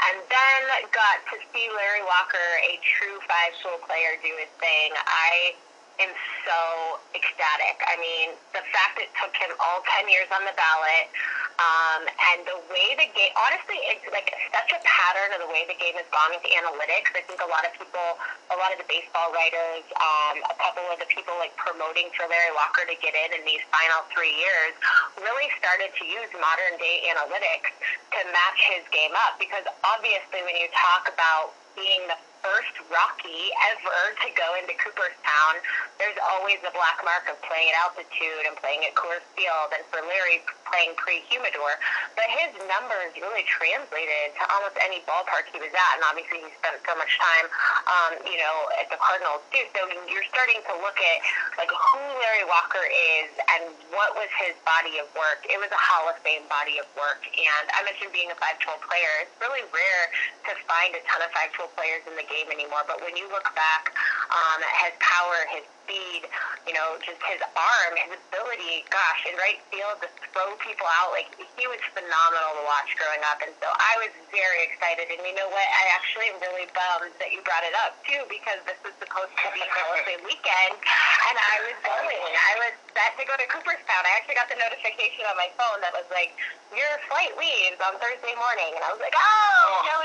and 0.09 0.17
then 0.31 0.61
got 0.89 1.21
to 1.29 1.37
see 1.53 1.69
Larry 1.75 2.01
Walker, 2.01 2.47
a 2.65 2.79
true 2.81 3.21
five 3.29 3.53
tool 3.61 3.77
player, 3.85 4.17
do 4.23 4.33
his 4.39 4.49
thing, 4.57 4.97
I 4.97 5.53
am 5.99 6.11
so 6.47 6.99
ecstatic. 7.11 7.77
I 7.85 7.99
mean, 7.99 8.35
the 8.55 8.63
fact 8.71 8.99
it 8.99 9.11
took 9.19 9.35
him 9.35 9.51
all 9.59 9.83
10 9.99 10.07
years 10.07 10.31
on 10.31 10.47
the 10.47 10.55
ballot, 10.55 11.11
um, 11.59 12.07
and 12.07 12.47
the 12.47 12.55
way 12.71 12.95
the 12.95 13.11
game, 13.11 13.35
honestly, 13.35 13.75
it's 13.91 14.07
like 14.15 14.31
such 14.55 14.71
a 14.71 14.79
pattern 14.79 15.35
of 15.35 15.43
the 15.43 15.51
way 15.51 15.67
the 15.67 15.75
game 15.75 15.91
has 15.99 16.07
gone 16.07 16.31
with 16.31 16.43
analytics. 16.47 17.11
I 17.11 17.21
think 17.27 17.43
a 17.43 17.51
lot 17.51 17.67
of 17.67 17.75
people, 17.75 18.15
a 18.47 18.57
lot 18.57 18.71
of 18.71 18.79
the 18.79 18.87
baseball 18.87 19.27
writers, 19.35 19.83
um, 19.99 20.39
a 20.47 20.55
couple 20.55 20.87
of 20.87 21.03
the 21.03 21.09
people 21.11 21.35
like 21.35 21.51
promoting 21.59 22.07
for 22.15 22.23
Larry 22.31 22.55
Walker 22.55 22.87
to 22.87 22.95
get 23.03 23.11
in 23.11 23.35
in 23.35 23.43
these 23.43 23.61
final 23.75 24.07
three 24.15 24.31
years, 24.39 24.71
really 25.19 25.51
started 25.59 25.91
to 25.99 26.03
use 26.07 26.31
modern 26.39 26.79
day 26.79 27.11
analytics 27.11 27.75
to 28.15 28.19
match 28.31 28.59
his 28.71 28.87
game 28.95 29.11
up. 29.27 29.35
Because 29.35 29.67
obviously, 29.83 30.39
when 30.47 30.55
you 30.55 30.71
talk 30.71 31.11
about 31.11 31.51
being 31.75 32.07
the 32.07 32.15
first 32.41 32.75
Rocky 32.87 33.51
ever 33.71 33.99
to 34.23 34.27
go 34.35 34.55
into 34.59 34.73
Cooperstown, 34.79 35.53
there's 35.99 36.17
always 36.35 36.57
the 36.63 36.71
black 36.71 36.99
mark 37.03 37.27
of 37.27 37.35
playing 37.43 37.69
at 37.71 37.77
altitude 37.83 38.43
and 38.47 38.55
playing 38.59 38.83
at 38.87 38.95
Coors 38.95 39.23
Field, 39.35 39.75
and 39.75 39.83
for 39.91 39.99
Larry 40.03 40.41
playing 40.69 40.93
pre-humidor. 40.95 41.75
But 42.15 42.29
his 42.29 42.53
numbers 42.69 43.11
really 43.17 43.43
translated 43.49 44.37
to 44.39 44.43
almost 44.53 44.77
any 44.79 45.03
ballpark 45.03 45.49
he 45.51 45.59
was 45.59 45.73
at, 45.73 45.91
and 45.99 46.03
obviously 46.07 46.39
he 46.45 46.49
spent 46.61 46.79
so 46.85 46.93
much 46.95 47.11
time, 47.19 47.45
um, 47.89 48.11
you 48.23 48.39
know, 48.39 48.55
at 48.79 48.87
the 48.87 48.99
Cardinals 49.01 49.43
too. 49.51 49.65
So 49.75 49.83
you're 50.07 50.29
starting 50.31 50.61
to 50.69 50.73
look 50.79 50.95
at 50.95 51.17
like 51.57 51.71
who 51.71 52.01
Larry 52.21 52.45
Walker 52.47 52.85
is 52.85 53.29
and 53.57 53.73
what 53.91 54.15
was 54.15 54.29
his 54.39 54.55
body 54.63 55.01
of 55.01 55.09
work. 55.17 55.43
It 55.49 55.57
was 55.59 55.73
a 55.73 55.81
Hall 55.81 56.07
of 56.07 56.15
Fame 56.21 56.45
body 56.47 56.77
of 56.79 56.87
work, 56.95 57.21
and 57.25 57.65
I 57.73 57.83
mentioned 57.83 58.13
being 58.13 58.29
a 58.29 58.37
five-tool 58.37 58.79
player. 58.85 59.25
It's 59.25 59.35
really 59.41 59.65
rare 59.73 60.05
to 60.47 60.51
find 60.69 60.93
a 60.93 61.01
ton 61.09 61.25
of 61.25 61.33
five-tool 61.33 61.73
players 61.73 62.05
in 62.05 62.13
the 62.13 62.27
game 62.29 62.47
anymore. 62.53 62.85
But 62.85 63.01
when 63.01 63.17
you 63.17 63.27
look 63.33 63.49
back 63.57 63.91
um, 64.29 64.61
his 64.85 64.93
power, 65.01 65.37
his 65.49 65.65
speed, 65.83 66.29
you 66.69 66.73
know, 66.77 67.01
just 67.01 67.17
his 67.25 67.41
arm, 67.57 67.93
his 67.97 68.21
ability, 68.29 68.85
gosh, 68.93 69.25
in 69.25 69.33
right 69.41 69.57
field 69.73 69.97
to 70.05 70.07
throw 70.31 70.53
people 70.61 70.85
out, 71.01 71.09
like 71.11 71.33
he 71.57 71.65
was 71.65 71.81
phenomenal 71.97 72.61
to 72.61 72.63
watch 72.69 72.93
growing 73.01 73.21
up. 73.25 73.41
And 73.41 73.53
so 73.57 73.67
I 73.73 73.97
was 74.05 74.13
very 74.29 74.69
excited. 74.69 75.09
And 75.09 75.19
you 75.25 75.33
know 75.33 75.49
what? 75.49 75.65
I 75.65 75.83
actually 75.97 76.29
am 76.29 76.37
really 76.45 76.69
bummed 76.77 77.17
that 77.17 77.33
you 77.33 77.41
brought 77.41 77.65
it 77.65 77.73
up 77.81 77.97
too, 78.05 78.21
because 78.29 78.61
this 78.69 78.77
was 78.85 78.93
supposed 79.01 79.33
to 79.33 79.49
be 79.57 79.65
of 79.65 80.21
weekend, 80.25 80.73
and 80.77 81.35
I 81.37 81.55
was 81.65 81.77
going. 81.85 82.21
I 82.33 82.53
was 82.65 82.73
set 82.93 83.13
to 83.17 83.23
go 83.25 83.33
to 83.37 83.45
Cooperstown. 83.49 84.01
I 84.05 84.13
actually 84.17 84.37
got 84.37 84.49
the 84.49 84.57
notification 84.57 85.25
on 85.29 85.37
my 85.37 85.49
phone 85.57 85.81
that 85.81 85.93
was 85.93 86.05
like, 86.09 86.33
your 86.73 86.89
flight 87.09 87.33
leaves 87.37 87.77
on 87.81 87.97
Thursday 87.97 88.33
morning, 88.37 88.73
and 88.77 88.83
I 88.85 88.89
was 88.93 89.01
like, 89.01 89.13
oh, 89.17 89.85
no, 89.89 89.95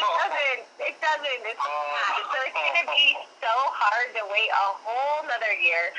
doesn't. 1.00 1.40
It's 1.46 1.58
not. 1.58 2.22
So 2.30 2.36
it's 2.44 2.54
going 2.54 2.78
to 2.82 2.88
be 2.92 3.16
so 3.40 3.54
hard 3.74 4.08
to 4.18 4.22
wait 4.30 4.50
a 4.50 4.66
whole 4.82 5.24
another 5.24 5.54
year 5.58 5.90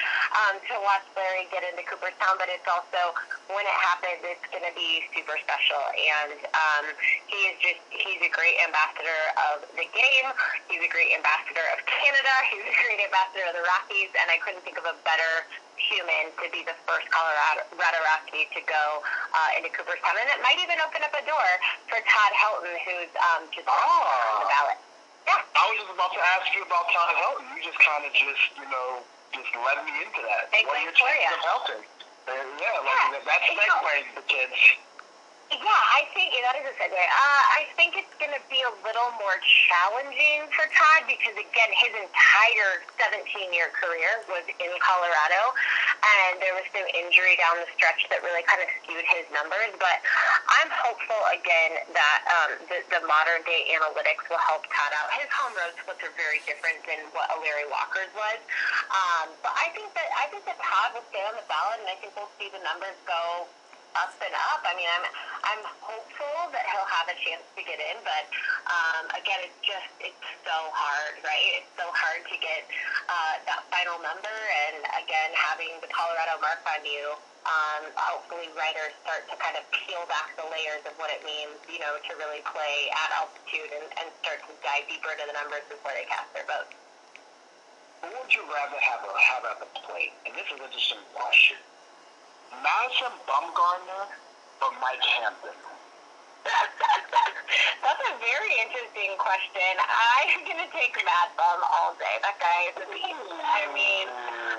um, 0.45 0.59
to 0.69 0.73
watch 0.85 1.03
Larry 1.17 1.49
get 1.51 1.65
into 1.65 1.83
Cooperstown, 1.87 2.39
but 2.39 2.47
it's 2.47 2.65
also 2.67 3.15
when 3.51 3.65
it 3.65 3.77
happens, 3.83 4.21
it's 4.23 4.47
going 4.49 4.65
to 4.65 4.75
be 4.75 5.05
super 5.11 5.35
special. 5.41 5.81
And 5.95 6.39
um, 6.55 6.85
he 7.27 7.39
is 7.51 7.55
just, 7.61 7.81
he's 7.91 8.21
a 8.23 8.31
great 8.31 8.57
ambassador 8.65 9.21
of 9.51 9.67
the 9.75 9.87
game. 9.91 10.27
He's 10.71 10.81
a 10.81 10.91
great 10.91 11.13
ambassador 11.13 11.65
of 11.73 11.83
Canada. 11.85 12.33
He's 12.49 12.65
a 12.65 12.75
great 12.85 13.01
ambassador 13.05 13.45
of 13.49 13.53
the 13.57 13.65
Rockies, 13.65 14.11
and 14.17 14.27
I 14.31 14.37
couldn't 14.41 14.63
think 14.63 14.77
of 14.81 14.85
a 14.87 14.95
better 15.05 15.45
human 15.75 16.31
to 16.39 16.47
be 16.55 16.63
the 16.63 16.75
first 16.87 17.05
Colorado 17.11 17.67
Rocky 17.75 18.47
to 18.55 18.61
go 18.63 19.03
uh, 19.35 19.57
into 19.59 19.69
Cooperstown. 19.75 20.15
And 20.15 20.29
it 20.31 20.39
might 20.41 20.57
even 20.63 20.79
open 20.79 21.03
up 21.03 21.13
a 21.13 21.23
door 21.27 21.49
for 21.91 21.99
Todd 21.99 22.33
Helton, 22.33 22.73
who's 22.87 23.11
um, 23.19 23.41
just 23.51 23.67
oh. 23.67 23.75
on 23.75 24.47
the 24.47 24.49
ballot. 24.49 24.79
Yeah. 25.25 25.41
I 25.41 25.61
was 25.69 25.75
just 25.81 25.91
about 25.93 26.13
to 26.13 26.21
ask 26.37 26.47
you 26.53 26.61
about 26.61 26.85
Todd 26.93 27.15
Helton. 27.17 27.45
You 27.57 27.61
just 27.65 27.81
kind 27.81 28.05
of 28.05 28.11
just, 28.13 28.45
you 28.57 28.67
know, 28.69 29.01
just 29.33 29.51
led 29.57 29.81
me 29.85 29.93
into 30.05 30.21
that. 30.21 30.53
Big 30.53 30.65
what 30.69 30.77
are 30.77 30.85
your 30.85 30.93
chances 30.93 31.33
of 31.33 31.41
Helton? 31.43 31.81
And 32.25 32.47
yeah, 32.57 32.77
like, 32.81 33.21
yeah. 33.21 33.25
that's 33.25 33.45
segueing 33.49 34.09
the 34.17 34.25
kids. 34.25 34.57
Yeah, 35.53 35.61
I 35.61 36.09
think 36.17 36.33
that 36.41 36.57
is 36.57 36.65
a 36.65 36.73
segue. 36.73 36.97
Uh, 36.97 37.43
I 37.53 37.69
think 37.77 37.93
it's 37.93 38.09
going 38.17 38.33
to 38.33 38.41
be 38.49 38.65
a 38.65 38.73
little 38.81 39.13
more 39.21 39.37
challenging 39.45 40.49
for 40.49 40.65
Todd 40.73 41.05
because, 41.05 41.37
again, 41.37 41.69
his 41.85 41.93
entire 41.93 42.81
17-year 42.97 43.69
career 43.77 44.25
was 44.25 44.41
in 44.49 44.71
Colorado, 44.81 45.53
and 46.01 46.41
there 46.41 46.57
was 46.57 46.65
some 46.73 46.85
injury 46.97 47.37
down 47.37 47.61
the 47.61 47.69
stretch 47.77 48.09
that 48.09 48.25
really 48.25 48.41
kind 48.49 48.65
of 48.65 48.69
skewed 48.81 49.05
his 49.05 49.29
numbers. 49.29 49.69
But 49.77 50.01
I'm 50.49 50.69
hopeful 50.73 51.21
again 51.29 51.77
that 51.93 52.19
um, 52.25 52.49
the, 52.65 52.81
the 52.89 53.01
modern 53.05 53.45
day 53.45 53.69
analytics 53.69 54.25
will 54.33 54.41
help 54.41 54.65
Todd 54.73 54.97
out. 54.97 55.13
His 55.13 55.29
home 55.29 55.53
run 55.53 55.69
splits 55.77 56.01
are 56.01 56.15
very 56.17 56.41
different 56.49 56.81
than 56.89 57.05
what 57.13 57.29
a 57.29 57.37
Larry 57.37 57.69
Walker's 57.69 58.09
was, 58.17 58.41
um, 58.89 59.29
but 59.45 59.53
I 59.53 59.69
think 59.77 59.93
that 59.93 60.09
I 60.17 60.25
think 60.33 60.41
that 60.49 60.57
Todd 60.57 60.97
will 60.97 61.05
stay 61.13 61.21
on 61.21 61.37
the 61.37 61.45
ballot, 61.45 61.85
and 61.85 61.89
I 61.89 61.97
think 62.01 62.17
we'll 62.17 62.33
see 62.41 62.49
the 62.49 62.61
numbers 62.65 62.97
go 63.05 63.45
up 63.95 64.13
and 64.19 64.35
up. 64.51 64.61
I 64.67 64.73
mean, 64.75 64.89
I'm 64.91 65.05
I'm 65.45 65.63
hopeful 65.79 66.51
that 66.51 66.65
he'll 66.67 66.89
have 66.89 67.07
a 67.07 67.17
chance 67.21 67.45
to 67.55 67.61
get 67.63 67.79
in, 67.79 67.97
but 68.03 68.25
um, 68.67 69.03
again, 69.15 69.39
it's 69.45 69.59
just 69.63 69.89
it's 70.03 70.25
so 70.43 70.57
hard, 70.73 71.15
right? 71.23 71.63
It's 71.63 71.71
so 71.79 71.87
hard 71.91 72.21
to 72.27 72.35
get 72.41 72.67
uh, 73.07 73.35
that 73.47 73.61
final 73.71 73.97
number, 74.03 74.35
and 74.67 74.83
again, 74.99 75.31
having 75.35 75.71
the 75.79 75.89
Colorado 75.91 76.41
mark 76.43 76.61
on 76.67 76.83
you. 76.83 77.15
Um, 77.45 77.93
hopefully, 77.93 78.49
writers 78.57 78.89
start 79.05 79.29
to 79.29 79.37
kind 79.37 79.53
of 79.53 79.61
peel 79.69 80.01
back 80.09 80.33
the 80.33 80.49
layers 80.49 80.81
of 80.89 80.97
what 80.97 81.13
it 81.13 81.21
means, 81.21 81.53
you 81.69 81.77
know, 81.77 81.93
to 82.09 82.11
really 82.17 82.41
play 82.41 82.89
at 82.89 83.13
altitude 83.21 83.69
and, 83.69 83.85
and 84.01 84.09
start 84.25 84.41
to 84.49 84.53
dive 84.65 84.89
deeper 84.89 85.13
into 85.13 85.29
the 85.29 85.37
numbers 85.37 85.61
before 85.69 85.93
they 85.93 86.09
cast 86.09 86.25
their 86.33 86.41
vote. 86.49 86.65
who 88.01 88.09
would 88.17 88.33
you 88.33 88.41
rather 88.49 88.81
have 88.81 89.05
have 89.05 89.45
at 89.45 89.61
the 89.61 89.69
plate? 89.85 90.13
And 90.25 90.33
this 90.33 90.49
is 90.49 90.57
an 90.57 90.65
interesting 90.65 91.05
question. 91.13 91.61
Madison 92.63 93.13
Bumgarner 93.27 94.05
or 94.61 94.71
Mike 94.79 95.03
Hampton? 95.19 95.57
That's 96.45 98.03
a 98.05 98.13
very 98.21 98.53
interesting 98.61 99.17
question. 99.17 99.73
I'm 99.81 100.45
gonna 100.45 100.69
take 100.69 100.93
MadBum 100.93 101.59
all 101.65 101.97
day. 101.97 102.15
That 102.21 102.37
guy 102.37 102.69
is 102.69 102.77
a 102.85 102.87
beast. 102.93 103.29
I 103.41 103.65
mean, 103.73 104.05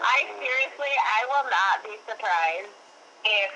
I 0.03 0.26
seriously, 0.40 0.92
I 0.99 1.20
will 1.30 1.47
not 1.47 1.76
be 1.86 1.94
surprised 2.11 2.74
if 3.22 3.51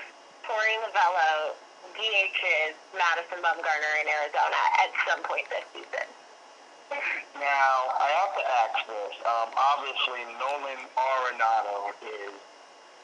Torey 0.47 0.75
Lovullo 0.87 1.59
DHs 1.95 2.75
Madison 2.95 3.39
Bumgarner 3.43 3.93
in 3.99 4.07
Arizona 4.07 4.59
at 4.79 4.89
some 5.07 5.21
point 5.27 5.45
this 5.51 5.67
season. 5.75 6.07
Now, 7.39 7.73
I 7.99 8.09
have 8.19 8.33
to 8.35 8.43
ask 8.43 8.75
this. 8.87 9.15
Um, 9.23 9.49
obviously, 9.55 10.27
Nolan 10.35 10.81
Arenado 10.99 11.95
is, 12.03 12.35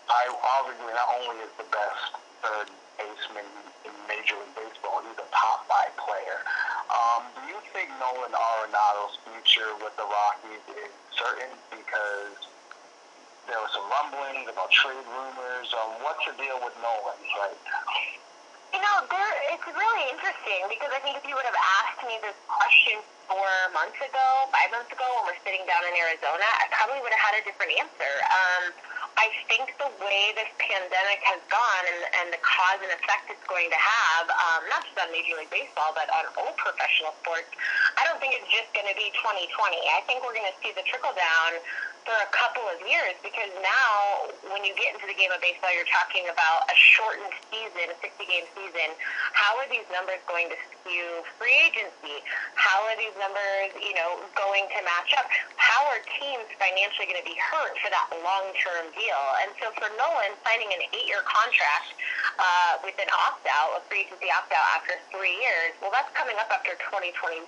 I 0.07 0.31
obviously 0.31 0.93
not 0.95 1.09
only 1.19 1.43
is 1.43 1.51
the 1.59 1.67
best 1.67 2.15
third 2.39 2.67
baseman 2.95 3.47
in 3.83 3.93
Major 4.07 4.39
League 4.39 4.55
Baseball, 4.55 5.03
he's 5.03 5.19
a 5.19 5.27
top 5.35 5.67
five 5.67 5.91
player. 5.99 6.39
Um, 6.87 7.27
do 7.35 7.41
you 7.51 7.59
think 7.75 7.91
Nolan 7.99 8.31
Arenado's 8.31 9.19
future 9.27 9.75
with 9.83 9.91
the 9.99 10.07
Rockies 10.07 10.63
is 10.79 10.91
certain 11.11 11.51
because 11.75 12.39
there 13.51 13.59
was 13.59 13.71
some 13.75 13.83
rumblings 13.91 14.47
about 14.47 14.71
trade 14.71 15.03
rumors? 15.11 15.67
Um, 15.75 15.99
what's 16.07 16.23
the 16.23 16.35
deal 16.39 16.55
with 16.63 16.75
Nolan 16.79 17.19
right 17.43 17.59
now? 17.67 17.83
You 18.75 18.79
know, 18.83 18.95
there 19.11 19.31
it's 19.51 19.67
really 19.67 20.03
interesting 20.11 20.71
because 20.71 20.91
I 20.95 20.99
think 21.03 21.19
if 21.19 21.23
you 21.27 21.35
would 21.35 21.47
have 21.47 21.59
asked 21.83 22.03
me 22.07 22.15
this 22.23 22.35
question 22.47 22.99
four 23.27 23.51
months 23.75 23.99
ago, 23.99 24.27
five 24.55 24.71
months 24.71 24.91
ago, 24.91 25.03
when 25.19 25.31
we're 25.31 25.41
sitting 25.43 25.63
down 25.67 25.83
in 25.83 25.95
Arizona, 25.95 26.47
I 26.63 26.71
probably 26.71 26.99
would 27.03 27.11
have 27.11 27.23
had 27.31 27.35
a 27.39 27.43
different 27.43 27.75
answer. 27.75 28.13
Um, 28.27 28.63
I 29.17 29.33
think 29.49 29.73
the 29.81 29.89
way 29.97 30.29
this 30.37 30.49
pandemic 30.61 31.19
has 31.25 31.41
gone 31.49 31.83
and, 31.89 32.01
and 32.21 32.27
the 32.29 32.41
cause 32.45 32.77
and 32.85 32.93
effect 32.93 33.33
it's 33.33 33.41
going 33.49 33.65
to 33.73 33.79
have, 33.81 34.29
um, 34.29 34.61
not 34.69 34.85
just 34.85 34.93
on 35.01 35.09
Major 35.09 35.41
League 35.41 35.49
Baseball, 35.49 35.89
but 35.97 36.05
on 36.13 36.29
all 36.37 36.53
professional 36.53 37.17
sports, 37.25 37.49
I 37.97 38.05
don't 38.05 38.21
think 38.21 38.37
it's 38.37 38.49
just 38.53 38.69
going 38.77 38.85
to 38.85 38.93
be 38.93 39.09
2020. 39.17 39.49
I 39.97 40.05
think 40.05 40.21
we're 40.21 40.37
going 40.37 40.45
to 40.45 40.57
see 40.61 40.69
the 40.77 40.85
trickle 40.85 41.17
down 41.17 41.57
for 42.07 42.15
a 42.23 42.31
couple 42.31 42.63
of 42.71 42.79
years 42.87 43.19
because 43.19 43.51
now 43.59 44.31
when 44.55 44.63
you 44.63 44.71
get 44.79 44.95
into 44.95 45.03
the 45.03 45.17
game 45.19 45.27
of 45.35 45.43
baseball, 45.43 45.67
you're 45.75 45.91
talking 45.91 46.23
about 46.31 46.63
a 46.71 46.75
shortened 46.79 47.35
season, 47.51 47.91
a 47.91 47.97
60 47.99 48.23
game 48.23 48.47
season. 48.55 48.95
How 49.35 49.59
are 49.59 49.67
these 49.67 49.83
numbers 49.91 50.23
going 50.23 50.47
to 50.47 50.55
skew 50.55 51.19
free 51.35 51.67
agency? 51.67 52.23
How 52.55 52.79
are 52.87 52.95
these 52.95 53.11
numbers, 53.19 53.75
you 53.83 53.91
know, 53.91 54.23
going 54.39 54.71
to 54.71 54.79
match 54.87 55.11
up? 55.19 55.27
How 55.59 55.83
are 55.91 55.99
teams 56.15 56.47
financially 56.55 57.11
going 57.11 57.19
to 57.19 57.27
be 57.27 57.35
hurt 57.35 57.75
for 57.83 57.91
that 57.91 58.07
long 58.23 58.55
term 58.55 58.87
deal? 58.95 59.23
And 59.43 59.51
so 59.59 59.75
for 59.75 59.91
Nolan, 59.99 60.31
signing 60.47 60.71
an 60.71 60.87
eight 60.95 61.11
year 61.11 61.27
contract 61.27 61.91
uh, 62.39 62.79
with 62.87 62.95
an 63.03 63.11
opt 63.11 63.43
out, 63.51 63.75
a 63.75 63.83
free 63.91 64.07
agency 64.07 64.31
opt 64.31 64.55
out 64.55 64.63
after 64.79 64.95
three 65.11 65.35
years, 65.43 65.75
well, 65.83 65.91
that's 65.91 66.09
coming 66.15 66.39
up 66.39 66.47
after 66.55 66.71
2021 66.87 67.43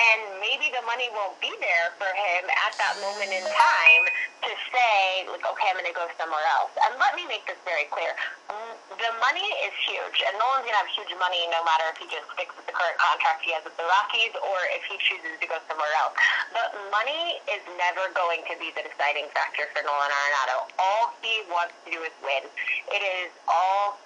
and 0.00 0.20
maybe 0.42 0.72
the 0.74 0.82
money 0.88 1.08
won't 1.14 1.36
be 1.38 1.52
there 1.62 1.92
for 2.00 2.08
him 2.10 2.42
at 2.48 2.72
that 2.80 2.94
moment 3.04 3.30
in 3.30 3.44
time 3.44 4.02
to 4.42 4.52
say, 4.74 5.28
like, 5.30 5.44
okay, 5.46 5.68
I'm 5.70 5.78
going 5.78 5.86
to 5.86 5.94
go 5.94 6.08
somewhere 6.18 6.42
else. 6.58 6.74
And 6.82 6.98
let 6.98 7.14
me 7.14 7.22
make 7.30 7.46
this 7.46 7.60
very 7.62 7.86
clear. 7.94 8.10
Mm, 8.50 8.74
The 8.98 9.12
money 9.22 9.46
is 9.62 9.74
huge, 9.86 10.18
and 10.26 10.34
Nolan's 10.42 10.66
going 10.66 10.74
to 10.74 10.82
have 10.82 10.90
huge 10.90 11.14
money 11.22 11.46
no 11.54 11.62
matter 11.62 11.86
if 11.94 12.02
he 12.02 12.10
just 12.10 12.26
sticks 12.34 12.50
with 12.58 12.66
the 12.66 12.74
current 12.74 12.98
contract 12.98 13.46
he 13.46 13.54
has 13.54 13.62
with 13.62 13.76
the 13.78 13.86
Rockies 13.86 14.34
or 14.42 14.58
if 14.74 14.82
he 14.90 14.98
chooses 14.98 15.38
to 15.38 15.46
go 15.46 15.62
somewhere 15.70 15.94
else. 16.02 16.16
But 16.50 16.74
money 16.90 17.38
is 17.46 17.62
never 17.78 18.10
going 18.18 18.42
to 18.50 18.54
be 18.58 18.74
the 18.74 18.82
deciding 18.82 19.30
factor 19.30 19.70
for 19.70 19.86
Nolan 19.86 20.10
Arenado. 20.10 20.66
All 20.82 21.14
he 21.22 21.46
wants 21.52 21.78
to 21.86 21.88
do 21.94 22.02
is 22.02 22.14
win. 22.26 22.42
It 22.90 23.02
is 23.02 23.30
all 23.46 23.61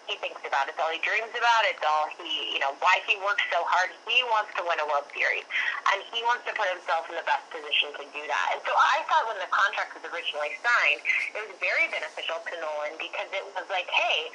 he 0.07 0.15
thinks 0.21 0.43
about. 0.45 0.69
It's 0.71 0.79
all 0.79 0.93
he 0.93 1.01
dreams 1.03 1.33
about. 1.35 1.63
It's 1.67 1.83
all 1.83 2.07
he, 2.19 2.55
you 2.55 2.61
know, 2.61 2.73
why 2.83 3.01
he 3.05 3.19
works 3.23 3.45
so 3.51 3.63
hard. 3.67 3.91
He 4.09 4.23
wants 4.31 4.53
to 4.59 4.63
win 4.65 4.79
a 4.81 4.87
World 4.87 5.09
Series, 5.13 5.47
and 5.93 5.99
he 6.13 6.23
wants 6.27 6.45
to 6.49 6.53
put 6.55 6.69
himself 6.71 7.09
in 7.11 7.17
the 7.19 7.27
best 7.27 7.47
position 7.51 7.95
to 7.97 8.05
do 8.11 8.23
that. 8.27 8.47
And 8.57 8.61
so 8.65 8.73
I 8.75 9.05
thought 9.11 9.27
when 9.29 9.41
the 9.41 9.51
contract 9.51 9.97
was 9.97 10.05
originally 10.09 10.55
signed, 10.61 11.01
it 11.35 11.41
was 11.47 11.55
very 11.59 11.91
beneficial 11.91 12.39
to 12.41 12.55
Nolan 12.61 12.95
because 13.01 13.29
it 13.33 13.45
was 13.55 13.67
like, 13.69 13.89
hey, 13.91 14.31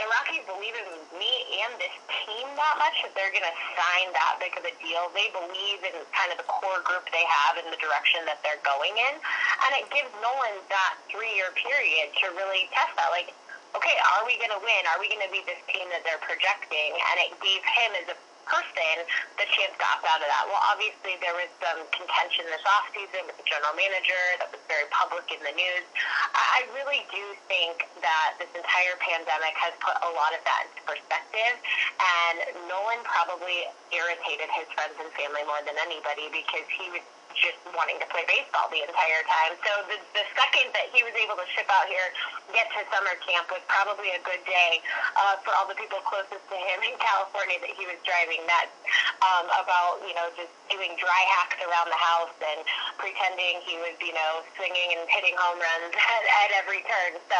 the 0.00 0.08
Rockies 0.08 0.48
believe 0.48 0.72
in 0.72 0.88
me 1.20 1.32
and 1.60 1.76
this 1.76 1.92
team 2.24 2.48
that 2.56 2.76
much 2.80 2.96
that 3.04 3.12
they're 3.12 3.28
going 3.36 3.44
to 3.44 3.56
sign 3.76 4.08
that 4.16 4.40
big 4.40 4.56
of 4.56 4.64
a 4.64 4.72
deal. 4.80 5.12
They 5.12 5.28
believe 5.28 5.84
in 5.84 5.92
kind 6.16 6.32
of 6.32 6.40
the 6.40 6.48
core 6.48 6.80
group 6.88 7.04
they 7.12 7.28
have 7.28 7.60
and 7.60 7.68
the 7.68 7.76
direction 7.76 8.24
that 8.24 8.40
they're 8.40 8.64
going 8.64 8.96
in. 8.96 9.14
And 9.20 9.70
it 9.76 9.84
gives 9.92 10.08
Nolan 10.24 10.56
that 10.72 10.96
three 11.12 11.36
year 11.36 11.52
period 11.52 12.16
to 12.24 12.32
really 12.32 12.72
test 12.72 12.96
that. 12.96 13.12
Like, 13.12 13.36
okay, 13.76 13.96
are 14.16 14.24
we 14.26 14.34
going 14.38 14.52
to 14.54 14.62
win? 14.62 14.82
Are 14.90 14.98
we 14.98 15.06
going 15.10 15.24
to 15.24 15.32
be 15.32 15.42
this 15.46 15.60
team 15.70 15.86
that 15.94 16.02
they're 16.02 16.22
projecting? 16.22 16.90
And 17.12 17.16
it 17.26 17.32
gave 17.38 17.62
him 17.62 17.90
as 18.02 18.06
a 18.10 18.18
person 18.50 18.96
the 19.38 19.46
chance 19.46 19.70
to 19.78 19.84
opt 19.86 20.02
out 20.10 20.18
of 20.18 20.26
that. 20.26 20.42
Well, 20.50 20.58
obviously 20.74 21.14
there 21.22 21.34
was 21.38 21.46
some 21.62 21.86
contention 21.94 22.50
this 22.50 22.64
offseason 22.66 23.30
with 23.30 23.38
the 23.38 23.46
general 23.46 23.70
manager 23.78 24.18
that 24.42 24.50
was 24.50 24.58
very 24.66 24.90
public 24.90 25.30
in 25.30 25.38
the 25.46 25.54
news. 25.54 25.86
I 26.34 26.66
really 26.74 27.06
do 27.14 27.24
think 27.46 27.86
that 28.02 28.42
this 28.42 28.50
entire 28.58 28.98
pandemic 28.98 29.54
has 29.54 29.70
put 29.78 29.94
a 30.02 30.10
lot 30.18 30.34
of 30.34 30.42
that 30.42 30.66
into 30.66 30.82
perspective, 30.82 31.54
and 32.02 32.66
Nolan 32.66 33.00
probably 33.06 33.70
irritated 33.94 34.50
his 34.50 34.66
friends 34.74 34.98
and 34.98 35.08
family 35.14 35.46
more 35.46 35.62
than 35.62 35.78
anybody 35.86 36.26
because 36.34 36.66
he 36.74 36.90
was 36.90 37.04
just 37.38 37.58
wanting 37.72 37.98
to 38.02 38.06
play 38.10 38.24
baseball 38.26 38.66
the 38.70 38.82
entire 38.82 39.22
time. 39.26 39.52
So 39.62 39.72
the, 39.86 39.98
the 40.16 40.24
second 40.34 40.72
that 40.74 40.90
he 40.90 41.02
was 41.06 41.14
able 41.16 41.38
to 41.38 41.46
ship 41.54 41.68
out 41.70 41.86
here, 41.86 42.10
get 42.50 42.66
to 42.74 42.82
summer 42.90 43.14
camp 43.22 43.46
was 43.50 43.62
probably 43.70 44.10
a 44.14 44.22
good 44.26 44.42
day 44.46 44.82
uh, 45.16 45.38
for 45.46 45.54
all 45.58 45.66
the 45.70 45.78
people 45.78 46.02
closest 46.06 46.42
to 46.50 46.58
him 46.58 46.78
in 46.82 46.94
California 46.98 47.58
that 47.62 47.74
he 47.74 47.86
was 47.86 47.98
driving 48.02 48.42
nuts 48.46 48.74
um, 49.22 49.46
about, 49.62 50.02
you 50.02 50.14
know, 50.14 50.28
just 50.34 50.50
doing 50.70 50.94
dry 50.98 51.22
hacks 51.38 51.58
around 51.62 51.86
the 51.90 52.00
house 52.00 52.34
and 52.42 52.60
pretending 52.98 53.62
he 53.64 53.78
was, 53.82 53.94
you 54.02 54.14
know, 54.14 54.42
swinging 54.58 54.98
and 54.98 55.06
hitting 55.10 55.34
home 55.38 55.58
runs 55.58 55.92
at, 56.14 56.24
at 56.46 56.50
every 56.58 56.82
turn. 56.86 57.18
So 57.30 57.38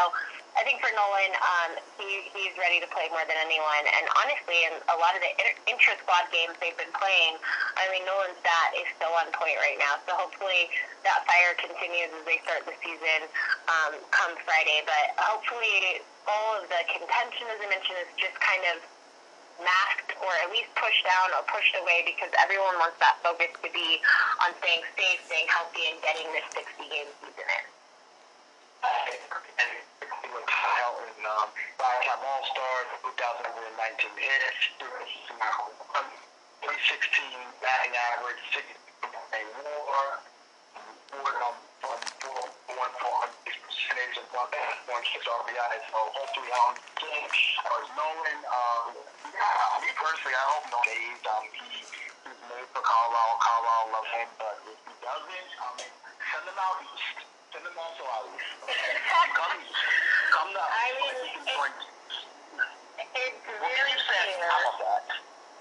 I 0.59 0.67
think 0.67 0.83
for 0.83 0.91
Nolan, 0.91 1.31
um, 1.39 1.71
he, 1.95 2.27
he's 2.35 2.51
ready 2.59 2.83
to 2.83 2.89
play 2.91 3.07
more 3.07 3.23
than 3.23 3.39
anyone. 3.39 3.83
And 3.87 4.05
honestly, 4.19 4.67
in 4.67 4.75
a 4.91 4.97
lot 4.99 5.15
of 5.15 5.23
the 5.23 5.31
inter- 5.39 5.63
intra-squad 5.63 6.27
games 6.35 6.59
they've 6.59 6.75
been 6.75 6.91
playing, 6.91 7.39
I 7.79 7.87
mean, 7.87 8.03
Nolan's 8.03 8.37
bat 8.43 8.75
is 8.75 8.85
still 8.99 9.15
on 9.15 9.31
point 9.31 9.55
right 9.63 9.79
now. 9.79 9.97
So 10.03 10.11
hopefully 10.13 10.67
that 11.07 11.23
fire 11.23 11.55
continues 11.55 12.11
as 12.11 12.23
they 12.27 12.43
start 12.43 12.67
the 12.67 12.75
season 12.83 13.31
um, 13.71 13.95
come 14.11 14.35
Friday. 14.43 14.83
But 14.83 15.15
hopefully 15.15 16.03
all 16.27 16.59
of 16.59 16.67
the 16.67 16.83
contention, 16.99 17.47
as 17.47 17.57
I 17.63 17.67
mentioned, 17.71 17.99
is 18.03 18.11
just 18.19 18.35
kind 18.43 18.63
of 18.75 18.83
masked 19.63 20.19
or 20.19 20.31
at 20.43 20.51
least 20.51 20.69
pushed 20.75 21.05
down 21.07 21.31
or 21.37 21.47
pushed 21.47 21.73
away 21.79 22.03
because 22.03 22.29
everyone 22.43 22.75
wants 22.81 22.99
that 22.99 23.15
focus 23.23 23.55
to 23.63 23.69
be 23.71 24.03
on 24.43 24.51
staying 24.59 24.83
safe, 24.99 25.21
staying 25.31 25.47
healthy, 25.47 25.95
and 25.95 25.97
getting 26.03 26.27
this 26.35 26.45
60-game 26.53 27.09
season 27.23 27.47
in. 27.47 27.65
With 30.31 30.47
Kyle 30.47 30.95
and 31.07 31.23
um, 31.23 31.47
five-time 31.79 32.19
All-Star, 32.19 32.75
2019 33.15 34.11
hits, 34.19 34.75
316 34.79 37.31
batting 37.63 37.95
average, 37.95 38.43
60 38.51 38.75
WAR, 39.07 40.19
WAR 41.15 41.31
on 41.47 41.55
on 41.81 41.97
four 42.21 42.37
one 42.77 42.93
four 43.01 43.15
hundred 43.25 43.57
percentage 43.65 44.21
and 44.21 44.29
one 44.35 44.45
one 44.91 45.01
six 45.09 45.25
RBI. 45.25 45.73
So 45.89 45.97
hopefully 46.13 46.51
on 46.53 46.77
game, 47.01 47.25
I 47.65 47.69
was 47.81 47.89
Nolan. 47.97 48.37
Um, 48.45 48.93
yeah, 49.31 49.81
me 49.81 49.89
personally, 49.97 50.37
I 50.37 50.45
hope 50.53 50.69
no 50.69 50.77
days. 50.85 51.17
Um, 51.25 51.41
he 51.55 51.81
he's 51.81 52.37
made 52.51 52.67
for 52.69 52.83
Colorado. 52.85 53.33
Colorado 53.41 53.97
love 53.97 54.05
him, 54.13 54.29
but 54.37 54.61
if 54.69 54.77
he 54.85 54.93
doesn't, 55.01 55.49
I 55.57 55.67
mean, 55.79 55.89
send 56.29 56.45
him 56.45 56.59
out 56.59 56.77
east. 56.85 57.30
Also 57.51 58.07
out 58.07 58.31
east. 58.31 58.47
Come. 59.35 59.59
Come 60.31 60.49
down. 60.55 60.71
I 60.71 60.87
mean, 61.03 61.15
it- 61.19 61.91
It's 63.11 63.35
What 63.43 63.75
can 63.75 63.91
very 63.99 64.35
about 64.39 64.79
that? 64.79 65.03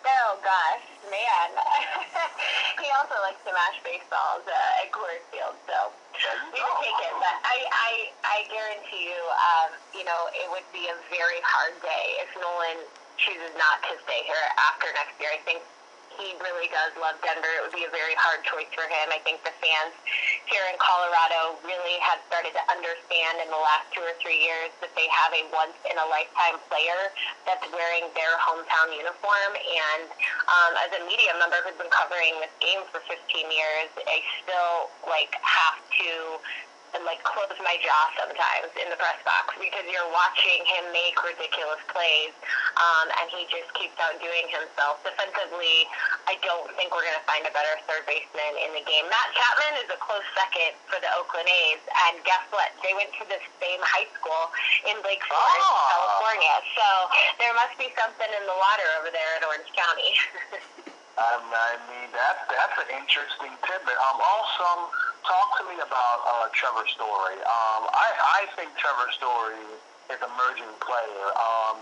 Oh 0.07 0.39
gosh, 0.39 0.87
man. 1.11 1.49
he 2.83 2.87
also 2.95 3.19
likes 3.27 3.43
to 3.43 3.51
mash 3.51 3.83
baseballs 3.83 4.47
uh, 4.47 4.81
at 4.87 4.89
Coors 4.95 5.19
Field, 5.35 5.59
so 5.67 5.91
we 6.55 6.63
would 6.63 6.79
take 6.79 7.01
it. 7.11 7.15
But 7.19 7.37
I, 7.43 7.59
I, 7.75 7.91
I 8.23 8.39
guarantee 8.55 9.11
you, 9.11 9.21
um, 9.35 9.71
you 9.91 10.05
know, 10.07 10.31
it 10.31 10.47
would 10.55 10.67
be 10.71 10.87
a 10.89 10.97
very 11.11 11.43
hard 11.43 11.75
day 11.83 12.07
if 12.23 12.31
Nolan 12.39 12.87
chooses 13.19 13.51
not 13.59 13.83
to 13.91 13.99
stay 14.07 14.23
here 14.31 14.47
after 14.71 14.89
next 14.95 15.19
year. 15.19 15.35
I 15.35 15.43
think 15.43 15.61
he 16.17 16.33
really 16.43 16.69
does 16.73 16.93
love 17.01 17.17
Denver. 17.25 17.51
It 17.61 17.63
would 17.67 17.77
be 17.77 17.85
a 17.87 17.93
very 17.93 18.15
hard 18.19 18.45
choice 18.47 18.69
for 18.73 18.85
him. 18.89 19.11
I 19.13 19.19
think 19.27 19.43
the 19.45 19.53
fans 19.59 19.95
here 20.51 20.67
in 20.67 20.77
Colorado 20.83 21.57
really 21.63 21.97
had 22.03 22.19
started 22.27 22.51
to 22.59 22.63
understand 22.69 23.39
in 23.39 23.49
the 23.49 23.63
last 23.63 23.87
two 23.95 24.03
or 24.03 24.15
three 24.19 24.43
years 24.43 24.75
that 24.83 24.91
they 24.99 25.07
have 25.07 25.31
a 25.31 25.47
once 25.55 25.79
in 25.87 25.95
a 25.95 26.07
lifetime 26.11 26.59
player 26.67 27.15
that's 27.47 27.63
wearing 27.71 28.11
their 28.19 28.35
hometown 28.43 28.91
uniform. 28.91 29.53
And 29.55 30.11
um, 30.51 30.73
as 30.83 30.91
a 30.99 31.01
media 31.07 31.33
member 31.39 31.63
who's 31.63 31.79
been 31.79 31.95
covering 31.95 32.35
this 32.43 32.53
game 32.59 32.83
for 32.91 32.99
15 33.07 33.15
years, 33.47 33.89
I 34.03 34.19
still 34.43 34.91
like 35.07 35.39
have 35.39 35.79
to 35.79 36.11
and 36.95 37.03
like 37.07 37.23
close 37.23 37.53
my 37.63 37.77
jaw 37.83 38.05
sometimes 38.19 38.71
in 38.79 38.91
the 38.91 38.99
press 38.99 39.19
box 39.23 39.55
because 39.59 39.87
you're 39.87 40.11
watching 40.11 40.61
him 40.67 40.91
make 40.91 41.15
ridiculous 41.23 41.81
plays, 41.91 42.35
um, 42.81 43.07
and 43.23 43.27
he 43.31 43.47
just 43.51 43.71
keeps 43.79 43.95
outdoing 44.03 44.47
himself. 44.51 44.99
Defensively, 45.07 45.87
I 46.27 46.35
don't 46.43 46.67
think 46.75 46.91
we're 46.91 47.07
going 47.07 47.19
to 47.19 47.27
find 47.29 47.47
a 47.47 47.53
better 47.55 47.75
third 47.87 48.05
baseman 48.11 48.53
in 48.59 48.75
the 48.75 48.85
game. 48.87 49.07
Matt 49.07 49.29
Chapman 49.37 49.83
is 49.85 49.89
a 49.95 49.99
close 50.03 50.25
second 50.35 50.75
for 50.91 50.99
the 50.99 51.11
Oakland 51.19 51.47
A's, 51.47 51.83
and 52.11 52.19
guess 52.27 52.43
what? 52.51 52.75
They 52.83 52.93
went 52.97 53.11
to 53.23 53.25
the 53.31 53.39
same 53.63 53.81
high 53.87 54.09
school 54.19 54.51
in 54.91 54.99
Lake 55.07 55.23
Forest, 55.27 55.67
Oh. 55.67 55.87
California. 55.95 56.55
So 56.75 56.87
there 57.39 57.55
must 57.55 57.75
be 57.79 57.89
something 57.95 58.31
in 58.31 58.45
the 58.47 58.57
water 58.59 58.87
over 59.03 59.11
there 59.15 59.31
in 59.39 59.47
Orange 59.47 59.71
County. 59.77 60.11
Um, 61.21 61.45
I 61.53 61.77
mean, 61.93 62.09
that, 62.17 62.49
that's 62.49 62.81
an 62.81 62.97
interesting 62.97 63.53
tidbit. 63.69 63.93
Um, 64.09 64.19
also, 64.25 64.89
talk 65.25 65.49
to 65.61 65.65
me 65.69 65.77
about 65.81 66.19
uh, 66.25 66.47
Trevor 66.53 66.87
Story. 66.93 67.39
Um, 67.43 67.83
I, 67.93 68.09
I 68.41 68.41
think 68.57 68.73
Trevor 68.77 69.09
Story 69.17 69.61
is 70.09 70.19
an 70.21 70.31
emerging 70.31 70.73
player. 70.81 71.25
Um, 71.37 71.79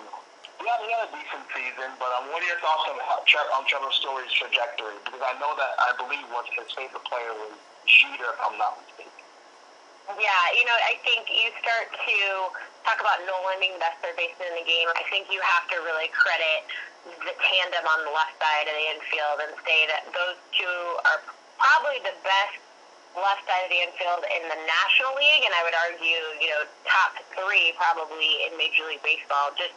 he 0.59 0.67
had, 0.67 0.81
he 0.83 0.91
had 0.91 1.07
a 1.07 1.13
decent 1.15 1.45
season, 1.55 1.91
but 2.03 2.11
um, 2.19 2.35
what 2.35 2.43
are 2.43 2.49
your 2.51 2.59
thoughts 2.59 2.91
on, 2.91 2.99
on 2.99 3.63
Trevor 3.71 3.95
Story's 3.95 4.33
trajectory? 4.35 4.99
Because 5.07 5.23
I 5.23 5.39
know 5.39 5.55
that 5.55 5.73
I 5.79 5.95
believe 5.95 6.27
what 6.35 6.51
his 6.51 6.67
favorite 6.75 7.07
player 7.07 7.31
was 7.47 7.55
Jeter, 7.87 8.35
if 8.35 8.39
I'm 8.43 8.59
not 8.59 8.75
mistaken. 8.83 9.15
Yeah, 10.17 10.45
you 10.57 10.65
know, 10.65 10.75
I 10.89 10.97
think 11.05 11.29
you 11.29 11.53
start 11.61 11.93
to 11.93 12.19
talk 12.89 12.97
about 12.97 13.21
Nolan 13.29 13.61
being 13.61 13.77
the 13.77 13.85
best 13.85 14.01
third 14.01 14.17
baseman 14.17 14.57
in 14.57 14.65
the 14.65 14.69
game. 14.69 14.89
I 14.97 15.05
think 15.13 15.29
you 15.29 15.37
have 15.45 15.69
to 15.69 15.85
really 15.85 16.09
credit 16.17 16.65
the 17.05 17.35
tandem 17.37 17.85
on 17.85 18.09
the 18.09 18.13
left 18.17 18.33
side 18.41 18.67
of 18.67 18.75
the 18.75 18.87
infield 18.97 19.39
and 19.45 19.53
say 19.69 19.85
that 19.93 20.09
those 20.17 20.41
two 20.57 20.81
are 21.13 21.21
probably 21.61 22.01
the 22.09 22.17
best 22.25 22.57
left 23.17 23.45
side 23.49 23.65
of 23.65 23.71
the 23.73 23.81
infield 23.81 24.25
in 24.29 24.43
the 24.49 24.61
National 24.69 25.17
League, 25.17 25.45
and 25.49 25.53
I 25.57 25.63
would 25.65 25.77
argue, 25.89 26.23
you 26.43 26.49
know, 26.53 26.63
top 26.85 27.17
three 27.33 27.73
probably 27.81 28.45
in 28.45 28.57
Major 28.61 28.85
League 28.85 29.03
Baseball. 29.05 29.55
Just 29.57 29.75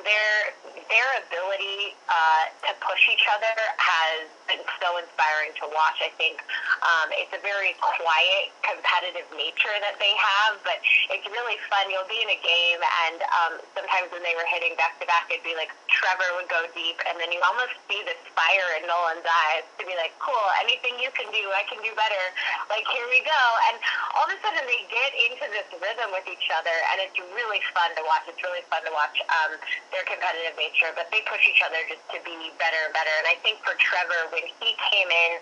their 0.00 0.54
their 0.88 1.08
ability 1.26 1.98
uh, 2.08 2.48
to 2.64 2.72
push 2.80 3.02
each 3.10 3.26
other 3.28 3.54
has 3.76 4.30
been 4.50 4.66
so 4.82 4.98
inspiring 4.98 5.54
to 5.62 5.70
watch. 5.70 6.02
I 6.02 6.10
think 6.18 6.42
um, 6.82 7.14
it's 7.14 7.30
a 7.30 7.38
very 7.38 7.78
quiet, 7.78 8.50
competitive 8.66 9.30
nature 9.38 9.76
that 9.78 9.94
they 10.02 10.10
have, 10.18 10.58
but 10.66 10.82
it's 11.14 11.26
really 11.30 11.54
fun. 11.70 11.86
You'll 11.86 12.10
be 12.10 12.18
in 12.18 12.30
a 12.34 12.40
game, 12.42 12.82
and 13.06 13.18
um, 13.30 13.52
sometimes 13.78 14.10
when 14.10 14.26
they 14.26 14.34
were 14.34 14.46
hitting 14.50 14.74
back 14.74 14.98
to 14.98 15.06
back, 15.06 15.30
it'd 15.30 15.46
be 15.46 15.54
like 15.54 15.70
Trevor 15.86 16.26
would 16.42 16.50
go 16.50 16.66
deep, 16.74 16.98
and 17.06 17.14
then 17.22 17.30
you 17.30 17.38
almost 17.46 17.78
see 17.86 18.02
this 18.02 18.18
fire 18.34 18.68
in 18.82 18.90
Nolan's 18.90 19.22
eyes 19.22 19.62
to 19.78 19.86
be 19.86 19.94
like, 19.94 20.10
"Cool, 20.18 20.46
anything 20.66 20.98
you 20.98 21.14
can 21.14 21.30
do, 21.30 21.44
I 21.54 21.62
can 21.70 21.78
do 21.86 21.94
better." 21.94 22.24
Like 22.66 22.86
here 22.90 23.06
we 23.06 23.22
go, 23.22 23.42
and 23.70 23.78
all 24.18 24.26
of 24.26 24.34
a 24.34 24.38
sudden 24.42 24.66
they 24.66 24.82
get 24.90 25.12
into 25.30 25.46
this 25.54 25.68
rhythm 25.78 26.10
with 26.10 26.26
each 26.26 26.50
other, 26.58 26.74
and 26.90 27.06
it's 27.06 27.18
really 27.38 27.62
fun 27.70 27.94
to 27.94 28.02
watch. 28.02 28.26
It's 28.26 28.42
really 28.42 28.66
fun 28.66 28.82
to 28.82 28.92
watch 28.96 29.14
um, 29.30 29.54
their 29.94 30.02
competitive 30.10 30.58
nature, 30.58 30.90
but 30.98 31.06
they 31.14 31.22
push 31.30 31.46
each 31.46 31.62
other 31.62 31.78
just 31.86 32.02
to 32.10 32.18
be 32.26 32.50
better 32.58 32.80
and 32.82 32.92
better. 32.96 33.14
And 33.22 33.30
I 33.30 33.38
think 33.46 33.62
for 33.62 33.78
Trevor, 33.78 34.32
when 34.40 34.48
he 34.64 34.72
came 34.88 35.10
in 35.12 35.32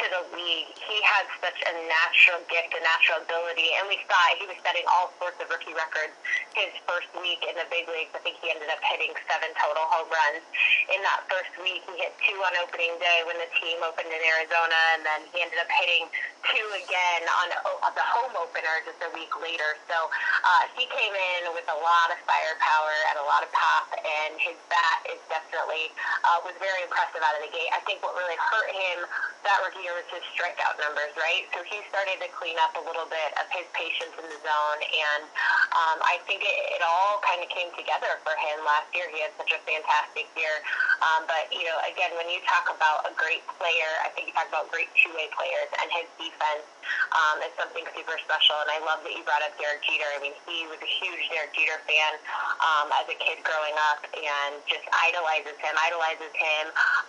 to 0.00 0.04
the 0.12 0.22
league, 0.36 0.68
he 0.76 0.98
had 1.04 1.24
such 1.40 1.56
a 1.64 1.72
natural 1.88 2.40
gift, 2.48 2.72
a 2.76 2.80
natural 2.80 3.20
ability, 3.24 3.72
and 3.80 3.88
we 3.88 4.00
saw. 4.08 4.16
He 4.36 4.48
was 4.48 4.56
setting 4.64 4.84
all 4.88 5.12
sorts 5.20 5.40
of 5.40 5.48
rookie 5.48 5.76
records 5.76 6.12
his 6.52 6.72
first 6.84 7.08
week 7.20 7.40
in 7.44 7.56
the 7.56 7.68
big 7.72 7.88
leagues. 7.88 8.12
I 8.12 8.20
think 8.20 8.40
he 8.40 8.52
ended 8.52 8.68
up 8.68 8.80
hitting 8.84 9.12
seven 9.28 9.52
total 9.56 9.84
home 9.88 10.08
runs 10.08 10.44
in 10.92 11.00
that 11.04 11.24
first 11.28 11.52
week. 11.60 11.84
He 11.88 12.00
hit 12.00 12.12
two 12.24 12.36
on 12.44 12.52
opening 12.60 12.96
day 13.00 13.24
when 13.24 13.36
the 13.40 13.48
team 13.60 13.80
opened 13.84 14.08
in 14.08 14.20
Arizona, 14.20 14.80
and 14.96 15.00
then 15.04 15.20
he 15.32 15.40
ended 15.40 15.60
up 15.60 15.68
hitting 15.72 16.08
two 16.52 16.68
again 16.76 17.22
on 17.42 17.48
on 17.84 17.92
the 17.96 18.04
home 18.04 18.32
opener 18.36 18.84
just 18.84 19.00
a 19.04 19.10
week 19.16 19.32
later. 19.40 19.80
So 19.88 19.96
uh, 19.96 20.64
he 20.76 20.84
came 20.92 21.12
in 21.12 21.52
with 21.56 21.66
a 21.72 21.78
lot 21.80 22.08
of 22.12 22.18
firepower 22.28 22.96
and 23.12 23.16
a 23.20 23.26
lot 23.26 23.40
of 23.42 23.50
pop, 23.52 23.96
and 23.96 24.32
his 24.40 24.56
bat 24.68 24.98
is 25.08 25.20
definitely 25.32 25.88
uh, 26.24 26.44
was 26.44 26.54
very 26.60 26.84
impressive 26.84 27.24
out 27.24 27.34
of 27.36 27.42
the 27.42 27.52
gate. 27.52 27.70
I 27.72 27.80
think 27.88 28.04
what 28.04 28.12
really 28.14 28.36
hurt 28.50 28.70
him 28.70 28.98
that 29.46 29.62
rookie 29.62 29.86
year 29.86 29.94
was 29.94 30.06
his 30.10 30.26
strikeout 30.34 30.74
numbers, 30.82 31.14
right? 31.14 31.46
So 31.54 31.62
he 31.62 31.78
started 31.86 32.18
to 32.18 32.28
clean 32.34 32.58
up 32.58 32.74
a 32.74 32.82
little 32.82 33.06
bit 33.06 33.30
of 33.38 33.46
his 33.54 33.62
patience 33.78 34.10
in 34.18 34.26
the 34.26 34.38
zone, 34.42 34.80
and 34.82 35.22
um, 35.70 36.02
I 36.02 36.18
think 36.26 36.42
it, 36.42 36.56
it 36.74 36.82
all 36.82 37.22
kind 37.22 37.38
of 37.38 37.48
came 37.54 37.70
together 37.78 38.18
for 38.26 38.34
him 38.34 38.66
last 38.66 38.90
year. 38.90 39.06
He 39.14 39.22
had 39.22 39.30
such 39.38 39.54
a 39.54 39.60
fantastic 39.62 40.26
year. 40.34 40.50
Um, 40.98 41.30
but, 41.30 41.46
you 41.54 41.62
know, 41.62 41.78
again, 41.86 42.10
when 42.18 42.26
you 42.26 42.42
talk 42.42 42.66
about 42.74 43.06
a 43.06 43.14
great 43.14 43.46
player, 43.46 43.90
I 44.02 44.10
think 44.18 44.32
you 44.32 44.34
talk 44.34 44.50
about 44.50 44.66
great 44.74 44.90
two-way 44.98 45.30
players, 45.30 45.70
and 45.78 45.86
his 45.94 46.10
defense 46.18 46.66
um, 47.14 47.38
is 47.46 47.54
something 47.54 47.86
super 47.94 48.18
special. 48.26 48.58
And 48.66 48.70
I 48.74 48.82
love 48.82 49.06
that 49.06 49.14
you 49.14 49.22
brought 49.22 49.46
up 49.46 49.54
Derek 49.62 49.86
Jeter. 49.86 50.10
I 50.10 50.18
mean, 50.18 50.34
he 50.48 50.66
was 50.66 50.82
a 50.82 50.90
huge 50.90 51.22
Derek 51.30 51.54
Jeter 51.54 51.78
fan 51.86 52.18
um, 52.66 52.90
as 52.98 53.06
a 53.06 53.16
kid 53.22 53.46
growing 53.46 53.78
up 53.94 54.02
and 54.10 54.58
just 54.66 54.82
idolizes 54.90 55.54
him, 55.62 55.74
idolizes 55.86 56.34
him 56.34 56.64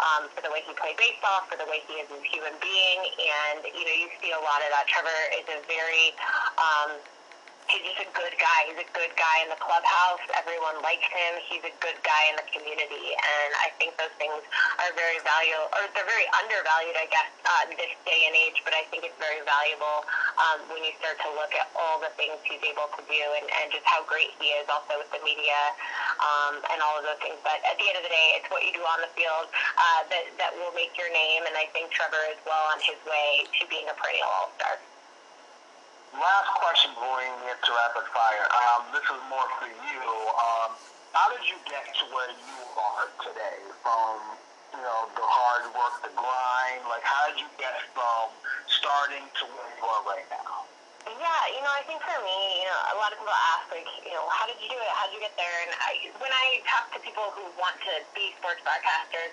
um, 0.05 0.29
for 0.37 0.45
the 0.45 0.51
way 0.53 0.61
he 0.67 0.77
played 0.77 0.99
baseball, 1.01 1.16
for 1.49 1.57
the 1.57 1.65
way 1.65 1.81
he 1.89 1.99
is 1.99 2.07
as 2.11 2.19
a 2.19 2.27
human 2.27 2.53
being. 2.61 2.99
And, 3.01 3.65
you 3.73 3.83
know, 3.83 3.97
you 3.97 4.07
see 4.21 4.31
a 4.31 4.41
lot 4.41 4.61
of 4.61 4.69
that. 4.71 4.85
Trevor 4.87 5.21
is 5.35 5.45
a 5.49 5.59
very... 5.65 6.13
Um, 6.57 7.01
he's 7.67 7.83
just 7.83 7.99
a 7.99 8.09
good 8.15 8.35
guy. 8.39 8.59
He's 8.71 8.79
a 8.79 8.89
good 8.95 9.11
guy 9.19 9.37
in 9.43 9.51
the 9.51 9.59
clubhouse. 9.59 10.23
Everyone 10.39 10.79
likes 10.83 11.05
him. 11.11 11.39
He's 11.47 11.63
a 11.67 11.73
good 11.83 11.99
guy 12.03 12.23
in 12.31 12.39
the 12.39 12.47
community, 12.51 13.13
and 13.15 13.51
I 13.59 13.71
think 13.75 13.95
those 13.99 14.13
things 14.15 14.39
are 14.79 14.91
very 14.95 15.19
valuable, 15.23 15.67
or 15.75 15.87
they're 15.91 16.07
very 16.07 16.27
undervalued, 16.39 16.95
I 16.95 17.07
guess, 17.11 17.29
uh, 17.43 17.63
this 17.75 17.93
day 18.07 18.21
and 18.27 18.35
age. 18.35 18.63
But 18.63 18.73
I 18.75 18.87
think 18.87 19.03
it's 19.03 19.19
very 19.19 19.43
valuable 19.43 20.07
um, 20.39 20.63
when 20.71 20.81
you 20.83 20.95
start 20.99 21.19
to 21.27 21.29
look 21.35 21.51
at 21.55 21.67
all 21.75 21.99
the 21.99 22.11
things 22.15 22.39
he's 22.47 22.63
able 22.63 22.87
to 22.95 23.01
do, 23.03 23.23
and, 23.35 23.45
and 23.45 23.65
just 23.69 23.85
how 23.85 24.03
great 24.07 24.31
he 24.39 24.55
is, 24.55 24.65
also 24.71 24.99
with 24.99 25.11
the 25.11 25.21
media 25.27 25.59
um, 26.23 26.63
and 26.71 26.79
all 26.79 26.95
of 26.99 27.03
those 27.03 27.19
things. 27.19 27.37
But 27.43 27.59
at 27.67 27.75
the 27.75 27.85
end 27.87 27.99
of 27.99 28.03
the 28.07 28.13
day, 28.13 28.27
it's 28.39 28.47
what 28.47 28.63
you 28.63 28.71
do 28.71 28.83
on 28.87 29.03
the 29.03 29.11
field 29.13 29.51
uh, 29.51 30.01
that 30.07 30.25
that 30.39 30.51
will 30.55 30.71
make 30.71 30.95
your 30.95 31.11
name, 31.11 31.43
and 31.43 31.55
I 31.59 31.67
think 31.75 31.91
Trevor 31.91 32.23
is 32.31 32.39
well 32.47 32.65
on 32.71 32.79
his 32.79 32.99
way 33.03 33.43
to 33.43 33.61
being 33.67 33.87
a 33.91 33.95
perennial 33.95 34.31
All 34.31 34.49
Star. 34.55 34.79
Last 36.15 36.51
question 36.55 36.95
before 36.95 37.19
we 37.19 37.27
get 37.43 37.59
to 37.59 37.71
rapid 37.75 38.07
fire. 38.15 38.45
Um, 38.47 38.87
this 38.95 39.03
is 39.03 39.19
more 39.27 39.43
for 39.59 39.67
you. 39.67 40.03
Um, 40.39 40.71
how 41.11 41.27
did 41.35 41.43
you 41.51 41.59
get 41.67 41.83
to 41.83 42.03
where 42.15 42.31
you 42.31 42.59
are 42.79 43.07
today? 43.27 43.59
From 43.83 44.15
you 44.71 44.83
know 44.87 45.11
the 45.19 45.25
hard 45.27 45.67
work, 45.75 45.99
the 46.07 46.13
grind. 46.15 46.87
Like 46.87 47.03
how 47.03 47.27
did 47.27 47.43
you 47.43 47.49
get 47.59 47.75
from 47.91 48.31
starting 48.71 49.27
to 49.27 49.43
where 49.51 49.67
you 49.67 49.83
are 49.83 50.03
right 50.07 50.27
now? 50.31 50.63
Yeah, 51.07 51.43
you 51.55 51.63
know, 51.63 51.71
I 51.71 51.83
think 51.87 52.03
for 52.03 52.19
me, 52.19 52.39
you 52.59 52.67
know, 52.67 52.79
a 52.91 52.95
lot 52.99 53.15
of 53.15 53.17
people 53.23 53.31
ask, 53.55 53.71
like, 53.71 53.87
you 54.03 54.11
know, 54.11 54.27
how 54.27 54.43
did 54.43 54.59
you 54.59 54.67
do 54.67 54.75
it? 54.75 54.91
How 54.91 55.07
did 55.07 55.15
you 55.15 55.23
get 55.23 55.31
there? 55.39 55.55
And 55.63 55.71
I, 55.79 56.11
when 56.19 56.27
I 56.35 56.59
talk 56.67 56.91
to 56.91 56.99
people 56.99 57.31
who 57.31 57.47
want 57.55 57.79
to 57.87 58.03
be 58.11 58.35
sports 58.35 58.59
broadcasters, 58.67 59.31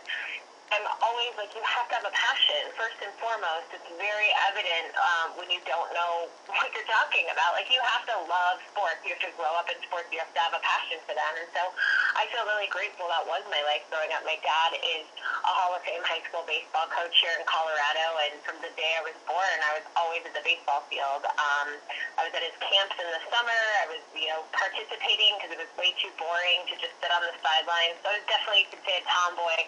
I'm 0.73 0.87
always 1.05 1.33
like, 1.37 1.53
you 1.53 1.61
have 1.61 1.87
to 1.93 1.95
have 2.01 2.07
a 2.09 2.15
passion. 2.15 2.73
First 2.79 2.97
and 3.05 3.13
foremost, 3.21 3.69
it's 3.77 3.91
very 4.01 4.31
evident 4.49 4.97
um, 4.97 5.37
when 5.37 5.53
you 5.53 5.61
don't 5.69 5.91
know 5.93 6.33
what 6.57 6.69
you're 6.73 6.89
talking 6.89 7.29
about. 7.29 7.53
Like, 7.53 7.69
you 7.69 7.81
have 7.85 8.05
to 8.09 8.17
love 8.25 8.57
sports. 8.73 9.05
You 9.05 9.13
have 9.13 9.25
to 9.29 9.33
grow 9.37 9.53
up 9.61 9.69
in 9.69 9.77
sports. 9.85 10.09
You 10.09 10.25
have 10.25 10.33
to 10.33 10.41
have 10.41 10.57
a 10.57 10.63
passion 10.65 10.99
for 11.05 11.13
them. 11.13 11.33
And 11.37 11.49
so 11.53 11.63
I 12.17 12.25
feel 12.33 12.49
really 12.49 12.71
grateful 12.73 13.07
that 13.13 13.29
was 13.29 13.45
my 13.53 13.61
life 13.69 13.85
growing 13.93 14.09
up. 14.17 14.25
My 14.25 14.41
dad 14.41 14.71
is 14.81 15.05
a 15.45 15.53
Hall 15.53 15.77
of 15.77 15.85
Fame 15.85 16.03
high 16.03 16.25
school 16.27 16.43
baseball 16.49 16.89
coach 16.89 17.13
here 17.21 17.35
in 17.37 17.45
Colorado. 17.45 18.07
And 18.31 18.41
from 18.43 18.57
the 18.65 18.73
day 18.75 18.93
I 18.97 19.03
was 19.05 19.17
born, 19.29 19.57
I 19.69 19.79
was 19.79 19.87
always 20.01 20.25
at 20.25 20.33
the 20.33 20.45
baseball 20.45 20.83
field. 20.89 21.29
Um, 21.29 21.69
I 22.17 22.25
was 22.25 22.33
at 22.33 22.41
his 22.41 22.57
camps 22.65 22.97
in 22.97 23.07
the 23.13 23.23
summer. 23.29 23.61
I 23.85 23.87
was, 23.93 24.03
you 24.17 24.33
know, 24.33 24.43
participating 24.57 25.37
because 25.39 25.53
it 25.55 25.61
was 25.61 25.71
way 25.77 25.93
too 26.01 26.11
boring 26.17 26.65
to 26.73 26.75
just 26.81 26.97
sit 26.99 27.13
on 27.13 27.21
the 27.21 27.35
sidelines. 27.45 28.01
So 28.01 28.11
I 28.11 28.19
was 28.19 28.27
definitely, 28.27 28.67
you 28.67 28.71
could 28.73 28.85
say, 28.89 28.97
a 28.99 29.05
tomboy 29.05 29.61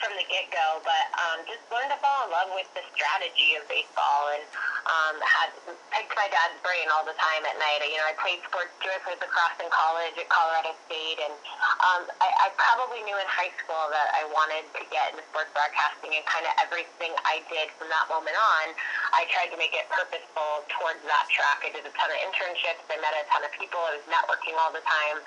from 0.00 0.16
the 0.16 0.24
get-go, 0.32 0.80
but 0.80 1.04
um, 1.20 1.44
just 1.44 1.60
learned 1.68 1.92
to 1.92 2.00
fall 2.00 2.24
in 2.24 2.32
love 2.32 2.50
with 2.56 2.66
the 2.72 2.80
strategy 2.96 3.54
of 3.60 3.68
baseball 3.68 4.32
and 4.32 4.44
um, 4.88 5.16
had 5.20 5.52
picked 5.92 6.16
my 6.16 6.24
dad's 6.32 6.56
brain 6.64 6.88
all 6.88 7.04
the 7.04 7.14
time 7.20 7.44
at 7.44 7.54
night. 7.60 7.84
You 7.84 8.00
know, 8.00 8.08
I 8.08 8.16
played 8.16 8.40
sports. 8.48 8.72
I 8.80 8.96
played 9.04 9.20
lacrosse 9.20 9.60
in 9.60 9.68
college 9.68 10.16
at 10.16 10.26
Colorado 10.32 10.72
State, 10.88 11.20
and 11.20 11.36
um, 11.84 12.02
I, 12.18 12.28
I 12.32 12.52
probably 12.56 13.04
knew 13.04 13.14
in 13.14 13.28
high 13.28 13.52
school 13.60 13.92
that 13.92 14.08
I 14.16 14.24
wanted 14.32 14.64
to 14.72 14.82
get 14.88 15.12
into 15.12 15.22
sports 15.28 15.52
broadcasting, 15.52 16.16
and 16.16 16.24
kind 16.24 16.48
of 16.48 16.52
everything 16.64 17.12
I 17.28 17.44
did 17.52 17.68
from 17.76 17.92
that 17.92 18.08
moment 18.08 18.34
on, 18.34 18.66
I 19.10 19.26
tried 19.30 19.50
to 19.50 19.58
make 19.58 19.74
it 19.74 19.86
purposeful 19.90 20.64
towards 20.70 21.02
that 21.06 21.26
track. 21.30 21.66
I 21.66 21.70
did 21.74 21.82
a 21.82 21.92
ton 21.92 22.08
of 22.10 22.18
internships. 22.30 22.82
I 22.86 22.96
met 23.02 23.14
a 23.14 23.26
ton 23.30 23.42
of 23.42 23.52
people. 23.58 23.78
I 23.82 23.98
was 23.98 24.06
networking 24.06 24.54
all 24.58 24.70
the 24.70 24.84
time. 24.86 25.18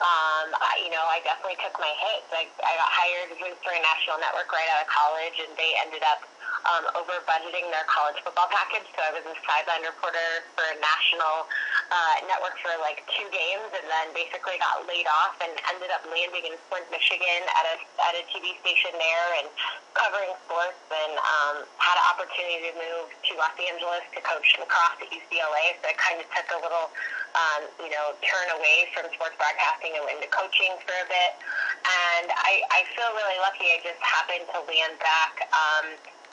Um, 0.00 0.46
I, 0.60 0.80
you 0.84 0.92
know, 0.92 1.04
I 1.08 1.24
definitely 1.24 1.56
took 1.60 1.76
my 1.80 1.90
hits. 1.90 2.28
I, 2.32 2.48
I 2.48 2.72
got 2.76 2.90
hired 2.90 3.28
for 3.36 3.72
a 3.72 3.80
national 3.80 4.20
network 4.20 4.48
right 4.52 4.68
out 4.76 4.84
of 4.84 4.88
college, 4.88 5.36
and 5.40 5.52
they 5.56 5.72
ended 5.84 6.04
up 6.04 6.24
um, 6.68 6.84
over 6.98 7.16
budgeting 7.24 7.68
their 7.72 7.86
college 7.88 8.18
football 8.20 8.48
package. 8.52 8.86
So 8.92 9.00
I 9.00 9.12
was 9.14 9.24
a 9.24 9.36
sideline 9.44 9.84
reporter 9.86 10.44
for 10.56 10.64
a 10.66 10.76
national 10.80 11.48
uh, 11.90 12.16
network 12.28 12.56
for 12.60 12.72
like 12.84 13.02
two 13.12 13.26
games, 13.32 13.68
and 13.72 13.86
then 13.86 14.06
basically 14.12 14.60
got 14.60 14.84
laid 14.84 15.08
off 15.08 15.36
and 15.40 15.52
ended 15.72 15.90
up 15.90 16.04
landing 16.08 16.46
in 16.50 16.54
Flint, 16.68 16.86
Michigan, 16.92 17.42
at 17.56 17.64
a 17.66 17.76
at 18.10 18.14
a 18.18 18.22
TV 18.30 18.56
station 18.60 18.92
there 18.96 19.28
and 19.42 19.46
covering 19.96 20.32
sports, 20.46 20.78
and 20.92 21.14
um, 21.18 21.56
had 21.82 21.96
an 21.98 22.06
opportunity 22.14 22.70
to 22.70 22.74
move 22.78 23.06
to 23.26 23.32
Los 23.36 23.56
Angeles 23.58 24.04
to 24.14 24.20
coach 24.22 24.46
lacrosse 24.60 25.02
at 25.02 25.10
UCLA. 25.10 25.76
So 25.82 25.90
I 25.90 25.94
kind 25.98 26.18
of 26.22 26.26
took 26.30 26.48
a 26.54 26.60
little, 26.62 26.88
um, 27.34 27.62
you 27.82 27.90
know, 27.90 28.14
turn 28.22 28.46
away 28.54 28.86
from 28.94 29.10
sports 29.12 29.34
broadcasting 29.34 29.98
and 29.98 30.06
into 30.14 30.30
coaching 30.30 30.78
for 30.86 30.94
a 30.94 31.06
bit. 31.10 31.32
And 31.82 32.30
I, 32.30 32.62
I 32.70 32.80
feel 32.94 33.10
really 33.18 33.38
lucky. 33.42 33.66
I 33.72 33.78
just 33.82 34.00
happened 34.00 34.46
to 34.54 34.58
land 34.68 34.96
back. 35.02 35.48
Um, 35.50 35.86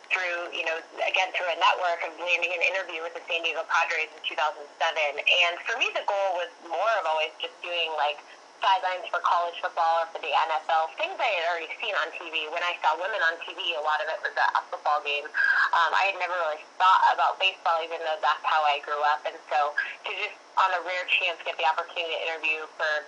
through, 0.09 0.51
you 0.55 0.63
know, 0.67 0.77
again 1.03 1.29
through 1.35 1.49
a 1.51 1.57
network 1.59 2.01
of 2.07 2.11
landing 2.19 2.51
an 2.51 2.63
interview 2.63 3.03
with 3.03 3.13
the 3.13 3.23
San 3.27 3.43
Diego 3.43 3.63
Padres 3.67 4.09
in 4.11 4.21
2007. 4.23 4.57
And 4.63 5.53
for 5.63 5.75
me, 5.79 5.91
the 5.93 6.05
goal 6.07 6.39
was 6.39 6.51
more 6.67 6.93
of 6.99 7.05
always 7.07 7.33
just 7.39 7.55
doing 7.61 7.91
like 7.99 8.19
sidelines 8.61 9.05
for 9.13 9.21
college 9.21 9.53
football 9.61 10.01
or 10.01 10.07
for 10.09 10.19
the 10.21 10.33
NFL, 10.33 10.89
things 10.97 11.13
I 11.17 11.29
had 11.37 11.45
already 11.49 11.69
seen 11.77 11.93
on 12.01 12.09
TV. 12.17 12.49
When 12.49 12.61
I 12.65 12.73
saw 12.81 12.97
women 12.97 13.21
on 13.21 13.37
TV, 13.45 13.77
a 13.77 13.83
lot 13.85 14.01
of 14.01 14.09
it 14.09 14.19
was 14.25 14.33
a 14.33 14.61
football 14.69 15.01
game. 15.05 15.25
Um, 15.25 15.91
I 15.93 16.13
had 16.13 16.17
never 16.17 16.33
really 16.33 16.61
thought 16.81 17.03
about 17.13 17.37
baseball, 17.37 17.81
even 17.85 18.01
though 18.01 18.17
that's 18.21 18.43
how 18.45 18.65
I 18.65 18.81
grew 18.81 18.99
up. 19.13 19.21
And 19.29 19.37
so 19.49 19.77
to 19.77 20.09
just, 20.09 20.37
on 20.57 20.73
a 20.73 20.81
rare 20.81 21.05
chance, 21.21 21.37
get 21.45 21.53
the 21.61 21.67
opportunity 21.69 22.17
to 22.17 22.21
interview 22.33 22.65
for 22.75 23.05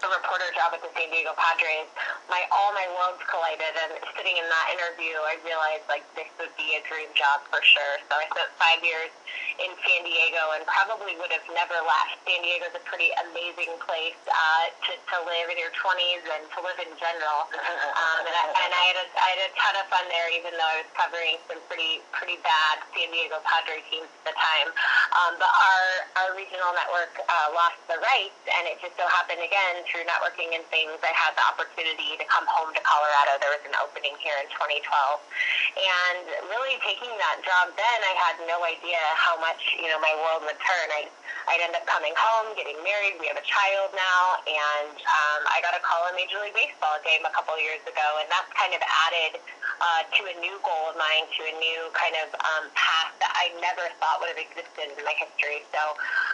a 0.00 0.08
reporter 0.08 0.48
job 0.56 0.72
at 0.72 0.80
the 0.80 0.88
San 0.96 1.12
Diego 1.12 1.36
Padres, 1.36 1.88
my 2.32 2.40
all 2.48 2.72
my 2.72 2.88
worlds 2.96 3.20
collided. 3.28 3.74
And 3.84 4.00
sitting 4.16 4.36
in 4.36 4.46
that 4.48 4.66
interview, 4.72 5.16
I 5.28 5.36
realized 5.44 5.84
like 5.92 6.04
this 6.16 6.28
would 6.40 6.52
be 6.56 6.76
a 6.78 6.82
dream 6.88 7.12
job 7.12 7.44
for 7.52 7.60
sure. 7.60 7.94
So 8.08 8.16
I 8.16 8.24
spent 8.32 8.48
five 8.56 8.80
years 8.80 9.12
in 9.60 9.72
San 9.84 10.00
Diego 10.04 10.42
and 10.56 10.64
probably 10.64 11.16
would 11.20 11.32
have 11.32 11.44
never 11.52 11.76
left. 11.84 12.16
San 12.24 12.40
Diego 12.40 12.68
is 12.68 12.76
a 12.76 12.84
pretty 12.88 13.12
amazing 13.28 13.72
place 13.84 14.16
uh, 14.28 14.72
to, 14.88 14.92
to 14.96 15.16
live 15.28 15.52
in 15.52 15.56
your 15.60 15.72
20s 15.76 16.24
and 16.24 16.42
to 16.56 16.58
live 16.64 16.78
in 16.80 16.92
general. 16.96 17.48
Um, 17.90 18.22
and 18.22 18.32
I, 18.32 18.44
and 18.64 18.72
I, 18.72 18.82
had 18.92 18.98
a, 19.02 19.06
I 19.18 19.28
had 19.34 19.40
a 19.44 19.50
ton 19.58 19.74
of 19.76 19.86
fun 19.90 20.04
there, 20.08 20.30
even 20.32 20.54
though 20.54 20.70
I 20.72 20.78
was 20.80 20.90
covering 20.94 21.36
some 21.50 21.60
pretty 21.68 22.00
pretty 22.14 22.38
bad 22.40 22.80
San 22.94 23.10
Diego 23.12 23.42
Padre 23.44 23.82
teams 23.90 24.08
at 24.08 24.32
the 24.32 24.34
time. 24.36 24.68
Um, 25.12 25.32
but 25.36 25.50
our 25.50 25.86
our 26.24 26.30
regional 26.38 26.70
network 26.72 27.12
uh, 27.20 27.48
lost 27.52 27.76
the 27.90 27.98
rights, 28.00 28.40
and 28.46 28.70
it 28.70 28.78
just 28.80 28.94
so 28.94 29.04
happened 29.10 29.42
again 29.42 29.82
through 29.90 30.06
networking 30.06 30.54
and 30.54 30.62
things, 30.70 30.94
I 31.02 31.10
had 31.10 31.34
the 31.34 31.44
opportunity 31.50 32.14
to 32.14 32.24
come 32.30 32.46
home 32.46 32.70
to 32.70 32.82
Colorado. 32.86 33.42
There 33.42 33.50
was 33.50 33.64
an 33.66 33.74
opening 33.82 34.14
here 34.22 34.38
in 34.38 34.46
2012. 34.54 34.86
And 34.86 36.24
really 36.46 36.78
taking 36.86 37.10
that 37.10 37.42
job 37.42 37.74
then, 37.74 37.98
I 38.06 38.14
had 38.14 38.36
no 38.46 38.62
idea 38.62 39.02
how 39.18 39.34
much, 39.42 39.49
you 39.80 39.88
know, 39.88 39.98
my 39.98 40.14
world 40.20 40.46
would 40.46 40.60
turn. 40.60 40.88
I, 40.92 41.08
I'd 41.50 41.62
end 41.64 41.74
up 41.74 41.86
coming 41.88 42.14
home, 42.14 42.54
getting 42.54 42.78
married. 42.84 43.18
We 43.18 43.26
have 43.32 43.40
a 43.40 43.46
child 43.46 43.90
now. 43.96 44.22
And 44.46 44.94
um, 44.94 45.40
I 45.50 45.58
got 45.64 45.74
a 45.74 45.82
call 45.82 46.06
a 46.06 46.14
Major 46.14 46.38
League 46.44 46.54
Baseball 46.54 47.00
game 47.02 47.24
a 47.26 47.32
couple 47.32 47.56
years 47.58 47.82
ago. 47.88 48.08
And 48.22 48.28
that's 48.30 48.50
kind 48.54 48.70
of 48.76 48.82
added 48.82 49.42
uh, 49.80 50.02
to 50.04 50.20
a 50.28 50.34
new 50.44 50.60
goal 50.60 50.92
of 50.92 50.96
mine, 51.00 51.24
to 51.24 51.40
a 51.48 51.54
new 51.56 51.80
kind 51.96 52.14
of 52.20 52.28
um, 52.36 52.64
path 52.76 53.16
that 53.24 53.32
I 53.34 53.50
never 53.64 53.88
thought 53.98 54.20
would 54.20 54.30
have 54.30 54.40
existed 54.40 54.92
in 54.92 55.02
my 55.02 55.16
history. 55.16 55.64
So 55.72 55.80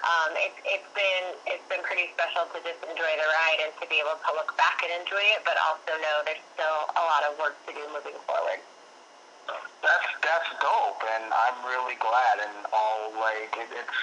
um, 0.02 0.34
it's, 0.34 0.58
it's 0.66 0.90
been 0.92 1.26
it's 1.46 1.66
been 1.70 1.82
pretty 1.86 2.10
special 2.12 2.50
to 2.50 2.58
just 2.66 2.82
enjoy 2.82 3.12
the 3.16 3.28
ride 3.28 3.60
and 3.62 3.72
to 3.78 3.84
be 3.86 4.02
able 4.02 4.18
to 4.18 4.30
look 4.34 4.50
back 4.58 4.82
and 4.82 4.90
enjoy 4.98 5.22
it, 5.38 5.46
but 5.46 5.54
also 5.62 5.94
know 6.02 6.16
there's 6.26 6.42
still 6.58 6.80
a 6.98 7.02
lot 7.06 7.22
of 7.24 7.38
work 7.38 7.54
to 7.66 7.72
do 7.72 7.82
moving 7.94 8.18
forward. 8.26 8.58
That's 9.82 10.08
that's 10.22 10.50
dope, 10.58 11.02
and 11.16 11.30
I'm 11.30 11.58
really 11.66 11.94
glad. 12.02 12.34
And 12.42 12.66
all 12.74 13.14
like 13.20 13.52
it, 13.56 13.70
it's 13.70 14.00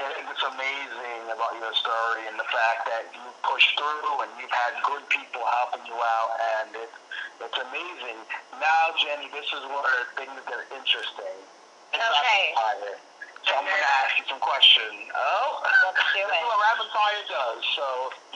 it's 0.00 0.44
amazing 0.46 1.22
about 1.28 1.52
your 1.60 1.74
story 1.76 2.24
and 2.30 2.38
the 2.40 2.48
fact 2.48 2.88
that 2.88 3.04
you 3.12 3.20
pushed 3.44 3.76
through 3.76 4.24
and 4.24 4.30
you've 4.40 4.54
had 4.54 4.72
good 4.86 5.04
people 5.12 5.42
helping 5.60 5.84
you 5.90 5.96
out, 5.98 6.30
and 6.62 6.68
it's 6.78 6.98
it's 7.42 7.58
amazing. 7.68 8.18
Now, 8.60 8.82
Jenny, 9.02 9.28
this 9.34 9.48
is 9.50 9.62
where 9.68 10.00
things 10.16 10.36
get 10.48 10.60
interesting. 10.72 11.36
It's 11.92 12.00
Okay. 12.00 12.54
rapid 12.54 12.78
fire. 12.86 12.96
So 13.40 13.56
I'm 13.56 13.64
going 13.64 13.72
to 13.72 13.92
ask 14.04 14.12
you 14.20 14.26
some 14.28 14.38
questions. 14.44 15.08
Oh, 15.16 15.64
Let's 15.64 15.96
do 16.12 16.20
this 16.28 16.28
it. 16.28 16.38
is 16.38 16.44
what 16.44 16.60
rapid 16.60 16.88
fire 16.92 17.24
does. 17.26 17.60
So 17.74 17.86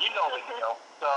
you 0.01 0.09
know 0.17 0.27
the 0.33 0.41
deal. 0.49 0.73
So 1.05 1.11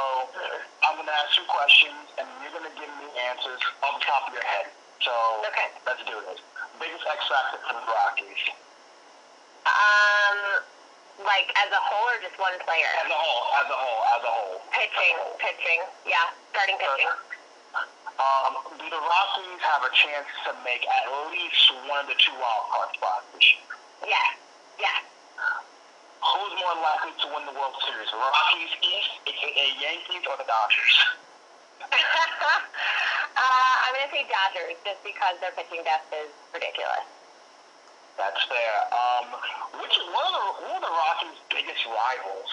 I'm 0.84 1.00
going 1.00 1.08
to 1.08 1.18
ask 1.24 1.32
you 1.40 1.48
questions, 1.48 1.96
and 2.20 2.28
you're 2.44 2.52
going 2.52 2.68
to 2.68 2.76
give 2.76 2.92
me 3.00 3.08
answers 3.32 3.64
off 3.88 3.96
the 4.00 4.04
top 4.06 4.28
of 4.28 4.36
your 4.36 4.44
head. 4.44 4.68
So 5.02 5.14
Okay. 5.48 5.68
let's 5.86 6.04
do 6.04 6.16
this. 6.28 6.40
Biggest 6.80 7.06
X 7.08 7.20
factor 7.28 7.58
for 7.68 7.74
the 7.74 7.86
Rockies 7.86 8.42
Um, 9.68 10.40
like 11.26 11.50
as 11.58 11.70
a 11.72 11.82
whole 11.82 12.08
or 12.14 12.18
just 12.22 12.38
one 12.40 12.54
player? 12.64 12.88
as 13.04 13.10
a 13.10 13.14
whole, 13.18 13.44
as 13.60 13.68
a 13.70 13.78
whole, 13.78 14.02
as 14.16 14.22
a 14.24 14.32
whole. 14.32 14.58
Pitching, 14.72 15.16
pitching. 15.40 15.82
Yeah, 16.06 16.30
starting 16.54 16.78
pitching. 16.78 17.10
Um, 18.18 18.58
do 18.80 18.86
the 18.90 18.98
Rockies 19.02 19.62
have 19.62 19.84
a 19.84 19.92
chance 19.94 20.28
to 20.46 20.54
make 20.64 20.82
at 20.88 21.06
least 21.30 21.70
one 21.90 22.00
of 22.02 22.08
the 22.08 22.16
two 22.16 22.34
wild 22.40 22.66
card 22.74 22.90
spots 22.96 23.26
this 23.36 23.46
year? 23.54 24.10
Yes, 24.10 24.34
yes. 24.80 25.02
Who's 26.22 26.54
more 26.62 26.76
likely 26.82 27.14
to 27.22 27.28
win 27.34 27.46
the 27.46 27.54
World 27.54 27.76
Series, 27.86 28.10
the 28.10 28.18
Rockies 28.18 28.74
East, 28.82 29.12
aka 29.28 29.66
Yankees, 29.82 30.26
or 30.30 30.38
the 30.38 30.46
Dodgers? 30.50 30.96
Uh, 31.82 33.74
I'm 33.86 33.94
gonna 33.94 34.12
say 34.12 34.26
Dodgers 34.26 34.78
just 34.86 35.02
because 35.04 35.38
their 35.42 35.52
pitching 35.54 35.84
depth 35.84 36.10
is 36.14 36.32
ridiculous. 36.54 37.06
That's 38.18 38.42
fair. 38.50 38.74
Um, 38.90 39.30
which 39.78 39.94
is 39.94 40.06
one 40.10 40.26
of 40.26 40.34
the 40.34 40.46
who 40.66 40.74
are 40.74 40.82
the 40.82 40.90
Rockies' 40.90 41.38
biggest 41.54 41.86
rivals? 41.86 42.50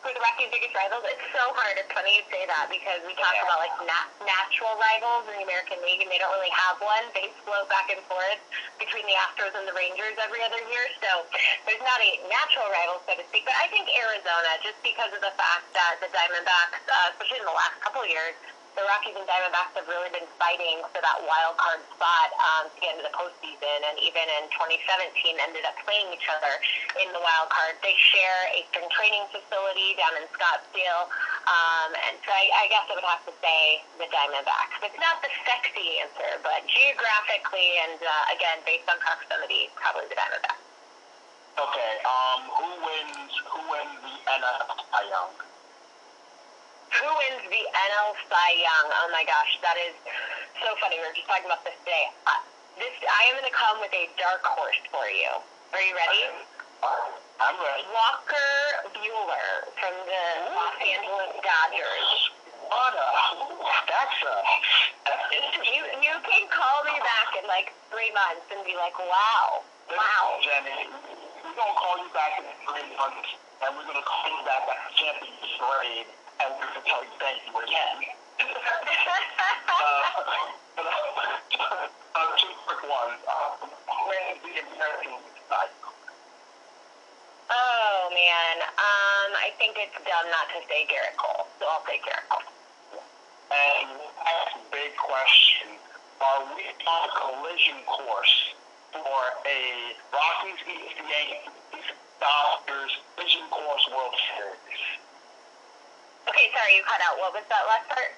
For 0.00 0.16
the 0.16 0.22
Rockies' 0.24 0.48
biggest 0.48 0.72
rivals, 0.72 1.04
it's 1.04 1.20
so 1.36 1.52
hard. 1.52 1.76
It's 1.76 1.92
funny 1.92 2.16
you 2.16 2.24
say 2.32 2.48
that 2.48 2.72
because 2.72 3.04
we 3.04 3.12
talk 3.20 3.36
Yeah. 3.36 3.44
about 3.44 3.60
like 3.60 3.76
nat- 3.84 4.08
natural 4.24 4.72
rivals 4.80 5.28
in 5.28 5.36
the 5.36 5.44
American 5.44 5.76
League, 5.84 6.00
and 6.00 6.08
they 6.10 6.16
don't 6.16 6.32
really 6.32 6.48
have 6.50 6.80
one. 6.80 7.04
They 7.12 7.28
float 7.44 7.68
back 7.68 7.92
and 7.92 8.00
forth 8.08 8.40
between 8.80 9.04
the 9.04 9.12
Astros 9.12 9.52
and 9.54 9.68
the 9.68 9.76
Rangers 9.76 10.16
every 10.16 10.40
other 10.42 10.56
year. 10.72 10.88
So 11.04 11.26
there's 11.68 11.84
not 11.84 12.00
a 12.00 12.10
natural 12.32 12.70
rival, 12.72 13.04
so 13.04 13.12
to 13.14 13.24
speak. 13.28 13.44
But 13.44 13.56
I 13.60 13.68
think 13.68 13.92
Arizona, 13.92 14.56
just 14.64 14.80
because 14.82 15.12
of 15.12 15.20
the 15.20 15.32
fact 15.36 15.68
that 15.76 16.00
the 16.00 16.08
Diamondbacks, 16.08 16.80
uh, 16.88 17.12
especially 17.12 17.44
in 17.44 17.48
the 17.48 17.52
last 17.52 17.76
couple 17.84 18.00
of 18.00 18.08
years, 18.08 18.34
the 18.78 18.84
Rockies 18.86 19.18
and 19.18 19.26
Diamondbacks 19.26 19.74
have 19.74 19.88
really 19.90 20.10
been 20.14 20.26
fighting 20.38 20.82
for 20.94 21.02
that 21.02 21.18
wild 21.26 21.58
card 21.58 21.82
spot 21.94 22.28
um, 22.38 22.70
to 22.70 22.76
get 22.78 22.94
into 22.94 23.06
the 23.06 23.14
postseason, 23.14 23.78
and 23.90 23.96
even 23.98 24.22
in 24.40 24.46
2017 24.54 25.36
ended 25.42 25.66
up 25.66 25.74
playing 25.82 26.06
each 26.14 26.26
other 26.30 26.54
in 27.02 27.10
the 27.10 27.22
wild 27.22 27.50
card. 27.50 27.74
They 27.82 27.94
share 28.14 28.40
a 28.54 28.62
spring 28.70 28.86
training 28.94 29.26
facility 29.34 29.98
down 29.98 30.14
in 30.18 30.24
Scottsdale, 30.30 31.10
um, 31.50 31.90
and 32.08 32.14
so 32.22 32.30
I, 32.30 32.44
I 32.62 32.64
guess 32.70 32.86
I 32.86 32.94
would 32.94 33.06
have 33.06 33.26
to 33.26 33.34
say 33.42 33.82
the 33.98 34.06
Diamondbacks. 34.06 34.78
It's 34.86 35.00
not 35.02 35.18
the 35.20 35.32
sexy 35.42 36.00
answer, 36.06 36.38
but 36.46 36.62
geographically 36.70 37.82
and 37.90 37.98
uh, 37.98 38.34
again 38.34 38.62
based 38.62 38.86
on 38.86 38.96
proximity, 39.02 39.68
probably 39.74 40.06
the 40.06 40.16
Diamondbacks. 40.16 40.62
Okay. 41.58 41.92
Um, 42.06 42.40
who 42.56 42.68
wins? 42.86 43.32
Who 43.50 43.60
wins 43.68 44.00
the 44.24 44.34
NFL 44.38 45.04
Young? 45.10 45.49
Who 46.90 47.06
wins 47.06 47.46
the 47.46 47.62
NL 47.62 48.10
Cy 48.26 48.50
Young? 48.58 48.86
Oh 48.90 49.08
my 49.14 49.22
gosh, 49.22 49.52
that 49.62 49.78
is 49.78 49.94
so 50.58 50.74
funny. 50.82 50.98
We 50.98 51.06
were 51.06 51.14
just 51.14 51.30
talking 51.30 51.46
about 51.46 51.62
this 51.62 51.78
today. 51.86 52.10
Uh, 52.26 52.34
this 52.82 52.90
I 53.06 53.30
am 53.30 53.38
going 53.38 53.46
to 53.46 53.54
come 53.54 53.78
with 53.78 53.94
a 53.94 54.10
dark 54.18 54.42
horse 54.42 54.80
for 54.90 55.06
you. 55.06 55.30
Are 55.70 55.84
you 55.86 55.94
ready? 55.94 56.26
I'm 57.38 57.56
ready. 57.62 57.86
Walker 57.94 58.90
Buehler 58.90 59.70
from 59.78 59.94
the 60.02 60.24
Los 60.50 60.76
Angeles 60.82 61.32
Dodgers. 61.46 62.10
What 62.66 62.94
a 62.94 63.08
that's 63.86 64.18
a 64.26 64.34
You 65.70 65.82
you 66.02 66.14
can 66.26 66.44
call 66.50 66.78
me 66.84 66.96
back 67.06 67.38
in 67.38 67.46
like 67.46 67.70
three 67.94 68.10
months 68.10 68.50
and 68.50 68.66
be 68.66 68.74
like, 68.74 68.98
wow, 68.98 69.62
wow. 69.94 70.24
Jenny, 70.42 70.90
we're 70.90 71.54
gonna 71.54 71.78
call 71.78 71.96
you 72.02 72.10
back 72.14 72.34
in 72.38 72.46
three 72.66 72.90
months, 72.98 73.30
and 73.62 73.78
we're 73.78 73.86
gonna 73.86 74.06
call 74.06 74.26
you 74.26 74.42
back 74.42 74.66
at 74.70 74.78
the 74.86 74.92
championship 74.98 75.40
parade, 75.60 76.08
you 76.40 77.52
again. 77.60 78.00
uh, 79.68 80.02
uh, 82.16 82.28
two 82.40 82.54
quick 82.64 82.82
ones. 82.88 83.20
Uh, 83.28 83.68
where's 84.08 84.40
the 84.40 84.64
side? 85.48 85.68
oh 87.50 88.08
man, 88.14 88.56
um, 88.80 89.30
I 89.36 89.52
think 89.58 89.76
it's 89.76 89.92
dumb 90.00 90.26
not 90.32 90.48
to 90.56 90.64
say 90.64 90.88
Gerrit 90.88 91.16
Cole, 91.20 91.44
so 91.60 91.66
I'll 91.68 91.84
say 91.84 92.00
Gerrit 92.00 92.24
Cole. 92.32 92.48
And 93.52 94.00
big 94.72 94.96
question. 94.96 95.76
Are 96.20 96.40
we 96.56 96.64
on 96.88 97.00
a 97.04 97.12
collision 97.20 97.84
course 97.84 98.54
for 98.92 99.20
a 99.44 99.60
Rockies 100.08 100.60
East 100.64 101.04
Yankees 101.04 101.88
Dodgers 102.20 102.92
collision 103.16 103.44
course 103.50 103.84
World 103.92 104.16
Series? 104.32 105.09
Okay, 106.30 106.46
sorry, 106.54 106.78
you 106.78 106.86
cut 106.86 107.02
out. 107.02 107.18
What 107.18 107.34
was 107.34 107.42
that 107.50 107.66
last 107.66 107.90
part? 107.90 108.14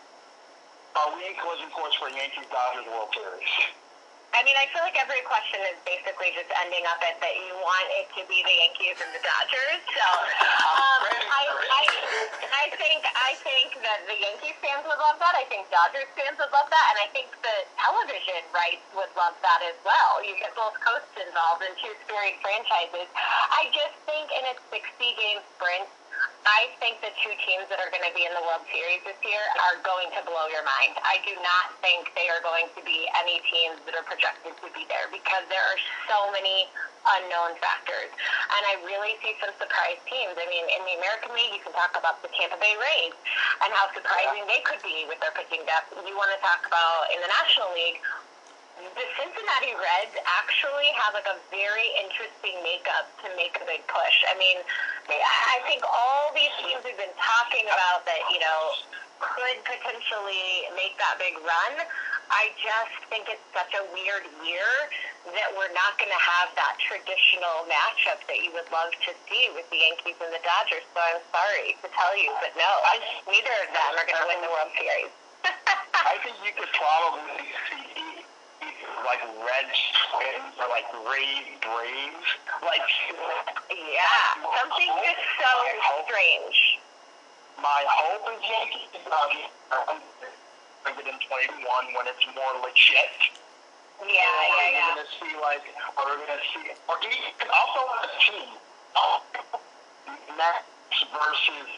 Are 1.00 1.08
we 1.16 1.24
in 1.24 1.32
collision 1.40 1.72
course 1.72 1.96
for 1.96 2.12
Yankees 2.12 2.44
Dodgers 2.52 2.84
World 2.84 3.08
Series? 3.16 3.72
I 4.36 4.44
mean, 4.44 4.56
I 4.56 4.68
feel 4.72 4.84
like 4.84 4.96
every 5.00 5.24
question 5.24 5.60
is 5.72 5.76
basically 5.84 6.32
just 6.36 6.48
ending 6.60 6.84
up 6.88 7.00
at 7.04 7.16
that 7.20 7.34
you 7.36 7.56
want 7.60 7.88
it 8.00 8.12
to 8.16 8.24
be 8.28 8.40
the 8.44 8.52
Yankees 8.52 9.00
and 9.00 9.12
the 9.16 9.20
Dodgers. 9.24 9.80
So 9.96 10.06
um, 10.76 11.00
I, 11.08 11.42
I, 11.56 11.82
I 12.52 12.64
think 12.76 13.00
I 13.16 13.32
think 13.44 13.80
that 13.80 14.04
the 14.04 14.16
Yankees 14.16 14.56
fans 14.60 14.84
would 14.84 15.00
love 15.00 15.16
that. 15.20 15.32
I 15.32 15.48
think 15.48 15.68
Dodgers 15.72 16.08
fans 16.12 16.36
would 16.36 16.52
love 16.52 16.68
that, 16.68 16.86
and 16.92 16.98
I 17.04 17.08
think 17.16 17.32
the 17.40 17.56
television 17.80 18.44
rights 18.52 18.84
would 18.92 19.12
love 19.16 19.36
that 19.40 19.60
as 19.68 19.76
well. 19.88 20.20
You 20.20 20.36
get 20.36 20.52
both 20.52 20.76
coasts 20.84 21.16
involved 21.16 21.64
in 21.64 21.72
two 21.80 21.92
storied 22.04 22.36
franchises. 22.44 23.08
I 23.56 23.72
just 23.72 23.96
think 24.04 24.28
in 24.32 24.44
a 24.52 24.54
60 24.68 24.80
game 25.00 25.40
sprint, 25.56 25.88
I 26.42 26.74
think 26.82 26.98
the 26.98 27.14
two 27.22 27.30
teams 27.46 27.70
that 27.70 27.78
are 27.78 27.86
going 27.94 28.02
to 28.02 28.14
be 28.18 28.26
in 28.26 28.34
the 28.34 28.42
World 28.42 28.66
Series 28.74 28.98
this 29.06 29.18
year 29.22 29.42
are 29.70 29.78
going 29.86 30.10
to 30.18 30.20
blow 30.26 30.50
your 30.50 30.66
mind. 30.66 30.98
I 31.06 31.22
do 31.22 31.38
not 31.38 31.70
think 31.78 32.10
they 32.18 32.26
are 32.26 32.42
going 32.42 32.66
to 32.74 32.80
be 32.82 33.06
any 33.14 33.38
teams 33.46 33.78
that 33.86 33.94
are 33.94 34.02
projected 34.02 34.50
to 34.58 34.68
be 34.74 34.82
there 34.90 35.06
because 35.14 35.46
there 35.46 35.62
are 35.62 35.78
so 36.10 36.34
many 36.34 36.66
unknown 37.18 37.54
factors. 37.62 38.10
And 38.10 38.62
I 38.74 38.82
really 38.82 39.14
see 39.22 39.38
some 39.38 39.54
surprise 39.54 40.02
teams. 40.10 40.34
I 40.34 40.46
mean, 40.50 40.66
in 40.66 40.82
the 40.82 40.98
American 40.98 41.30
League, 41.34 41.54
you 41.54 41.62
can 41.62 41.74
talk 41.78 41.94
about 41.94 42.18
the 42.26 42.30
Tampa 42.34 42.58
Bay 42.58 42.74
Rays 42.74 43.14
and 43.62 43.70
how 43.74 43.90
surprising 43.94 44.42
they 44.50 44.66
could 44.66 44.82
be 44.82 45.06
with 45.06 45.22
their 45.22 45.34
pitching 45.38 45.62
depth. 45.62 45.94
You 45.94 46.14
want 46.18 46.34
to 46.34 46.40
talk 46.42 46.66
about 46.66 47.10
in 47.14 47.22
the 47.22 47.30
National 47.30 47.70
League, 47.70 48.02
the 48.82 49.06
Cincinnati 49.14 49.72
Reds 49.78 50.14
actually 50.26 50.90
have 50.98 51.14
like 51.14 51.28
a 51.30 51.38
very 51.54 51.88
interesting 52.02 52.58
makeup 52.66 53.06
to 53.22 53.30
make 53.38 53.54
a 53.62 53.64
big 53.64 53.86
push. 53.86 54.16
I 54.26 54.34
mean, 54.34 54.58
I 55.08 55.62
think 55.70 55.86
all 55.86 56.34
these 56.34 56.50
teams 56.58 56.82
we've 56.82 56.98
been 56.98 57.14
talking 57.14 57.66
about 57.70 58.02
that, 58.10 58.22
you 58.34 58.42
know, 58.42 58.60
could 59.22 59.58
potentially 59.62 60.66
make 60.74 60.98
that 60.98 61.14
big 61.22 61.38
run. 61.46 61.74
I 62.32 62.50
just 62.58 62.96
think 63.06 63.30
it's 63.30 63.44
such 63.54 63.70
a 63.76 63.84
weird 63.94 64.26
year 64.42 64.70
that 65.30 65.52
we're 65.54 65.70
not 65.76 65.94
going 66.00 66.10
to 66.10 66.22
have 66.22 66.50
that 66.58 66.74
traditional 66.82 67.68
matchup 67.70 68.18
that 68.26 68.40
you 68.42 68.50
would 68.56 68.66
love 68.74 68.90
to 69.06 69.10
see 69.30 69.52
with 69.54 69.68
the 69.70 69.78
Yankees 69.78 70.18
and 70.18 70.32
the 70.34 70.42
Dodgers. 70.42 70.82
So 70.90 70.98
I'm 70.98 71.22
sorry 71.30 71.78
to 71.78 71.88
tell 71.92 72.14
you, 72.18 72.34
but 72.42 72.50
no, 72.58 72.70
neither 73.30 73.54
of 73.62 73.70
them 73.70 73.92
are 73.94 74.06
going 74.08 74.18
to 74.18 74.26
win 74.26 74.40
the 74.42 74.50
World 74.50 74.72
Series. 74.74 75.12
I 75.94 76.18
think 76.26 76.34
you 76.42 76.50
could 76.56 76.72
probably 76.74 77.46
see 77.94 78.11
like 79.04 79.22
Reds 79.42 79.80
Twins 80.10 80.54
or 80.58 80.68
like 80.70 80.86
Rays 81.06 81.48
Braves. 81.62 82.28
Like 82.62 82.86
yeah, 83.70 84.38
something 84.38 84.90
just 85.02 85.24
so 85.40 85.52
strange. 86.06 86.58
my 87.62 87.82
hope 87.86 88.26
is 88.30 88.42
um, 89.10 89.98
it 90.98 91.06
in 91.06 91.18
21 91.18 91.94
when 91.94 92.06
it's 92.06 92.26
more 92.34 92.54
legit. 92.62 93.14
Yeah, 94.02 94.08
yeah, 94.08 94.26
We're 94.50 94.70
yeah. 94.74 94.88
gonna 94.94 95.10
see 95.18 95.32
like, 95.38 95.66
or 95.94 96.02
we're 96.10 96.26
gonna 96.26 96.42
see, 96.50 96.66
or 96.90 96.96
even 96.98 97.48
also 97.54 97.80
a 97.86 98.08
team. 98.18 98.50
Oh, 98.98 99.22
Mets 100.36 100.98
versus 101.14 101.68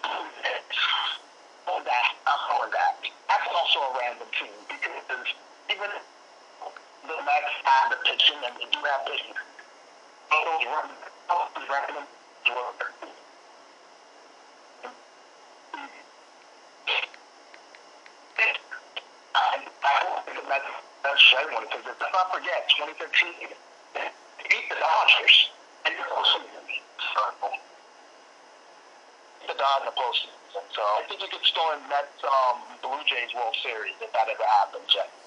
oh, 1.69 1.81
that. 1.85 2.09
I'm 2.27 2.71
that. 2.73 2.97
That's 3.29 3.49
also 3.53 3.79
a 3.81 3.91
random 4.01 4.29
team 4.33 4.57
because 4.69 5.29
even 5.69 5.91
the 7.07 7.17
Mets 7.21 7.55
have 7.65 7.91
the 7.91 7.99
pitching 8.05 8.41
and 8.45 8.55
they 8.57 8.69
do 8.73 8.81
have 8.81 9.05
pitching. 9.07 9.37
Because 21.65 21.85
let's 21.87 22.13
not 22.13 22.29
forget 22.35 22.69
2013 22.77 23.51
beat 23.95 24.67
the 24.69 24.77
Dodgers 24.77 25.51
and 25.87 25.95
the 25.97 26.05
the 29.49 29.55
Dodgers 29.55 29.81
in 29.81 29.87
the 29.89 29.97
postseason. 29.97 30.65
So 30.75 30.83
I 30.83 31.03
think 31.09 31.21
you 31.23 31.29
could 31.29 31.45
still 31.45 31.73
in 31.73 31.81
Mets 31.89 32.21
um, 32.23 32.61
Blue 32.83 33.01
Jays 33.09 33.33
World 33.35 33.57
Series 33.63 33.95
if 34.01 34.13
that 34.13 34.29
ever 34.29 34.47
happens. 34.61 34.93
Yeah. 34.95 35.24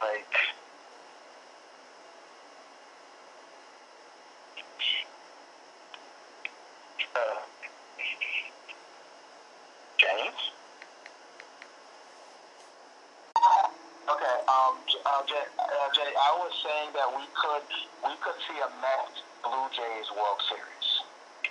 Like 0.00 0.34
James. 9.98 10.42
Okay, 14.08 14.36
um, 14.48 14.78
uh, 15.06 15.22
Jay, 15.28 15.44
uh, 15.58 15.90
I 15.98 16.32
was 16.38 16.52
saying 16.64 16.90
that 16.94 17.08
we 17.12 17.24
could 17.34 17.66
we 18.04 18.14
could 18.22 18.38
see 18.48 18.58
a 18.58 18.70
Mets 18.80 19.18
Blue 19.44 19.68
Jays 19.74 20.08
World 20.16 20.40
Series. 20.48 20.77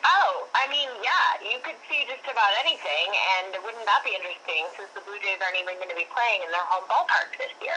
Oh, 0.07 0.47
I 0.55 0.71
mean, 0.71 0.87
yeah, 1.03 1.27
you 1.43 1.59
could 1.59 1.75
see 1.91 2.07
just 2.07 2.23
about 2.31 2.53
anything, 2.63 3.07
and 3.11 3.59
wouldn't 3.59 3.83
that 3.83 4.01
be 4.07 4.15
interesting 4.15 4.63
since 4.79 4.87
the 4.95 5.03
Blue 5.03 5.19
Jays 5.19 5.35
aren't 5.43 5.59
even 5.59 5.75
going 5.83 5.91
to 5.91 5.99
be 5.99 6.07
playing 6.15 6.47
in 6.47 6.49
their 6.55 6.63
home 6.63 6.87
ballpark 6.87 7.35
this 7.35 7.51
year? 7.59 7.75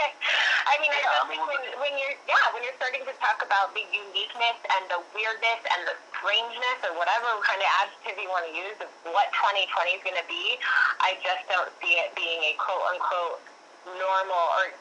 I 0.72 0.74
mean, 0.82 0.90
I 0.90 0.98
Yeah, 0.98 1.06
just 1.06 1.22
I 1.22 1.30
mean, 1.30 1.38
think 1.46 1.46
when, 1.46 1.62
when 1.86 1.94
you're, 2.02 2.16
yeah, 2.26 2.50
when 2.50 2.66
you're 2.66 2.74
starting 2.82 3.06
to 3.06 3.14
talk 3.22 3.46
about 3.46 3.70
the 3.78 3.84
uniqueness 3.94 4.58
and 4.74 4.90
the 4.90 5.00
weirdness 5.14 5.62
and 5.70 5.80
the 5.86 5.94
strangeness 6.18 6.78
or 6.82 6.98
whatever 6.98 7.30
kind 7.46 7.62
of 7.62 7.68
adjective 7.86 8.18
you 8.18 8.30
want 8.30 8.42
to 8.50 8.54
use 8.54 8.78
of 8.82 8.90
what 9.14 9.30
2020 9.30 9.98
is 9.98 10.02
going 10.02 10.18
to 10.18 10.26
be, 10.26 10.58
I 10.98 11.14
just 11.22 11.46
don't 11.46 11.70
see 11.78 11.94
it 12.02 12.10
being 12.18 12.42
a 12.42 12.58
quote 12.58 12.82
unquote 12.90 13.38
normal 13.86 14.44
or 14.58 14.74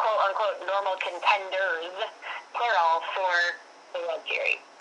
quote 0.00 0.20
unquote 0.32 0.56
normal 0.64 0.96
contenders 0.96 1.92
plural 2.56 3.04
for 3.12 3.34
the 3.92 4.00
World 4.08 4.24
Series. 4.24 4.71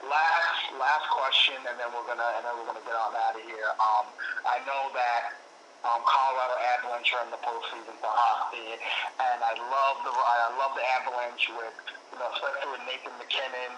Last 0.00 0.72
last 0.80 1.06
question, 1.12 1.60
and 1.68 1.76
then 1.76 1.92
we're 1.92 2.08
gonna 2.08 2.24
and 2.40 2.42
then 2.48 2.54
we're 2.56 2.68
gonna 2.72 2.84
get 2.88 2.96
on 2.96 3.12
out 3.12 3.36
of 3.36 3.44
here. 3.44 3.68
Um, 3.76 4.08
I 4.48 4.56
know 4.64 4.88
that 4.96 5.36
um, 5.84 6.00
Colorado 6.08 6.56
Avalanche 6.76 7.12
are 7.16 7.24
in 7.24 7.30
the 7.32 7.42
postseason 7.44 7.92
for 8.00 8.08
hockey, 8.08 8.80
and 9.20 9.38
I 9.44 9.52
love 9.60 9.96
the 10.04 10.12
I 10.12 10.56
love 10.56 10.72
the 10.72 10.84
Avalanche 11.00 11.52
with 11.52 11.76
you 12.12 12.16
know 12.16 12.32
especially 12.32 12.68
with 12.72 12.84
Nathan 12.88 13.12
MacKinnon. 13.20 13.72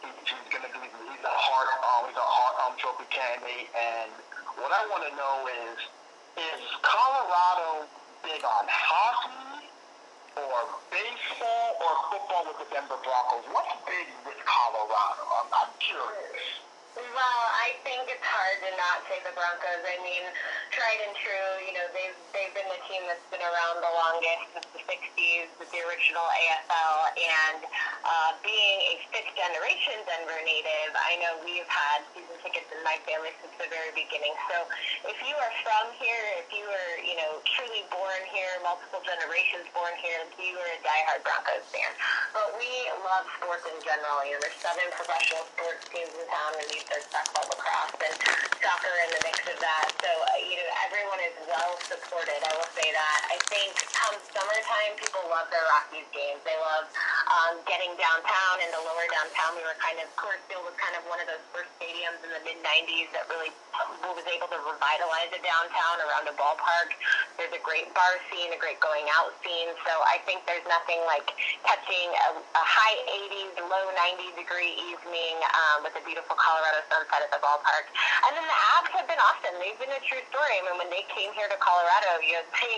He, 0.00 0.08
he's 0.24 0.48
gonna 0.48 0.72
be 0.72 0.80
he's 0.80 1.24
a 1.28 1.36
Hart 1.36 1.68
um, 1.84 2.08
he's 2.08 2.16
a 2.16 2.24
Hart 2.24 2.56
um, 2.64 2.72
trophy 2.80 3.04
candidate, 3.12 3.68
and 3.76 4.12
what 4.56 4.72
I 4.72 4.80
want 4.88 5.04
to 5.04 5.12
know 5.12 5.36
is 5.44 5.76
is 6.40 6.60
Colorado 6.80 7.84
big 8.24 8.40
on 8.44 8.64
hockey? 8.64 9.45
Or 10.36 10.68
baseball 10.92 11.68
or 11.80 11.92
football 12.12 12.44
with 12.44 12.60
the 12.60 12.68
Denver 12.68 13.00
Broncos? 13.00 13.48
What's 13.56 13.72
big 13.88 14.04
with 14.28 14.36
Colorado? 14.44 15.24
I'm, 15.32 15.48
I'm 15.48 15.72
curious. 15.80 16.65
Well, 16.96 17.44
I 17.52 17.76
think 17.84 18.08
it's 18.08 18.24
hard 18.24 18.56
to 18.64 18.72
not 18.80 19.04
say 19.04 19.20
the 19.20 19.28
Broncos. 19.36 19.84
I 19.84 20.00
mean, 20.00 20.24
tried 20.72 20.96
and 21.04 21.12
true. 21.20 21.52
You 21.68 21.76
know, 21.76 21.84
they've 21.92 22.16
they've 22.32 22.54
been 22.56 22.64
the 22.72 22.80
team 22.88 23.04
that's 23.04 23.20
been 23.28 23.44
around 23.44 23.84
the 23.84 23.92
longest 24.00 24.48
since 24.56 24.68
the 24.72 24.80
'60s 24.80 25.52
with 25.60 25.68
the 25.76 25.84
original 25.84 26.24
AFL, 26.24 26.96
and 27.20 27.60
uh, 28.00 28.30
being 28.40 28.96
a 28.96 29.04
fifth 29.12 29.28
generation 29.36 29.92
Denver 30.08 30.40
native, 30.48 30.96
I 30.96 31.20
know 31.20 31.36
we've 31.44 31.68
had 31.68 32.00
season 32.16 32.32
tickets 32.40 32.72
in 32.72 32.80
my 32.80 32.96
family 33.04 33.36
since 33.44 33.52
the 33.60 33.68
very 33.68 33.92
beginning. 33.92 34.32
So, 34.48 34.64
if 35.04 35.20
you 35.20 35.36
are 35.36 35.52
from 35.68 35.92
here, 36.00 36.24
if 36.40 36.48
you 36.48 36.64
were 36.64 36.92
you 37.04 37.20
know 37.20 37.44
truly 37.44 37.84
born 37.92 38.24
here, 38.32 38.56
multiple 38.64 39.04
generations 39.04 39.68
born 39.76 39.92
here, 40.00 40.24
you 40.40 40.56
are 40.56 40.72
a 40.72 40.80
diehard 40.80 41.20
Broncos 41.28 41.60
fan. 41.76 41.92
But 42.32 42.56
we 42.56 42.72
love 43.04 43.28
sports 43.36 43.68
in 43.68 43.76
general. 43.84 44.24
You 44.24 44.40
know, 44.40 44.48
there's 44.48 44.60
seven 44.64 44.88
professional 44.96 45.44
sports 45.52 45.84
teams 45.92 46.12
in 46.16 46.24
town, 46.32 46.56
and 46.56 46.64
we 46.72 46.85
there's 46.86 47.06
basketball, 47.10 47.50
lacrosse, 47.50 47.98
and 47.98 48.14
soccer 48.62 48.94
in 49.02 49.08
the 49.10 49.20
mix 49.26 49.42
of 49.50 49.58
that. 49.58 49.86
So, 49.98 50.10
uh, 50.10 50.38
you 50.46 50.54
know, 50.54 50.70
everyone 50.86 51.18
is 51.18 51.34
well 51.50 51.74
supported. 51.82 52.38
I 52.46 52.52
will 52.54 52.70
say 52.78 52.86
that. 52.94 53.18
I 53.26 53.38
think 53.50 53.74
come 53.90 54.14
summertime, 54.30 54.94
people 55.02 55.22
love 55.26 55.50
their 55.50 55.66
Rockies 55.74 56.06
games. 56.14 56.38
They 56.46 56.54
love 56.54 56.86
um, 57.26 57.58
getting 57.66 57.90
downtown 57.98 58.62
in 58.62 58.70
the 58.70 58.82
lower 58.86 59.06
downtown. 59.10 59.58
We 59.58 59.66
were 59.66 59.78
kind 59.82 59.98
of, 59.98 60.06
Coors 60.14 60.38
Field 60.46 60.62
was 60.62 60.78
kind 60.78 60.94
of 60.94 61.02
one 61.10 61.18
of 61.18 61.26
those 61.26 61.42
first 61.50 61.70
stadiums 61.82 62.22
in 62.22 62.30
the 62.30 62.42
mid 62.46 62.58
90s 62.62 63.10
that 63.18 63.26
really 63.26 63.50
was 64.06 64.26
able 64.30 64.48
to 64.48 64.58
revitalize 64.62 65.30
a 65.34 65.40
downtown 65.42 65.96
around 66.06 66.24
a 66.30 66.34
ballpark. 66.38 66.94
There's 67.36 67.52
a 67.52 67.62
great 67.66 67.90
bar 67.92 68.16
scene, 68.30 68.54
a 68.54 68.60
great 68.60 68.78
going 68.78 69.04
out 69.18 69.34
scene. 69.42 69.74
So 69.84 69.92
I 70.06 70.22
think 70.24 70.46
there's 70.46 70.64
nothing 70.70 71.02
like 71.04 71.26
catching 71.66 72.08
a, 72.14 72.30
a 72.38 72.64
high 72.64 72.96
80s, 73.28 73.58
low 73.66 73.86
90 74.16 74.38
degree 74.38 74.72
evening 74.88 75.36
um, 75.52 75.84
with 75.84 75.92
a 75.98 76.02
beautiful 76.06 76.38
Colorado 76.38 76.75
sunset 76.88 77.20
at 77.24 77.30
the 77.32 77.40
ballpark. 77.40 77.86
And 78.28 78.32
then 78.36 78.44
the 78.44 78.58
Avs 78.76 78.92
have 78.96 79.08
been 79.08 79.20
awesome. 79.20 79.54
They've 79.60 79.78
been 79.78 79.92
a 79.92 80.02
true 80.04 80.22
story. 80.32 80.54
I 80.58 80.62
mean, 80.68 80.76
when 80.80 80.90
they 80.92 81.04
came 81.12 81.32
here 81.32 81.48
to 81.48 81.58
Colorado, 81.60 82.20
you 82.24 82.40
know, 82.40 82.44
they 82.60 82.74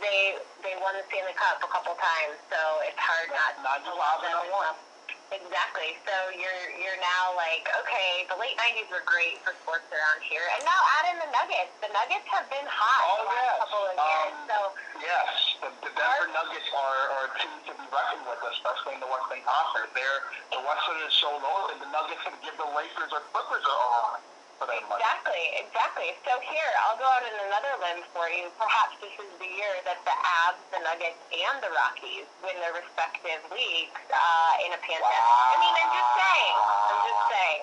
they 0.00 0.18
they 0.62 0.74
won 0.80 0.96
the 0.96 1.04
Stanley 1.08 1.36
Cup 1.36 1.60
a 1.64 1.70
couple 1.70 1.92
times. 1.96 2.36
So 2.48 2.60
it's 2.86 2.98
hard 3.00 3.28
not 3.32 3.52
Not 3.64 3.80
to 3.84 3.92
love 3.92 4.20
them. 4.22 4.91
Exactly. 5.32 5.96
So 6.04 6.12
you're 6.36 6.64
you're 6.76 7.00
now 7.00 7.32
like, 7.40 7.64
okay, 7.84 8.28
the 8.28 8.36
late 8.36 8.52
'90s 8.60 8.92
were 8.92 9.00
great 9.08 9.40
for 9.40 9.56
sports 9.64 9.88
around 9.88 10.20
here, 10.28 10.44
and 10.44 10.60
now 10.68 10.80
add 11.00 11.16
in 11.16 11.16
the 11.24 11.30
Nuggets. 11.32 11.72
The 11.80 11.88
Nuggets 11.88 12.28
have 12.28 12.44
been 12.52 12.68
hot 12.68 13.00
Oh, 13.08 13.24
the 13.24 13.32
last 13.32 13.40
yes. 13.40 13.56
couple 13.64 13.82
of 13.88 13.94
years. 13.96 14.32
Um, 14.36 14.48
so 14.52 14.58
Yes, 15.00 15.28
the, 15.64 15.68
the 15.88 15.92
Denver 15.96 16.28
Nuggets 16.36 16.68
are, 16.76 17.00
are 17.16 17.24
a 17.26 17.32
team 17.40 17.56
to 17.66 17.72
be 17.74 17.86
reckoned 17.90 18.24
with, 18.28 18.38
especially 18.44 18.94
in 18.94 19.02
the 19.02 19.10
Western 19.10 19.42
Conference. 19.42 19.90
They're, 19.96 20.20
the 20.54 20.62
Western 20.62 20.98
is 21.08 21.14
so 21.18 21.32
low 21.42 21.58
that 21.72 21.80
the 21.82 21.90
Nuggets 21.90 22.22
can 22.22 22.36
give 22.44 22.54
the 22.54 22.68
Lakers 22.76 23.10
or 23.10 23.24
Clippers 23.34 23.64
a 23.66 23.74
run 23.74 24.20
for 24.62 24.70
their 24.70 24.78
money. 24.86 25.02
exactly, 25.02 25.44
exactly. 25.58 26.08
So 26.22 26.38
here, 26.38 26.70
I'll 26.86 26.94
go 26.94 27.08
out 27.10 27.26
on 27.26 27.34
another 27.50 27.74
limb 27.82 28.06
for 28.14 28.30
you. 28.30 28.46
Perhaps 28.54 28.94
this 29.02 29.10
is 29.18 29.30
the 29.42 29.50
year 29.50 29.74
that 29.90 29.98
the 30.06 30.14
Avs, 30.14 30.62
the 30.70 30.78
Nuggets, 30.86 31.18
and 31.34 31.58
the 31.58 31.70
Rockies 31.74 32.30
win 32.46 32.54
their 32.62 32.78
respective 32.78 33.42
leagues 33.50 33.98
uh, 34.14 34.62
in 34.62 34.70
a 34.70 34.78
pandemic. 34.78 35.18
I 35.18 35.54
mean, 35.58 35.74
I'm 35.74 35.90
just 35.90 36.12
saying. 36.14 36.54
I'm 36.62 37.00
just 37.10 37.22
saying. 37.26 37.62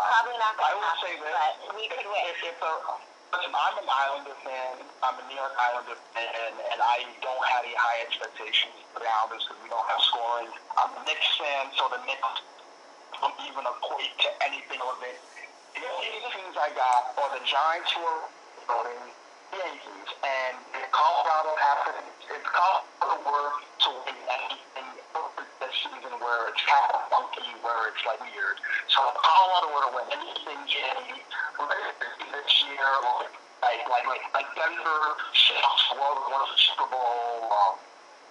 Probably 0.00 0.36
not 0.40 0.56
I 0.56 0.64
going 0.64 0.72
to 0.72 0.76
will 0.80 0.88
happen, 0.88 1.04
say 1.04 1.12
this. 1.20 1.28
but 1.28 1.52
we 1.76 1.84
could 1.92 2.06
win. 2.08 2.22
If, 2.32 2.40
if 2.40 2.56
a, 2.64 2.72
listen, 3.36 3.52
I'm 3.52 3.76
an 3.76 3.88
Islander 3.90 4.36
fan. 4.40 4.74
I'm 5.04 5.16
a 5.20 5.24
New 5.28 5.36
York 5.36 5.52
Islander 5.60 5.98
fan, 6.16 6.52
and 6.72 6.80
I 6.80 7.04
don't 7.20 7.44
have 7.52 7.68
any 7.68 7.76
high 7.76 8.00
expectations 8.08 8.72
for 8.96 9.04
the 9.04 9.08
Islanders 9.12 9.44
because 9.44 9.60
we 9.60 9.68
don't 9.68 9.84
have 9.92 10.00
scoring. 10.08 10.48
I'm 10.80 10.88
a 10.96 11.00
Knicks 11.04 11.28
fan, 11.36 11.68
so 11.76 11.92
the 11.92 12.00
Knicks 12.08 12.32
don't 13.20 13.36
even 13.44 13.64
equate 13.68 14.14
to 14.24 14.28
anything 14.40 14.80
of 14.80 14.96
it. 15.04 15.20
Things 15.80 16.56
I 16.60 16.68
got 16.76 17.16
are 17.16 17.32
the 17.32 17.40
Giants 17.48 17.88
who 17.96 18.04
are 18.04 18.28
voting, 18.68 19.00
Yankees, 19.48 20.10
and 20.20 20.56
Colorado 20.92 21.56
happened, 21.56 22.04
if 22.28 22.42
Colorado 22.44 23.16
were 23.24 23.48
to 23.56 23.90
win 24.04 24.18
anything 24.28 24.88
this 25.56 25.72
season 25.80 26.12
where 26.20 26.52
it's 26.52 26.60
kind 26.68 26.84
of 26.92 27.00
funky, 27.08 27.48
where 27.64 27.88
it's 27.88 28.04
like 28.04 28.20
weird. 28.20 28.60
So 28.92 29.00
if 29.08 29.16
Colorado 29.24 29.68
were 29.72 29.84
to 29.88 29.92
win 29.96 30.08
anything, 30.20 30.60
this 30.68 32.54
year, 32.68 32.88
like 33.64 33.80
like 33.88 34.04
like 34.04 34.24
like, 34.36 34.50
Denver, 34.52 35.00
Seahawks 35.32 35.96
won 35.96 36.12
won 36.28 36.44
the 36.44 36.60
Super 36.60 36.88
Bowl. 36.92 37.48
Um, 37.48 37.80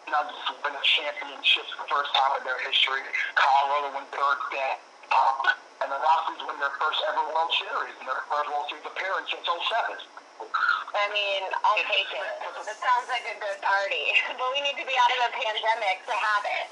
Nuggets 0.05 0.53
win 0.61 0.73
a 0.77 0.83
championship 0.85 1.65
for 1.73 1.81
the 1.81 1.89
first 1.89 2.13
time 2.13 2.37
in 2.37 2.43
their 2.45 2.61
history. 2.61 3.01
Colorado 3.33 3.97
win 3.97 4.05
third 4.13 4.37
bet. 4.53 4.88
Um, 5.09 5.41
and 5.81 5.89
the 5.89 5.99
Rockies 5.99 6.41
win 6.45 6.57
their 6.61 6.75
first 6.77 6.99
ever 7.09 7.23
World 7.33 7.51
Series 7.55 7.95
and 7.97 8.05
their 8.05 8.21
first 8.29 8.47
World 8.51 8.67
Series 8.69 8.85
appearance 8.85 9.27
since 9.31 9.47
07. 9.47 9.97
I 10.39 11.05
mean, 11.11 11.43
I'll 11.65 11.83
take 11.85 12.09
it. 12.13 12.29
That 12.65 12.77
sounds 12.79 13.07
like 13.09 13.25
a 13.27 13.37
good 13.37 13.59
party. 13.61 14.15
But 14.39 14.49
we 14.55 14.61
need 14.61 14.77
to 14.79 14.85
be 14.87 14.95
out 14.95 15.11
of 15.11 15.19
a 15.27 15.31
pandemic 15.35 15.97
to 16.07 16.15
have 16.15 16.43
it. 16.45 16.67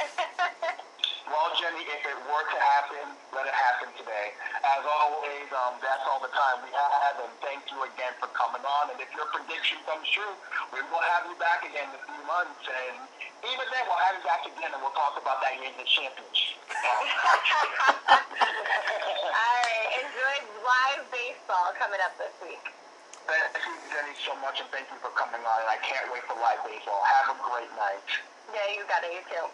Well, 1.28 1.52
Jenny, 1.60 1.84
if 1.84 2.08
it 2.08 2.16
were 2.24 2.46
to 2.48 2.60
happen, 2.72 3.04
let 3.36 3.44
it 3.44 3.52
happen 3.52 3.92
today. 4.00 4.32
As 4.64 4.84
always, 4.88 5.52
um, 5.52 5.76
that's 5.84 6.00
all 6.08 6.24
the 6.24 6.32
time 6.32 6.64
we 6.64 6.72
have, 6.72 7.20
and 7.20 7.28
thank 7.44 7.68
you 7.68 7.84
again 7.84 8.16
for 8.16 8.32
coming 8.32 8.64
on. 8.64 8.96
And 8.96 9.00
if 9.04 9.12
your 9.12 9.28
prediction 9.36 9.76
comes 9.84 10.08
true, 10.08 10.32
we 10.72 10.80
will 10.88 11.04
have 11.04 11.28
you 11.28 11.36
back 11.36 11.68
again 11.68 11.92
in 11.92 12.00
a 12.00 12.04
few 12.08 12.24
months. 12.32 12.64
And 12.64 12.96
even 13.44 13.66
then, 13.68 13.84
we'll 13.92 14.00
have 14.08 14.16
you 14.16 14.24
back 14.24 14.48
again, 14.48 14.72
and 14.72 14.80
we'll 14.80 14.96
talk 14.96 15.20
about 15.20 15.44
that 15.44 15.60
Yankees 15.60 15.92
championship. 15.92 16.57
All 16.68 18.24
right. 19.64 19.88
Enjoy 20.04 20.36
live 20.68 21.04
baseball 21.12 21.72
coming 21.80 22.00
up 22.04 22.12
this 22.20 22.34
week. 22.44 22.60
Thank 23.28 23.56
you, 23.68 23.76
Jenny, 23.92 24.16
so 24.24 24.36
much, 24.40 24.60
and 24.60 24.70
thank 24.72 24.88
you 24.92 25.00
for 25.00 25.12
coming 25.16 25.40
on. 25.44 25.58
And 25.64 25.72
I 25.72 25.80
can't 25.84 26.12
wait 26.12 26.24
for 26.28 26.36
live 26.40 26.64
baseball. 26.64 27.00
Have 27.24 27.36
a 27.36 27.40
great 27.40 27.72
night. 27.76 28.08
Yeah, 28.52 28.68
you 28.76 28.84
got 28.88 29.04
it. 29.04 29.12
You 29.16 29.24
too. 29.28 29.48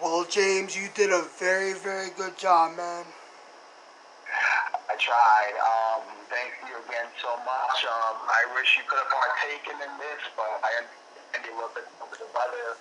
Well, 0.00 0.24
James, 0.24 0.76
you 0.76 0.88
did 0.94 1.12
a 1.12 1.28
very, 1.38 1.74
very 1.74 2.08
good 2.16 2.36
job, 2.38 2.76
man. 2.76 3.04
I 4.88 4.96
tried. 4.96 5.54
Um, 5.60 6.02
thank 6.32 6.52
you 6.64 6.76
again 6.88 7.08
so 7.20 7.36
much. 7.44 7.84
Um, 7.84 8.16
I 8.24 8.44
wish 8.56 8.76
you 8.80 8.84
could 8.88 8.98
have 9.00 9.12
partaken 9.12 9.76
in 9.84 9.92
this, 10.00 10.20
but 10.36 10.48
I 10.64 10.80
understand 10.80 11.44
you 11.44 11.52
a 11.52 11.56
little 11.60 11.72
bit 11.76 11.84
under 12.00 12.16
the 12.16 12.28
weather. 12.32 12.76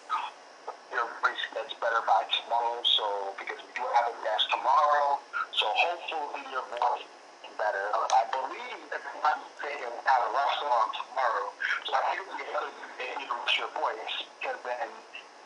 Your 0.89 1.05
voice 1.21 1.43
gets 1.53 1.73
better 1.77 2.01
by 2.05 2.25
tomorrow, 2.33 2.81
so 2.83 3.33
because 3.37 3.61
we 3.61 3.71
do 3.77 3.85
have 3.97 4.09
a 4.09 4.15
guest 4.25 4.49
tomorrow, 4.49 5.21
so 5.53 5.65
hopefully 5.69 6.43
your 6.49 6.65
voice 6.73 7.05
is 7.45 7.53
better. 7.57 7.85
I 7.93 8.25
believe, 8.33 8.79
if 8.89 9.01
I'm 9.01 9.21
not 9.21 9.37
mistaken, 9.45 9.89
we 9.93 10.01
have 10.09 10.23
a 10.25 10.31
restaurant 10.33 10.89
tomorrow, 10.97 11.47
so 11.85 11.91
I 11.93 12.01
think 12.13 12.25
other 12.57 12.73
day 12.97 13.13
you 13.21 13.27
lose 13.29 13.53
your 13.57 13.71
voice, 13.77 14.15
because 14.41 14.59
then 14.65 14.89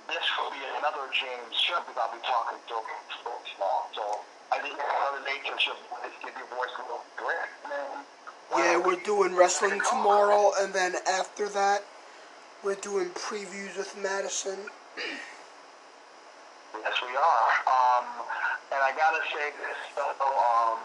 this 0.07 0.25
will 0.39 0.51
be 0.51 0.63
another 0.79 1.05
James 1.11 1.55
because 1.59 1.97
I'll 1.97 2.13
be 2.13 2.23
talking 2.23 2.59
to 2.71 2.75
small. 3.55 3.89
So 3.95 4.03
I 4.51 4.59
think 4.59 4.75
another 4.79 5.21
to 5.27 5.59
your 5.65 5.75
voice, 5.89 6.15
give 6.23 6.35
your 6.37 6.49
voice 6.55 6.73
a 6.79 6.81
little 6.87 7.05
grit. 7.17 7.49
Yeah, 8.55 8.77
we're 8.77 9.01
doing 9.03 9.35
wrestling 9.35 9.81
tomorrow, 9.89 10.51
and 10.59 10.73
then 10.73 10.95
after 11.07 11.49
that, 11.49 11.83
we're 12.63 12.75
doing 12.75 13.09
previews 13.09 13.77
with 13.77 13.97
Madison. 14.01 14.57
Are. 17.15 17.51
Um, 17.67 18.05
and 18.73 18.81
I 18.81 18.91
gotta 18.97 19.21
say 19.31 19.51
this, 19.57 19.77
though, 19.95 20.13
um, 20.19 20.79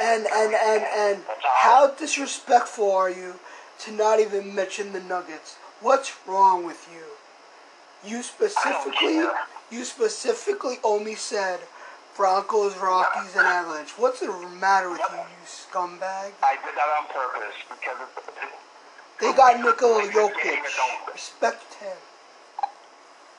And 0.00 0.26
and 0.26 0.54
and 0.54 0.82
and 0.82 1.22
how 1.42 1.90
disrespectful 1.90 2.90
are 2.92 3.10
you 3.10 3.34
to 3.80 3.92
not 3.92 4.20
even 4.20 4.54
mention 4.54 4.92
the 4.92 5.00
Nuggets? 5.00 5.56
What's 5.80 6.14
wrong 6.26 6.64
with 6.64 6.88
you? 6.92 7.04
You 8.08 8.22
specifically, 8.22 9.24
you 9.70 9.84
specifically 9.84 10.78
only 10.84 11.14
said 11.14 11.60
Broncos, 12.16 12.76
Rockies, 12.78 13.36
and 13.36 13.46
Avalanche. 13.46 13.90
What's 13.96 14.20
the 14.20 14.26
matter 14.60 14.90
with 14.90 15.00
you, 15.00 15.18
you 15.18 15.46
scumbag? 15.46 16.32
I 16.42 16.56
did 16.64 16.74
that 16.74 16.90
on 16.98 17.06
purpose 17.14 17.54
because 17.70 17.98
They 19.20 19.32
got 19.34 19.60
Nikola 19.60 20.08
Jokic. 20.10 20.58
Respect 21.12 21.74
him. 21.74 21.96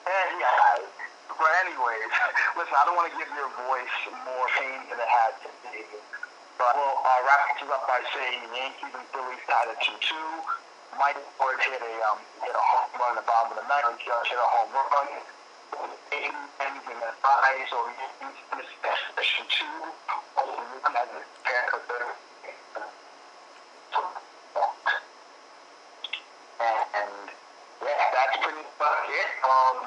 And 0.08 0.40
yeah, 0.40 0.99
but 1.40 1.52
anyways, 1.64 2.12
listen, 2.60 2.76
I 2.76 2.84
don't 2.84 3.00
want 3.00 3.08
to 3.10 3.16
give 3.16 3.32
your 3.32 3.48
voice 3.66 3.96
more 4.28 4.48
pain 4.60 4.84
than 4.92 5.00
it 5.00 5.08
had 5.10 5.34
to 5.48 5.50
be. 5.64 5.88
But 6.60 6.76
we'll 6.76 7.00
uh, 7.00 7.20
wrap 7.24 7.56
things 7.56 7.72
up 7.72 7.88
by 7.88 8.04
saying 8.12 8.44
Yankees 8.52 8.92
and 8.92 9.08
Phillies 9.16 9.40
tied 9.48 9.72
at 9.72 9.80
2-2. 9.80 9.96
Mike 11.00 11.16
Ford 11.40 11.56
hit 11.64 11.80
a 11.80 11.96
um, 12.12 12.20
hit 12.44 12.52
a 12.52 12.60
home 12.60 12.92
run 13.00 13.16
in 13.16 13.24
the 13.24 13.28
bottom 13.30 13.56
of 13.56 13.64
the 13.64 13.68
ninth. 13.72 13.96
Judge 14.04 14.28
hit 14.28 14.36
a 14.36 14.50
home 14.52 14.68
run. 14.76 15.08
Eight 16.12 16.36
innings 16.36 16.88
in 16.92 16.98
the 17.00 17.12
five, 17.24 17.64
so 17.72 17.78
the 17.88 17.94
Yankees 17.96 18.40
finished 18.52 18.76
best 18.84 19.00
position 19.16 19.46
two. 19.48 19.80
Only 20.36 20.82
one 20.84 20.96
as 20.98 21.08
a 21.16 21.22
pair 21.48 21.64
of 21.72 21.82
the 21.88 22.00
and 26.60 27.32
yeah, 27.80 28.04
that's 28.12 28.36
pretty 28.44 28.66
much 28.66 29.06
it. 29.08 29.30
Um, 29.48 29.78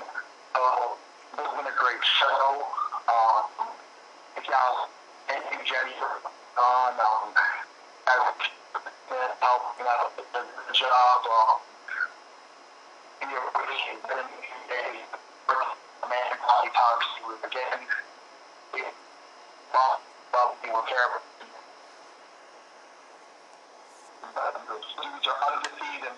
uh, 1.32 1.42
it's 1.42 1.56
been 1.56 1.66
a 1.66 1.76
great 1.78 2.04
show. 2.04 2.66
Um, 3.08 3.44
if 4.36 4.44
y'all, 4.48 4.88
thank 5.28 5.44
you, 5.52 5.58
Jenny, 5.64 5.96
for 5.96 6.28
on 6.60 6.92
um, 6.92 7.32
helping 9.40 9.86
out 9.88 10.12
with 10.16 10.28
the, 10.32 10.42
job. 10.72 11.20
Um, 11.24 11.60
and 13.22 13.30
you're 13.30 13.40
been 14.08 14.18
a 14.20 16.08
man 16.08 16.28
to 16.32 17.20
you 17.20 17.36
again. 17.44 17.80
Well, 19.72 20.00
well, 20.32 20.56
you 20.64 20.72
will 20.72 20.82
care 20.82 21.06
about 21.08 21.32
the 24.32 24.76
dudes 25.02 25.26
are 25.28 25.38
undefeated 25.52 26.08
and 26.08 26.16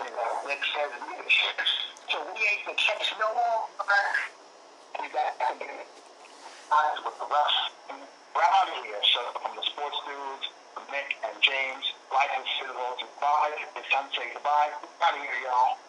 and 0.00 0.14
Nick 0.46 0.62
says 0.74 0.90
leadership. 1.10 1.91
So 2.12 2.20
we 2.28 2.44
ain't 2.44 2.60
the 2.68 2.76
catch 2.76 3.08
no 3.18 3.24
more. 3.32 3.64
We 5.00 5.08
got 5.16 5.32
to 5.32 5.56
get 5.56 5.88
eyes 6.68 6.98
with 7.08 7.16
the 7.16 7.24
out 7.24 8.68
of 8.68 8.84
here. 8.84 9.00
So 9.16 9.20
from 9.40 9.56
the 9.56 9.64
sports 9.64 9.96
dudes, 10.04 10.46
Nick 10.92 11.08
and 11.24 11.40
James, 11.40 11.84
life 12.12 12.36
is 12.36 12.48
civil 12.60 12.76
to 13.00 13.06
five. 13.16 13.56
It's 13.80 13.88
time 13.88 14.12
to 14.12 14.20
say 14.20 14.28
goodbye. 14.28 14.76
Out 15.00 15.16
of 15.16 15.24
here, 15.24 15.40
y'all. 15.40 15.81